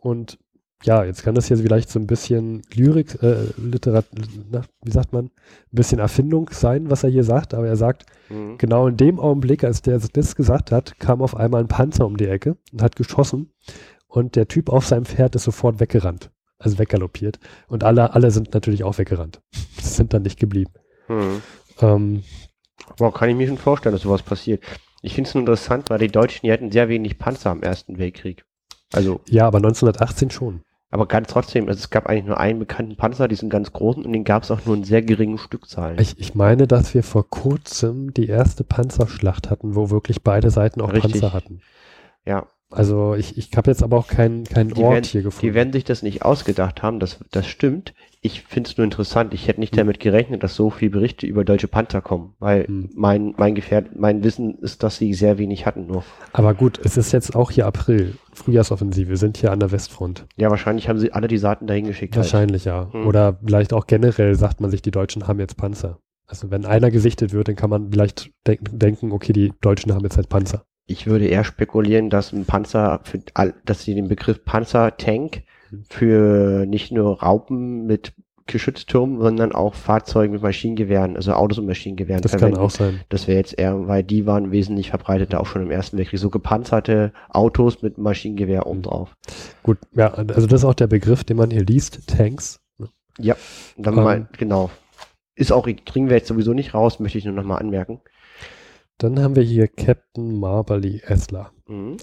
Und 0.00 0.38
ja, 0.84 1.02
jetzt 1.04 1.22
kann 1.24 1.34
das 1.34 1.46
hier 1.48 1.56
vielleicht 1.58 1.90
so 1.90 1.98
ein 1.98 2.06
bisschen 2.06 2.62
Lyrik, 2.74 3.20
äh, 3.22 3.46
Literat, 3.56 4.06
na, 4.50 4.62
wie 4.82 4.90
sagt 4.92 5.12
man, 5.12 5.26
ein 5.26 5.30
bisschen 5.72 5.98
Erfindung 5.98 6.50
sein, 6.52 6.88
was 6.90 7.02
er 7.04 7.10
hier 7.10 7.24
sagt, 7.24 7.54
aber 7.54 7.66
er 7.66 7.76
sagt, 7.76 8.06
Mhm. 8.30 8.58
genau 8.58 8.86
in 8.86 8.96
dem 8.96 9.18
Augenblick, 9.18 9.64
als 9.64 9.80
der 9.82 9.98
das 9.98 10.36
gesagt 10.36 10.70
hat, 10.70 10.98
kam 11.00 11.22
auf 11.22 11.34
einmal 11.36 11.62
ein 11.62 11.68
Panzer 11.68 12.04
um 12.06 12.16
die 12.16 12.26
Ecke 12.28 12.56
und 12.72 12.82
hat 12.82 12.94
geschossen 12.94 13.50
und 14.06 14.36
der 14.36 14.46
Typ 14.48 14.68
auf 14.68 14.86
seinem 14.86 15.06
Pferd 15.06 15.34
ist 15.34 15.44
sofort 15.44 15.80
weggerannt, 15.80 16.30
also 16.58 16.78
weggaloppiert 16.78 17.38
und 17.68 17.84
alle, 17.84 18.14
alle 18.14 18.30
sind 18.30 18.52
natürlich 18.54 18.84
auch 18.84 18.98
weggerannt, 18.98 19.40
sind 19.80 20.12
dann 20.12 20.22
nicht 20.22 20.38
geblieben. 20.38 20.72
Mhm. 21.08 21.42
Ähm, 21.80 22.22
Aber 22.98 23.12
kann 23.12 23.30
ich 23.30 23.36
mir 23.36 23.48
schon 23.48 23.58
vorstellen, 23.58 23.94
dass 23.94 24.02
sowas 24.02 24.22
passiert. 24.22 24.62
Ich 25.02 25.14
finde 25.14 25.28
es 25.28 25.34
nur 25.34 25.42
interessant, 25.42 25.90
weil 25.90 25.98
die 25.98 26.08
Deutschen, 26.08 26.46
die 26.46 26.52
hatten 26.52 26.70
sehr 26.70 26.88
wenig 26.88 27.18
Panzer 27.18 27.50
am 27.50 27.62
Ersten 27.62 27.98
Weltkrieg. 27.98 28.44
Also, 28.92 29.20
ja, 29.28 29.46
aber 29.46 29.58
1918 29.58 30.30
schon. 30.30 30.62
Aber 30.90 31.06
ganz 31.06 31.28
trotzdem, 31.28 31.68
also 31.68 31.78
es 31.78 31.90
gab 31.90 32.06
eigentlich 32.06 32.24
nur 32.24 32.40
einen 32.40 32.58
bekannten 32.58 32.96
Panzer, 32.96 33.28
diesen 33.28 33.50
ganz 33.50 33.72
großen, 33.72 34.04
und 34.04 34.12
den 34.12 34.24
gab 34.24 34.42
es 34.42 34.50
auch 34.50 34.64
nur 34.64 34.76
in 34.76 34.84
sehr 34.84 35.02
geringen 35.02 35.38
Stückzahlen. 35.38 35.98
Ich, 36.00 36.18
ich 36.18 36.34
meine, 36.34 36.66
dass 36.66 36.94
wir 36.94 37.02
vor 37.02 37.28
kurzem 37.28 38.14
die 38.14 38.26
erste 38.28 38.64
Panzerschlacht 38.64 39.50
hatten, 39.50 39.74
wo 39.74 39.90
wirklich 39.90 40.22
beide 40.22 40.50
Seiten 40.50 40.80
auch 40.80 40.92
Richtig. 40.92 41.12
Panzer 41.12 41.32
hatten. 41.32 41.60
ja, 42.24 42.46
Also 42.70 43.14
ich, 43.14 43.38
ich 43.38 43.50
habe 43.56 43.70
jetzt 43.70 43.82
aber 43.82 43.96
auch 43.96 44.08
keinen 44.08 44.44
keinen 44.44 44.68
Die 44.74 44.82
Ort 44.82 44.92
werden- 44.94 45.04
hier 45.04 45.20
die 45.22 45.24
gefunden. 45.24 45.54
werden 45.54 45.72
sich 45.72 45.84
das 45.84 46.02
nicht 46.02 46.22
ausgedacht 46.22 46.82
haben, 46.82 47.00
das, 47.00 47.18
das 47.30 47.46
stimmt. 47.46 47.94
Ich 48.20 48.42
finde 48.42 48.68
es 48.68 48.76
nur 48.76 48.84
interessant. 48.84 49.32
Ich 49.32 49.46
hätte 49.48 49.60
nicht 49.60 49.72
Hm. 49.74 49.78
damit 49.78 50.00
gerechnet, 50.00 50.42
dass 50.42 50.54
so 50.54 50.68
viele 50.70 50.90
Berichte 50.90 51.26
über 51.26 51.44
deutsche 51.44 51.68
Panzer 51.68 52.02
kommen, 52.02 52.34
weil 52.40 52.66
Hm. 52.66 52.90
mein, 52.94 53.34
mein 53.38 53.54
Gefährt, 53.54 53.96
mein 53.98 54.22
Wissen 54.22 54.58
ist, 54.58 54.82
dass 54.82 54.96
sie 54.98 55.14
sehr 55.14 55.38
wenig 55.38 55.64
hatten 55.66 55.86
nur. 55.86 56.04
aber 56.32 56.52
gut, 56.54 56.78
es 56.84 56.96
ist 56.98 57.12
jetzt 57.12 57.34
auch 57.34 57.50
hier 57.50 57.66
April, 57.66 58.16
Frühjahrsoffensive, 58.34 59.08
wir 59.08 59.16
sind 59.16 59.36
hier 59.38 59.50
an 59.52 59.60
der 59.60 59.70
Westfront. 59.72 60.26
Ja, 60.36 60.50
wahrscheinlich 60.50 60.88
haben 60.88 60.98
sie 60.98 61.12
alle 61.12 61.28
die 61.28 61.38
Saaten 61.38 61.66
dahin 61.66 61.86
geschickt. 61.86 62.16
Halt. 62.16 62.24
Wahrscheinlich 62.26 62.64
ja. 62.66 62.92
Hm. 62.92 63.06
Oder 63.06 63.38
vielleicht 63.44 63.72
auch 63.72 63.86
generell 63.86 64.34
sagt 64.34 64.60
man 64.60 64.70
sich, 64.70 64.82
die 64.82 64.90
Deutschen 64.90 65.26
haben 65.26 65.38
jetzt 65.40 65.56
Panzer. 65.56 65.98
Also 66.26 66.50
wenn 66.50 66.66
einer 66.66 66.90
gesichtet 66.90 67.32
wird, 67.32 67.48
dann 67.48 67.56
kann 67.56 67.70
man 67.70 67.90
vielleicht 67.90 68.30
denk 68.46 68.60
denken, 68.70 69.12
okay, 69.12 69.32
die 69.32 69.52
Deutschen 69.62 69.94
haben 69.94 70.02
jetzt 70.04 70.16
halt 70.18 70.28
Panzer. 70.28 70.64
Ich 70.90 71.06
würde 71.06 71.26
eher 71.26 71.44
spekulieren, 71.44 72.10
dass 72.10 72.32
ein 72.32 72.46
Panzer, 72.46 73.00
für, 73.04 73.20
dass 73.64 73.82
sie 73.84 73.94
den 73.94 74.08
Begriff 74.08 74.44
Panzertank 74.44 75.42
Hm. 75.70 75.84
für 75.90 76.64
nicht 76.66 76.92
nur 76.92 77.22
Raupen 77.22 77.86
mit 77.86 78.14
Geschützturmen, 78.46 79.20
sondern 79.20 79.52
auch 79.52 79.74
Fahrzeuge 79.74 80.32
mit 80.32 80.40
Maschinengewehren, 80.40 81.14
also 81.16 81.34
Autos 81.34 81.58
und 81.58 81.66
Maschinengewehren 81.66 82.22
Das 82.22 82.32
kann 82.32 82.38
verwenden. 82.40 82.60
auch 82.60 82.70
sein. 82.70 83.00
Das 83.10 83.28
wäre 83.28 83.36
jetzt 83.38 83.58
eher, 83.58 83.86
weil 83.86 84.02
die 84.02 84.24
waren 84.24 84.50
wesentlich 84.50 84.88
verbreiteter 84.88 85.38
auch 85.38 85.44
schon 85.46 85.60
im 85.60 85.70
Ersten 85.70 85.98
Weltkrieg. 85.98 86.18
So 86.20 86.30
gepanzerte 86.30 87.12
Autos 87.28 87.82
mit 87.82 87.98
Maschinengewehr 87.98 88.66
oben 88.66 88.80
drauf. 88.80 89.14
Gut, 89.62 89.76
ja, 89.94 90.14
also 90.14 90.46
das 90.46 90.62
ist 90.62 90.64
auch 90.64 90.72
der 90.72 90.86
Begriff, 90.86 91.22
den 91.24 91.36
man 91.36 91.50
hier 91.50 91.66
liest, 91.66 92.08
Tanks. 92.08 92.60
Ja, 93.18 93.36
und 93.76 93.84
dann 93.86 93.98
Ähm. 93.98 94.04
mal, 94.04 94.28
genau. 94.38 94.70
Ist 95.34 95.52
auch, 95.52 95.68
kriegen 95.84 96.08
wir 96.08 96.16
jetzt 96.16 96.28
sowieso 96.28 96.54
nicht 96.54 96.72
raus, 96.72 96.98
möchte 96.98 97.18
ich 97.18 97.26
nur 97.26 97.34
nochmal 97.34 97.58
anmerken. 97.60 98.00
Dann 98.98 99.20
haben 99.20 99.36
wir 99.36 99.42
hier 99.44 99.68
Captain 99.68 100.38
Marberly 100.38 101.02
Essler. 101.04 101.52
Mhm. 101.66 101.96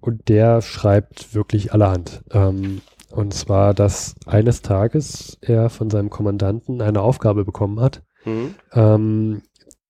Und 0.00 0.28
der 0.28 0.62
schreibt 0.62 1.34
wirklich 1.34 1.72
allerhand. 1.72 2.22
Ähm, 2.30 2.80
und 3.10 3.32
zwar, 3.32 3.74
dass 3.74 4.14
eines 4.26 4.62
Tages 4.62 5.38
er 5.40 5.70
von 5.70 5.90
seinem 5.90 6.10
Kommandanten 6.10 6.82
eine 6.82 7.00
Aufgabe 7.00 7.44
bekommen 7.44 7.80
hat, 7.80 8.02
Mhm. 8.24 8.54
ähm, 8.72 9.42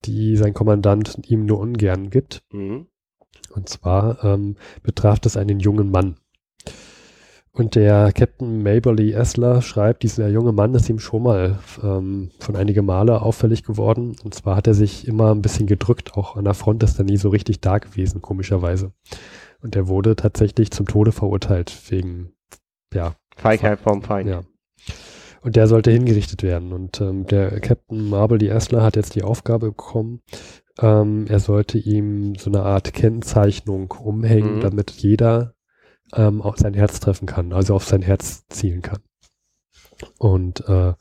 die 0.04 0.36
sein 0.36 0.54
Kommandant 0.54 1.18
ihm 1.26 1.44
nur 1.44 1.58
ungern 1.58 2.10
gibt. 2.10 2.42
Mhm. 2.52 2.86
Und 3.54 3.68
zwar 3.68 4.22
ähm, 4.22 4.56
betraf 4.82 5.18
es 5.24 5.36
einen 5.36 5.58
jungen 5.58 5.90
Mann. 5.90 6.16
Und 7.58 7.74
der 7.74 8.12
Captain 8.12 8.62
Maberly 8.62 9.10
Essler 9.12 9.62
schreibt, 9.62 10.04
dieser 10.04 10.28
junge 10.28 10.52
Mann 10.52 10.74
ist 10.76 10.88
ihm 10.88 11.00
schon 11.00 11.24
mal 11.24 11.58
ähm, 11.82 12.30
schon 12.40 12.54
einige 12.54 12.82
Male 12.82 13.20
auffällig 13.20 13.64
geworden. 13.64 14.14
Und 14.22 14.32
zwar 14.32 14.54
hat 14.54 14.68
er 14.68 14.74
sich 14.74 15.08
immer 15.08 15.34
ein 15.34 15.42
bisschen 15.42 15.66
gedrückt, 15.66 16.16
auch 16.16 16.36
an 16.36 16.44
der 16.44 16.54
Front 16.54 16.84
ist 16.84 17.00
er 17.00 17.04
nie 17.04 17.16
so 17.16 17.30
richtig 17.30 17.60
da 17.60 17.78
gewesen, 17.78 18.22
komischerweise. 18.22 18.92
Und 19.60 19.74
er 19.74 19.88
wurde 19.88 20.14
tatsächlich 20.14 20.70
zum 20.70 20.86
Tode 20.86 21.10
verurteilt 21.10 21.76
wegen, 21.90 22.30
ja, 22.94 23.16
Feigheit 23.36 23.80
vom 23.80 24.02
Feind. 24.02 24.30
ja. 24.30 24.42
Und 25.40 25.56
der 25.56 25.66
sollte 25.66 25.90
hingerichtet 25.90 26.44
werden. 26.44 26.72
Und 26.72 27.00
ähm, 27.00 27.26
der 27.26 27.58
Captain 27.60 28.38
die 28.38 28.48
Essler, 28.48 28.82
hat 28.84 28.94
jetzt 28.94 29.16
die 29.16 29.24
Aufgabe 29.24 29.70
bekommen, 29.70 30.20
ähm, 30.80 31.26
er 31.28 31.40
sollte 31.40 31.78
ihm 31.78 32.36
so 32.36 32.50
eine 32.50 32.62
Art 32.62 32.92
Kennzeichnung 32.92 33.92
umhängen, 34.00 34.56
Mhm. 34.56 34.60
damit 34.60 34.90
jeder 34.92 35.54
ähm, 36.14 36.42
auf 36.42 36.56
sein 36.56 36.74
Herz 36.74 37.00
treffen 37.00 37.26
kann, 37.26 37.52
also 37.52 37.74
auf 37.74 37.84
sein 37.84 38.02
Herz 38.02 38.46
zielen 38.48 38.82
kann. 38.82 39.00
Und 40.18 40.68
äh, 40.68 40.94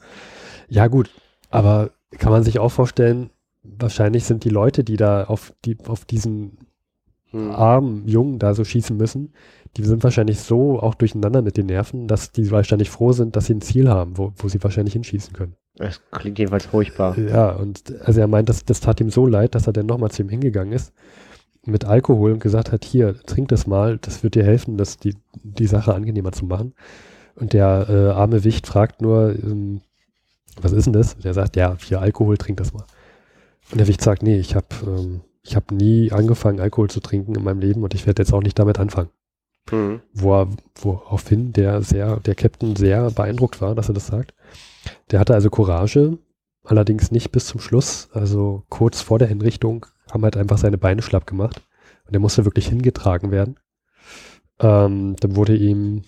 ja 0.69 0.87
gut, 0.87 1.09
aber 1.49 1.91
kann 2.11 2.31
man 2.31 2.43
sich 2.43 2.59
auch 2.59 2.69
vorstellen, 2.71 3.29
wahrscheinlich 3.63 4.25
sind 4.25 4.43
die 4.43 4.49
Leute, 4.49 4.83
die 4.83 4.97
da 4.97 5.25
auf, 5.25 5.53
die, 5.65 5.77
auf 5.87 6.05
diesen 6.05 6.57
Mhm. 7.31 7.51
armen 7.51 8.07
Jungen 8.07 8.39
da 8.39 8.53
so 8.53 8.63
schießen 8.63 8.95
müssen, 8.95 9.33
die 9.75 9.83
sind 9.83 10.03
wahrscheinlich 10.03 10.39
so 10.39 10.79
auch 10.79 10.95
durcheinander 10.95 11.41
mit 11.41 11.57
den 11.57 11.65
Nerven, 11.65 12.07
dass 12.07 12.31
die 12.31 12.49
wahrscheinlich 12.51 12.89
froh 12.89 13.11
sind, 13.11 13.35
dass 13.35 13.47
sie 13.47 13.55
ein 13.55 13.61
Ziel 13.61 13.89
haben, 13.89 14.17
wo, 14.17 14.31
wo 14.37 14.47
sie 14.47 14.63
wahrscheinlich 14.63 14.93
hinschießen 14.93 15.33
können. 15.33 15.55
Das 15.75 16.01
klingt 16.11 16.39
jedenfalls 16.39 16.65
furchtbar. 16.65 17.17
Ja, 17.19 17.51
und 17.51 17.93
also 18.01 18.21
er 18.21 18.27
meint, 18.27 18.49
das, 18.49 18.63
das 18.63 18.79
tat 18.79 19.01
ihm 19.01 19.09
so 19.09 19.27
leid, 19.27 19.55
dass 19.55 19.67
er 19.67 19.73
dann 19.73 19.85
nochmal 19.85 20.09
zu 20.09 20.23
ihm 20.23 20.29
hingegangen 20.29 20.73
ist 20.73 20.93
mit 21.67 21.85
Alkohol 21.85 22.33
und 22.33 22.39
gesagt 22.39 22.71
hat, 22.71 22.85
hier, 22.85 23.15
trink 23.25 23.49
das 23.49 23.67
mal, 23.67 23.97
das 23.97 24.23
wird 24.23 24.35
dir 24.35 24.43
helfen, 24.43 24.77
das 24.77 24.97
die, 24.97 25.15
die 25.43 25.67
Sache 25.67 25.93
angenehmer 25.93 26.31
zu 26.31 26.45
machen. 26.45 26.73
Und 27.35 27.53
der 27.53 27.87
äh, 27.89 28.09
arme 28.11 28.43
Wicht 28.43 28.67
fragt 28.67 29.01
nur, 29.01 29.35
ähm, 29.35 29.81
was 30.59 30.71
ist 30.71 30.85
denn 30.85 30.93
das? 30.93 31.13
Und 31.15 31.25
er 31.25 31.33
sagt, 31.33 31.55
ja, 31.55 31.77
hier 31.79 32.01
Alkohol, 32.01 32.37
trink 32.37 32.57
das 32.57 32.73
mal. 32.73 32.85
Und 33.71 33.79
der 33.79 33.87
Wicht 33.87 34.01
sagt, 34.01 34.23
nee, 34.23 34.39
ich 34.39 34.55
habe 34.55 34.67
ähm, 34.85 35.21
ich 35.43 35.55
hab 35.55 35.71
nie 35.71 36.11
angefangen, 36.11 36.59
Alkohol 36.59 36.89
zu 36.89 36.99
trinken 36.99 37.35
in 37.35 37.43
meinem 37.43 37.59
Leben 37.59 37.83
und 37.83 37.93
ich 37.93 38.05
werde 38.05 38.21
jetzt 38.21 38.33
auch 38.33 38.41
nicht 38.41 38.59
damit 38.59 38.79
anfangen. 38.79 39.09
Mhm. 39.71 40.01
Wo 40.13 40.41
er, 40.41 40.49
woraufhin 40.81 41.53
der 41.53 41.81
sehr, 41.81 42.19
der 42.19 42.35
Captain 42.35 42.75
sehr 42.75 43.11
beeindruckt 43.11 43.61
war, 43.61 43.75
dass 43.75 43.89
er 43.89 43.93
das 43.93 44.07
sagt. 44.07 44.33
Der 45.11 45.19
hatte 45.19 45.33
also 45.33 45.49
Courage, 45.49 46.17
allerdings 46.67 47.11
nicht 47.11 47.31
bis 47.31 47.45
zum 47.47 47.59
Schluss. 47.59 48.09
Also 48.13 48.63
kurz 48.69 49.01
vor 49.01 49.19
der 49.19 49.27
Hinrichtung 49.27 49.85
haben 50.11 50.23
halt 50.23 50.37
einfach 50.37 50.57
seine 50.57 50.77
Beine 50.77 51.01
schlapp 51.01 51.25
gemacht 51.27 51.67
und 52.05 52.13
er 52.13 52.19
musste 52.19 52.45
wirklich 52.45 52.67
hingetragen 52.67 53.31
werden. 53.31 53.59
Ähm, 54.59 55.15
dann 55.19 55.35
wurde 55.35 55.55
ihm 55.55 56.03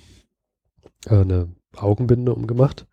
äh, 1.07 1.15
eine 1.21 1.49
Augenbinde 1.75 2.33
umgemacht. 2.33 2.87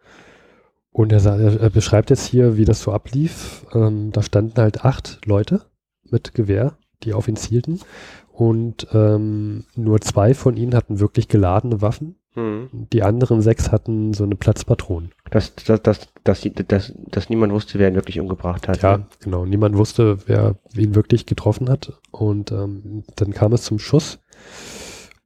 Und 0.91 1.13
er, 1.13 1.21
sa- 1.21 1.39
er, 1.39 1.61
er 1.61 1.71
beschreibt 1.71 2.11
jetzt 2.11 2.27
hier, 2.27 2.57
wie 2.57 2.65
das 2.65 2.81
so 2.81 2.93
ablief. 2.93 3.67
Ähm, 3.75 4.13
da 4.13 4.23
standen 4.23 4.57
halt 4.61 4.85
acht 4.85 5.21
Leute 5.27 5.67
mit 6.05 6.35
Gewehr, 6.35 6.79
die 7.03 7.13
auf 7.15 7.29
ihn 7.29 7.37
zielten. 7.37 7.81
und 8.33 8.87
ähm, 8.93 9.65
nur 9.77 10.01
zwei 10.03 10.35
von 10.35 10.57
ihnen 10.59 10.75
hatten 10.75 11.01
wirklich 11.01 11.27
geladene 11.29 11.81
Waffen. 11.81 12.17
Mhm. 12.37 12.69
Die 12.93 13.03
anderen 13.03 13.41
sechs 13.41 13.73
hatten 13.73 14.15
so 14.15 14.25
eine 14.25 14.37
Platzpatronen. 14.37 15.11
Dass, 15.31 15.55
dass, 15.57 15.83
dass, 15.83 16.09
dass, 16.23 16.49
dass, 16.69 16.93
dass 17.11 17.29
niemand 17.31 17.53
wusste, 17.53 17.79
wer 17.79 17.89
ihn 17.89 17.95
wirklich 17.95 18.21
umgebracht 18.21 18.69
hat. 18.69 18.83
Ja, 18.83 19.09
genau. 19.21 19.45
Niemand 19.45 19.77
wusste, 19.77 20.19
wer 20.27 20.57
ihn 20.77 20.95
wirklich 20.95 21.27
getroffen 21.27 21.69
hat. 21.69 21.95
Und 22.11 22.53
ähm, 22.53 23.03
dann 23.17 23.33
kam 23.33 23.53
es 23.53 23.63
zum 23.63 23.79
Schuss. 23.79 24.21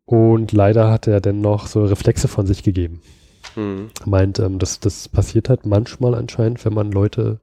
Und 0.07 0.53
leider 0.53 0.91
hat 0.91 1.07
er 1.07 1.21
dann 1.21 1.41
noch 1.41 1.67
so 1.67 1.85
Reflexe 1.85 2.29
von 2.29 2.47
sich 2.47 2.63
gegeben. 2.63 3.03
Er 3.57 4.09
meint, 4.09 4.39
ähm, 4.39 4.59
das, 4.59 4.81
das 4.81 5.09
passiert 5.09 5.49
halt 5.49 5.67
manchmal 5.67 6.15
anscheinend, 6.15 6.65
wenn 6.65 6.75
man 6.75 6.93
Leute 6.93 7.41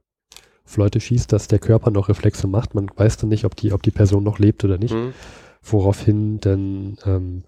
auf 0.64 0.76
Leute 0.76 1.00
schießt, 1.00 1.32
dass 1.32 1.48
der 1.48 1.58
Körper 1.58 1.90
noch 1.90 2.08
Reflexe 2.08 2.46
macht. 2.46 2.74
Man 2.74 2.90
weiß 2.94 3.16
dann 3.18 3.30
nicht, 3.30 3.44
ob 3.44 3.56
die, 3.56 3.72
ob 3.72 3.82
die 3.82 3.90
Person 3.90 4.24
noch 4.24 4.38
lebt 4.38 4.64
oder 4.64 4.78
nicht. 4.78 4.94
Mhm. 4.94 5.12
Woraufhin 5.62 6.40
dann 6.40 6.96
ähm, 7.04 7.44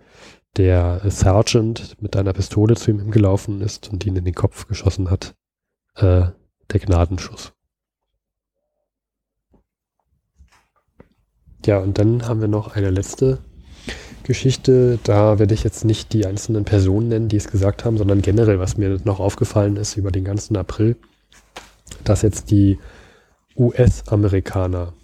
der 0.56 1.00
Sergeant 1.10 1.96
mit 2.00 2.16
einer 2.16 2.32
Pistole 2.32 2.74
zu 2.76 2.90
ihm 2.90 2.98
hingelaufen 2.98 3.60
ist 3.60 3.88
und 3.90 4.04
ihn 4.06 4.16
in 4.16 4.24
den 4.24 4.34
Kopf 4.34 4.66
geschossen 4.66 5.10
hat. 5.10 5.34
Äh, 5.96 6.26
der 6.72 6.80
Gnadenschuss. 6.80 7.52
Ja, 11.66 11.78
und 11.78 11.98
dann 11.98 12.26
haben 12.26 12.40
wir 12.40 12.48
noch 12.48 12.74
eine 12.74 12.90
letzte 12.90 13.38
Geschichte. 14.22 14.98
Da 15.04 15.38
werde 15.38 15.54
ich 15.54 15.62
jetzt 15.64 15.84
nicht 15.84 16.12
die 16.12 16.26
einzelnen 16.26 16.64
Personen 16.64 17.08
nennen, 17.08 17.28
die 17.28 17.36
es 17.36 17.48
gesagt 17.50 17.84
haben, 17.84 17.98
sondern 17.98 18.22
generell, 18.22 18.58
was 18.58 18.76
mir 18.76 18.98
noch 19.04 19.20
aufgefallen 19.20 19.76
ist 19.76 19.96
über 19.96 20.10
den 20.10 20.24
ganzen 20.24 20.56
April, 20.56 20.96
dass 22.04 22.22
jetzt 22.22 22.50
die 22.50 22.78
US-Amerikaner 23.56 24.94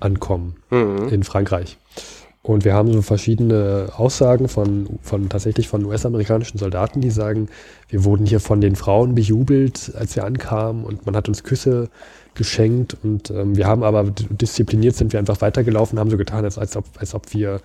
ankommen 0.00 0.56
Mhm. 0.70 1.08
in 1.08 1.22
Frankreich. 1.22 1.78
Und 2.46 2.64
wir 2.64 2.74
haben 2.74 2.92
so 2.92 3.02
verschiedene 3.02 3.88
Aussagen 3.96 4.46
von, 4.46 4.86
von 5.02 5.28
tatsächlich 5.28 5.66
von 5.66 5.84
US-amerikanischen 5.84 6.58
Soldaten, 6.58 7.00
die 7.00 7.10
sagen, 7.10 7.48
wir 7.88 8.04
wurden 8.04 8.24
hier 8.24 8.38
von 8.38 8.60
den 8.60 8.76
Frauen 8.76 9.16
bejubelt, 9.16 9.90
als 9.96 10.14
wir 10.14 10.24
ankamen 10.24 10.84
und 10.84 11.06
man 11.06 11.16
hat 11.16 11.28
uns 11.28 11.42
Küsse 11.42 11.88
geschenkt 12.34 12.96
und 13.02 13.32
ähm, 13.32 13.56
wir 13.56 13.66
haben 13.66 13.82
aber 13.82 14.04
diszipliniert 14.30 14.94
sind 14.94 15.12
wir 15.12 15.18
einfach 15.18 15.40
weitergelaufen, 15.40 15.98
haben 15.98 16.10
so 16.10 16.16
getan, 16.16 16.44
als, 16.44 16.56
als, 16.56 16.76
ob, 16.76 16.84
als 16.98 17.14
ob 17.14 17.34
wir 17.34 17.60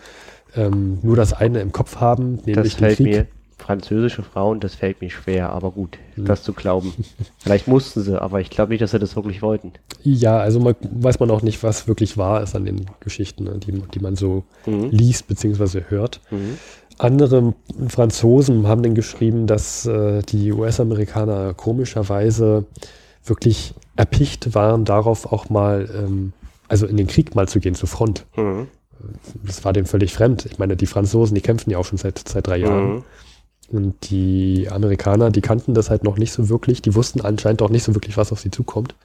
ähm, 0.56 0.98
nur 1.04 1.16
das 1.16 1.34
eine 1.34 1.62
im 1.62 1.72
Kopf 1.72 1.98
haben, 1.98 2.40
nämlich 2.46 2.76
Das 2.78 2.78
den 2.78 2.96
Krieg. 2.96 3.06
mir, 3.06 3.28
französische 3.62 4.24
Frauen, 4.24 4.60
das 4.60 4.76
fällt 4.76 5.02
mir 5.02 5.10
schwer, 5.10 5.50
aber 5.52 5.72
gut, 5.72 5.98
Hm. 6.16 6.26
das 6.26 6.44
zu 6.44 6.54
glauben. 6.54 6.94
Vielleicht 7.40 7.68
mussten 7.68 8.02
sie, 8.02 8.22
aber 8.22 8.42
ich 8.42 8.50
glaube 8.50 8.72
nicht, 8.72 8.82
dass 8.82 8.92
sie 8.92 9.00
das 9.00 9.16
wirklich 9.16 9.42
wollten. 9.42 9.74
Ja, 10.04 10.38
also 10.40 10.60
man, 10.60 10.76
weiß 10.92 11.20
man 11.20 11.32
auch 11.32 11.42
nicht, 11.42 11.62
was 11.64 11.88
wirklich 11.88 12.18
wahr 12.18 12.42
ist 12.42 12.56
an 12.56 12.66
den 12.66 12.86
Geschichten, 13.00 13.44
ne, 13.46 13.58
die, 13.60 13.72
die 13.72 14.00
man 14.00 14.16
so 14.16 14.44
Mhm. 14.66 14.90
liest 14.92 15.28
bzw. 15.28 15.84
hört. 15.90 16.22
Mhm. 16.32 16.58
Andere 16.98 17.54
Franzosen 17.88 18.68
haben 18.68 18.84
dann 18.84 18.94
geschrieben, 18.96 19.48
dass 19.48 19.86
äh, 19.86 20.22
die 20.24 20.52
US-Amerikaner 20.52 21.54
komischerweise 21.54 22.66
wirklich 23.26 23.74
erpicht 23.96 24.54
waren, 24.56 24.86
darauf 24.86 25.32
auch 25.32 25.50
mal, 25.50 25.90
ähm, 25.96 26.34
also 26.68 26.86
in 26.88 26.98
den 26.98 27.08
Krieg 27.08 27.36
mal 27.36 27.48
zu 27.48 27.60
gehen, 27.60 27.76
zur 27.76 27.90
Front. 27.90 28.26
Mhm. 28.36 28.68
Das 29.44 29.66
war 29.66 29.74
denen 29.74 29.88
völlig 29.88 30.14
fremd. 30.14 30.46
Ich 30.46 30.60
meine, 30.60 30.76
die 30.76 30.86
Franzosen, 30.86 31.34
die 31.34 31.42
kämpfen 31.42 31.72
ja 31.72 31.80
auch 31.80 31.86
schon 31.86 31.98
seit, 31.98 32.20
seit 32.28 32.46
drei 32.46 32.58
Jahren. 32.58 33.04
Und 33.72 34.10
die 34.10 34.68
Amerikaner, 34.70 35.32
die 35.32 35.40
kannten 35.40 35.74
das 35.74 35.90
halt 35.90 36.04
noch 36.04 36.18
nicht 36.18 36.34
so 36.34 36.50
wirklich. 36.50 36.82
Die 36.82 36.94
wussten 36.94 37.22
anscheinend 37.22 37.62
auch 37.62 37.70
nicht 37.70 37.84
so 37.84 37.96
wirklich, 37.96 38.18
was 38.18 38.34
auf 38.34 38.42
sie 38.42 38.52
zukommt. 38.52 38.96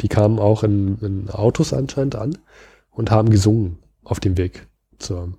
Die 0.00 0.08
kamen 0.08 0.38
auch 0.38 0.64
in, 0.64 0.98
in 1.00 1.30
Autos 1.30 1.74
anscheinend 1.74 2.16
an 2.16 2.38
und 2.90 3.10
haben 3.10 3.28
gesungen 3.28 3.78
auf 4.04 4.18
dem 4.18 4.38
Weg. 4.38 4.68
Zur, 4.98 5.34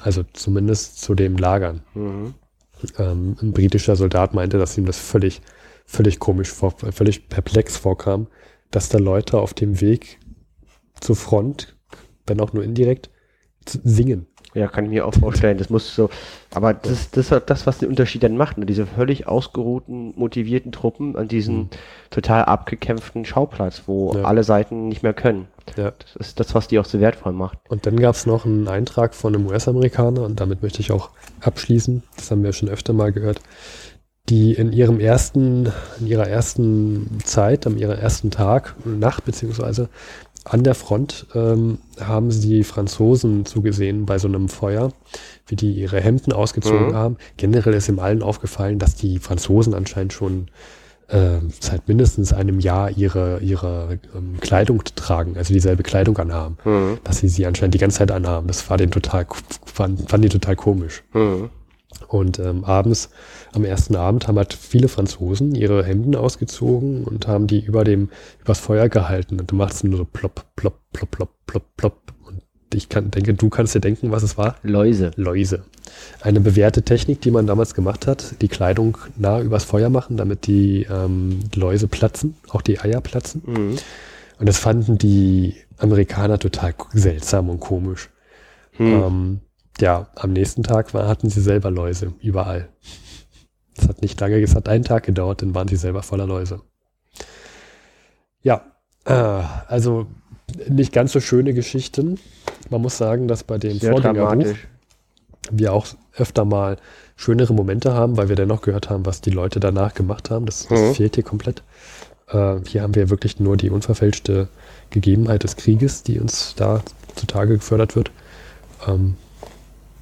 also 0.00 0.22
zumindest 0.32 1.02
zu 1.02 1.14
den 1.14 1.36
Lagern. 1.36 1.82
Mhm. 1.92 2.34
Ähm, 2.96 3.36
ein 3.42 3.52
britischer 3.52 3.96
Soldat 3.96 4.32
meinte, 4.32 4.56
dass 4.56 4.78
ihm 4.78 4.86
das 4.86 4.98
völlig, 4.98 5.42
völlig 5.84 6.18
komisch, 6.18 6.50
vor, 6.50 6.70
völlig 6.70 7.28
perplex 7.28 7.76
vorkam, 7.76 8.28
dass 8.70 8.88
da 8.88 8.96
Leute 8.96 9.38
auf 9.38 9.52
dem 9.52 9.82
Weg 9.82 10.18
zur 11.00 11.16
Front, 11.16 11.76
wenn 12.26 12.40
auch 12.40 12.54
nur 12.54 12.64
indirekt, 12.64 13.10
singen. 13.68 14.26
Ja, 14.54 14.68
kann 14.68 14.84
ich 14.84 14.90
mir 14.90 15.06
auch 15.06 15.14
vorstellen. 15.14 15.56
Das 15.56 15.70
muss 15.70 15.94
so, 15.94 16.10
aber 16.52 16.74
das 16.74 16.92
ist 16.92 17.16
das, 17.16 17.28
das, 17.46 17.66
was 17.66 17.78
den 17.78 17.88
Unterschied 17.88 18.22
dann 18.22 18.36
macht. 18.36 18.58
Ne? 18.58 18.66
Diese 18.66 18.84
völlig 18.86 19.26
ausgeruhten, 19.26 20.12
motivierten 20.16 20.72
Truppen 20.72 21.16
an 21.16 21.26
diesem 21.28 21.54
Mhm. 21.56 21.68
total 22.10 22.44
abgekämpften 22.44 23.24
Schauplatz, 23.24 23.84
wo 23.86 24.12
Ja. 24.14 24.24
alle 24.24 24.44
Seiten 24.44 24.88
nicht 24.88 25.02
mehr 25.02 25.14
können. 25.14 25.48
Ja. 25.76 25.92
Das 25.98 26.16
ist 26.16 26.38
das, 26.40 26.54
was 26.54 26.68
die 26.68 26.78
auch 26.78 26.84
so 26.84 27.00
wertvoll 27.00 27.32
macht. 27.32 27.58
Und 27.68 27.86
dann 27.86 27.96
gab 27.98 28.14
es 28.14 28.26
noch 28.26 28.44
einen 28.44 28.68
Eintrag 28.68 29.14
von 29.14 29.34
einem 29.34 29.46
US-Amerikaner, 29.46 30.22
und 30.22 30.38
damit 30.40 30.62
möchte 30.62 30.80
ich 30.80 30.92
auch 30.92 31.10
abschließen, 31.40 32.02
das 32.16 32.30
haben 32.30 32.42
wir 32.42 32.52
schon 32.52 32.68
öfter 32.68 32.92
mal 32.92 33.12
gehört, 33.12 33.40
die 34.28 34.52
in 34.52 34.72
ihrem 34.72 35.00
ersten, 35.00 35.72
in 35.98 36.06
ihrer 36.06 36.28
ersten 36.28 37.18
Zeit, 37.24 37.66
am 37.66 37.76
ihrem 37.76 37.98
ersten 37.98 38.30
Tag, 38.30 38.74
Nacht 38.84 39.24
beziehungsweise 39.24 39.88
an 40.44 40.64
der 40.64 40.74
Front, 40.74 41.26
ähm, 41.34 41.78
haben 42.00 42.30
sie 42.30 42.48
die 42.48 42.64
Franzosen 42.64 43.46
zugesehen 43.46 44.06
bei 44.06 44.18
so 44.18 44.26
einem 44.28 44.48
Feuer, 44.48 44.92
wie 45.46 45.56
die 45.56 45.72
ihre 45.72 46.00
Hemden 46.00 46.32
ausgezogen 46.32 46.88
Mhm. 46.88 46.94
haben. 46.94 47.16
Generell 47.36 47.74
ist 47.74 47.88
ihm 47.88 47.98
allen 48.00 48.22
aufgefallen, 48.22 48.78
dass 48.78 48.94
die 48.96 49.18
Franzosen 49.18 49.74
anscheinend 49.74 50.12
schon 50.12 50.48
äh, 51.08 51.40
seit 51.60 51.88
mindestens 51.88 52.32
einem 52.32 52.58
Jahr 52.58 52.90
ihre, 52.90 53.40
ihre 53.40 53.98
ähm, 54.16 54.40
Kleidung 54.40 54.82
tragen, 54.96 55.36
also 55.36 55.52
dieselbe 55.52 55.82
Kleidung 55.82 56.16
anhaben 56.16 56.56
Mhm. 56.64 56.98
dass 57.04 57.18
sie 57.18 57.28
sie 57.28 57.44
anscheinend 57.44 57.74
die 57.74 57.78
ganze 57.78 57.98
Zeit 57.98 58.10
anhaben. 58.10 58.46
Das 58.46 58.70
war 58.70 58.78
den 58.78 58.90
total, 58.90 59.26
fand, 59.66 60.08
fand 60.10 60.24
die 60.24 60.30
total 60.30 60.56
komisch. 60.56 61.02
Mhm. 61.12 61.50
Und 62.08 62.38
ähm, 62.38 62.64
abends, 62.64 63.10
am 63.52 63.64
ersten 63.64 63.96
Abend, 63.96 64.28
haben 64.28 64.38
halt 64.38 64.54
viele 64.54 64.88
Franzosen 64.88 65.54
ihre 65.54 65.84
Hemden 65.84 66.16
ausgezogen 66.16 67.04
und 67.04 67.26
haben 67.26 67.46
die 67.46 67.60
über 67.60 67.84
dem, 67.84 68.10
übers 68.40 68.58
Feuer 68.58 68.88
gehalten. 68.88 69.40
Und 69.40 69.50
du 69.50 69.54
machst 69.56 69.84
nur 69.84 69.98
so 69.98 70.04
plopp, 70.04 70.44
plopp, 70.56 70.78
plopp, 70.92 71.10
plopp, 71.10 71.30
plopp, 71.46 71.76
plopp. 71.76 72.14
Und 72.26 72.42
ich 72.74 72.88
kann, 72.88 73.10
denke, 73.10 73.34
du 73.34 73.48
kannst 73.48 73.74
dir 73.74 73.80
denken, 73.80 74.10
was 74.10 74.22
es 74.22 74.38
war. 74.38 74.56
Läuse. 74.62 75.10
Läuse. 75.16 75.64
Eine 76.20 76.40
bewährte 76.40 76.82
Technik, 76.82 77.20
die 77.20 77.30
man 77.30 77.46
damals 77.46 77.74
gemacht 77.74 78.06
hat, 78.06 78.40
die 78.40 78.48
Kleidung 78.48 78.98
nah 79.16 79.40
übers 79.40 79.64
Feuer 79.64 79.90
machen, 79.90 80.16
damit 80.16 80.46
die 80.46 80.86
ähm, 80.90 81.40
Läuse 81.54 81.88
platzen, 81.88 82.36
auch 82.48 82.62
die 82.62 82.80
Eier 82.80 83.00
platzen. 83.00 83.42
Mhm. 83.44 83.76
Und 84.38 84.48
das 84.48 84.58
fanden 84.58 84.98
die 84.98 85.56
Amerikaner 85.78 86.38
total 86.38 86.74
seltsam 86.92 87.50
und 87.50 87.60
komisch. 87.60 88.08
Mhm. 88.78 88.86
Ähm, 88.86 89.40
ja, 89.80 90.08
am 90.14 90.32
nächsten 90.32 90.62
Tag 90.62 90.94
war, 90.94 91.08
hatten 91.08 91.28
sie 91.28 91.40
selber 91.40 91.70
Läuse, 91.70 92.12
überall. 92.20 92.68
Es 93.76 93.88
hat 93.88 94.02
nicht 94.02 94.20
lange, 94.20 94.40
es 94.40 94.54
hat 94.54 94.68
einen 94.68 94.84
Tag 94.84 95.04
gedauert, 95.04 95.42
dann 95.42 95.54
waren 95.54 95.68
sie 95.68 95.76
selber 95.76 96.02
voller 96.02 96.26
Läuse. 96.26 96.60
Ja, 98.42 98.62
äh, 99.04 99.12
also 99.12 100.06
nicht 100.68 100.92
ganz 100.92 101.12
so 101.12 101.20
schöne 101.20 101.54
Geschichten. 101.54 102.18
Man 102.70 102.82
muss 102.82 102.98
sagen, 102.98 103.28
dass 103.28 103.44
bei 103.44 103.58
dem 103.58 103.78
Sehr 103.78 103.92
Vorgängerbuch 103.92 104.54
wir 105.50 105.72
auch 105.72 105.86
öfter 106.16 106.44
mal 106.44 106.76
schönere 107.16 107.52
Momente 107.54 107.94
haben, 107.94 108.16
weil 108.16 108.28
wir 108.28 108.36
dann 108.36 108.48
noch 108.48 108.62
gehört 108.62 108.90
haben, 108.90 109.06
was 109.06 109.20
die 109.20 109.30
Leute 109.30 109.60
danach 109.60 109.94
gemacht 109.94 110.30
haben. 110.30 110.46
Das, 110.46 110.66
das 110.68 110.80
Mhm. 110.80 110.94
fehlt 110.94 111.14
hier 111.14 111.24
komplett. 111.24 111.62
Äh, 112.28 112.56
hier 112.66 112.82
haben 112.82 112.94
wir 112.94 113.10
wirklich 113.10 113.40
nur 113.40 113.56
die 113.56 113.70
unverfälschte 113.70 114.48
Gegebenheit 114.90 115.42
des 115.44 115.56
Krieges, 115.56 116.02
die 116.02 116.20
uns 116.20 116.54
da 116.56 116.82
zutage 117.16 117.54
gefördert 117.54 117.96
wird. 117.96 118.10
Ähm, 118.86 119.16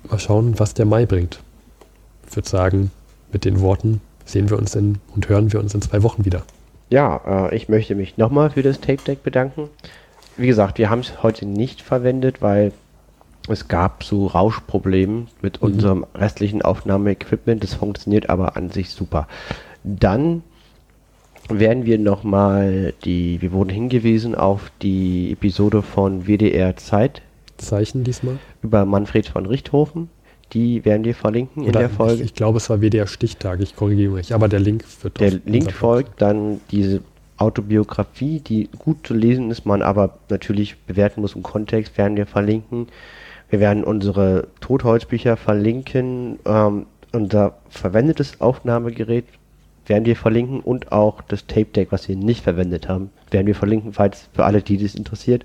mal 0.09 0.19
schauen, 0.19 0.59
was 0.59 0.75
der 0.75 0.87
Mai 0.87 1.07
bringt. 1.07 1.41
Ich 2.29 2.37
würde 2.37 2.49
sagen, 2.49 2.91
mit 3.33 3.45
den 3.45 3.61
Worten 3.61 4.01
sehen 4.25 4.51
wir 4.51 4.59
uns 4.59 4.75
in, 4.75 4.99
und 5.15 5.29
hören 5.29 5.53
wir 5.53 5.61
uns 5.61 5.75
in 5.75 5.83
zwei 5.83 6.03
Wochen 6.03 6.25
wieder. 6.25 6.43
Ja, 6.91 7.49
äh, 7.49 7.57
ich 7.57 7.69
möchte 7.69 7.95
mich 7.95 8.17
nochmal 8.17 8.51
für 8.51 8.63
das 8.63 8.81
Tape 8.81 9.03
Deck 9.07 9.23
bedanken. 9.23 9.69
Wie 10.37 10.47
gesagt, 10.47 10.79
wir 10.79 10.91
haben 10.91 11.01
es 11.01 11.23
heute 11.23 11.47
nicht 11.47 11.83
verwendet, 11.83 12.41
weil 12.43 12.73
es 13.49 13.69
gab 13.69 14.05
so 14.05 14.27
Rauschprobleme 14.27 15.27
mit 15.43 15.61
Mhm. 15.61 15.67
unserem 15.69 16.07
restlichen 16.15 16.63
Aufnahmeequipment. 16.63 17.63
Das 17.63 17.75
funktioniert 17.75 18.31
aber 18.31 18.57
an 18.57 18.71
sich 18.71 18.91
super. 18.91 19.27
Dann 19.83 20.43
werden 21.49 21.85
wir 21.85 21.99
nochmal 21.99 22.95
die, 23.05 23.41
wir 23.43 23.53
wurden 23.53 23.71
hingewiesen 23.71 24.35
auf 24.35 24.71
die 24.83 25.33
Episode 25.33 25.83
von 25.83 26.27
WDR 26.27 26.77
Zeit 26.77 27.23
Zeichen 27.57 28.05
diesmal. 28.05 28.39
über 28.63 28.85
Manfred 28.85 29.27
von 29.27 29.47
Richthofen. 29.47 30.09
Die 30.53 30.85
werden 30.85 31.05
wir 31.05 31.15
verlinken 31.15 31.63
in 31.63 31.71
Oder 31.71 31.81
der 31.81 31.91
Folge. 31.91 32.15
Ich, 32.15 32.21
ich 32.23 32.35
glaube, 32.35 32.59
es 32.59 32.69
war 32.69 32.81
WDR 32.81 33.07
Stichtag, 33.07 33.61
ich 33.61 33.77
korrigiere 33.77 34.13
mich, 34.13 34.35
aber 34.35 34.49
der 34.49 34.61
Link 34.61 34.85
wird 35.03 35.21
Der 35.21 35.31
Link 35.45 35.71
folgt 35.73 36.21
dann 36.21 36.61
diese 36.71 37.03
Autobiografie, 37.37 38.41
die 38.41 38.69
gut 38.79 39.07
zu 39.07 39.15
lesen 39.15 39.51
ist, 39.51 39.65
man 39.65 39.83
aber 39.83 40.19
natürlich 40.29 40.77
bewerten 40.79 41.23
muss 41.23 41.35
im 41.35 41.43
Kontext, 41.43 41.97
werden 41.97 42.17
wir 42.17 42.27
verlinken. 42.27 42.89
Wir 43.49 43.61
werden 43.61 43.83
unsere 43.83 44.49
Totholzbücher 44.61 45.37
verlinken, 45.37 46.39
ähm, 46.45 46.87
unser 47.13 47.57
verwendetes 47.69 48.41
Aufnahmegerät 48.41 49.25
werden 49.87 50.05
wir 50.05 50.17
verlinken 50.17 50.61
und 50.61 50.93
auch 50.93 51.21
das 51.23 51.47
Tape 51.47 51.67
Deck, 51.67 51.91
was 51.91 52.09
wir 52.09 52.15
nicht 52.15 52.45
verwendet 52.45 52.89
haben, 52.89 53.11
werden 53.31 53.47
wir 53.47 53.57
verlinken, 53.57 53.93
falls 53.93 54.29
für 54.33 54.45
alle, 54.45 54.63
die 54.63 54.79
das 54.79 54.95
interessiert. 54.95 55.43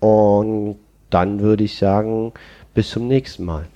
Und 0.00 0.76
dann 1.10 1.40
würde 1.40 1.64
ich 1.64 1.76
sagen, 1.76 2.32
Bis 2.74 2.90
zum 2.90 3.08
nächsten 3.08 3.44
Mal. 3.44 3.66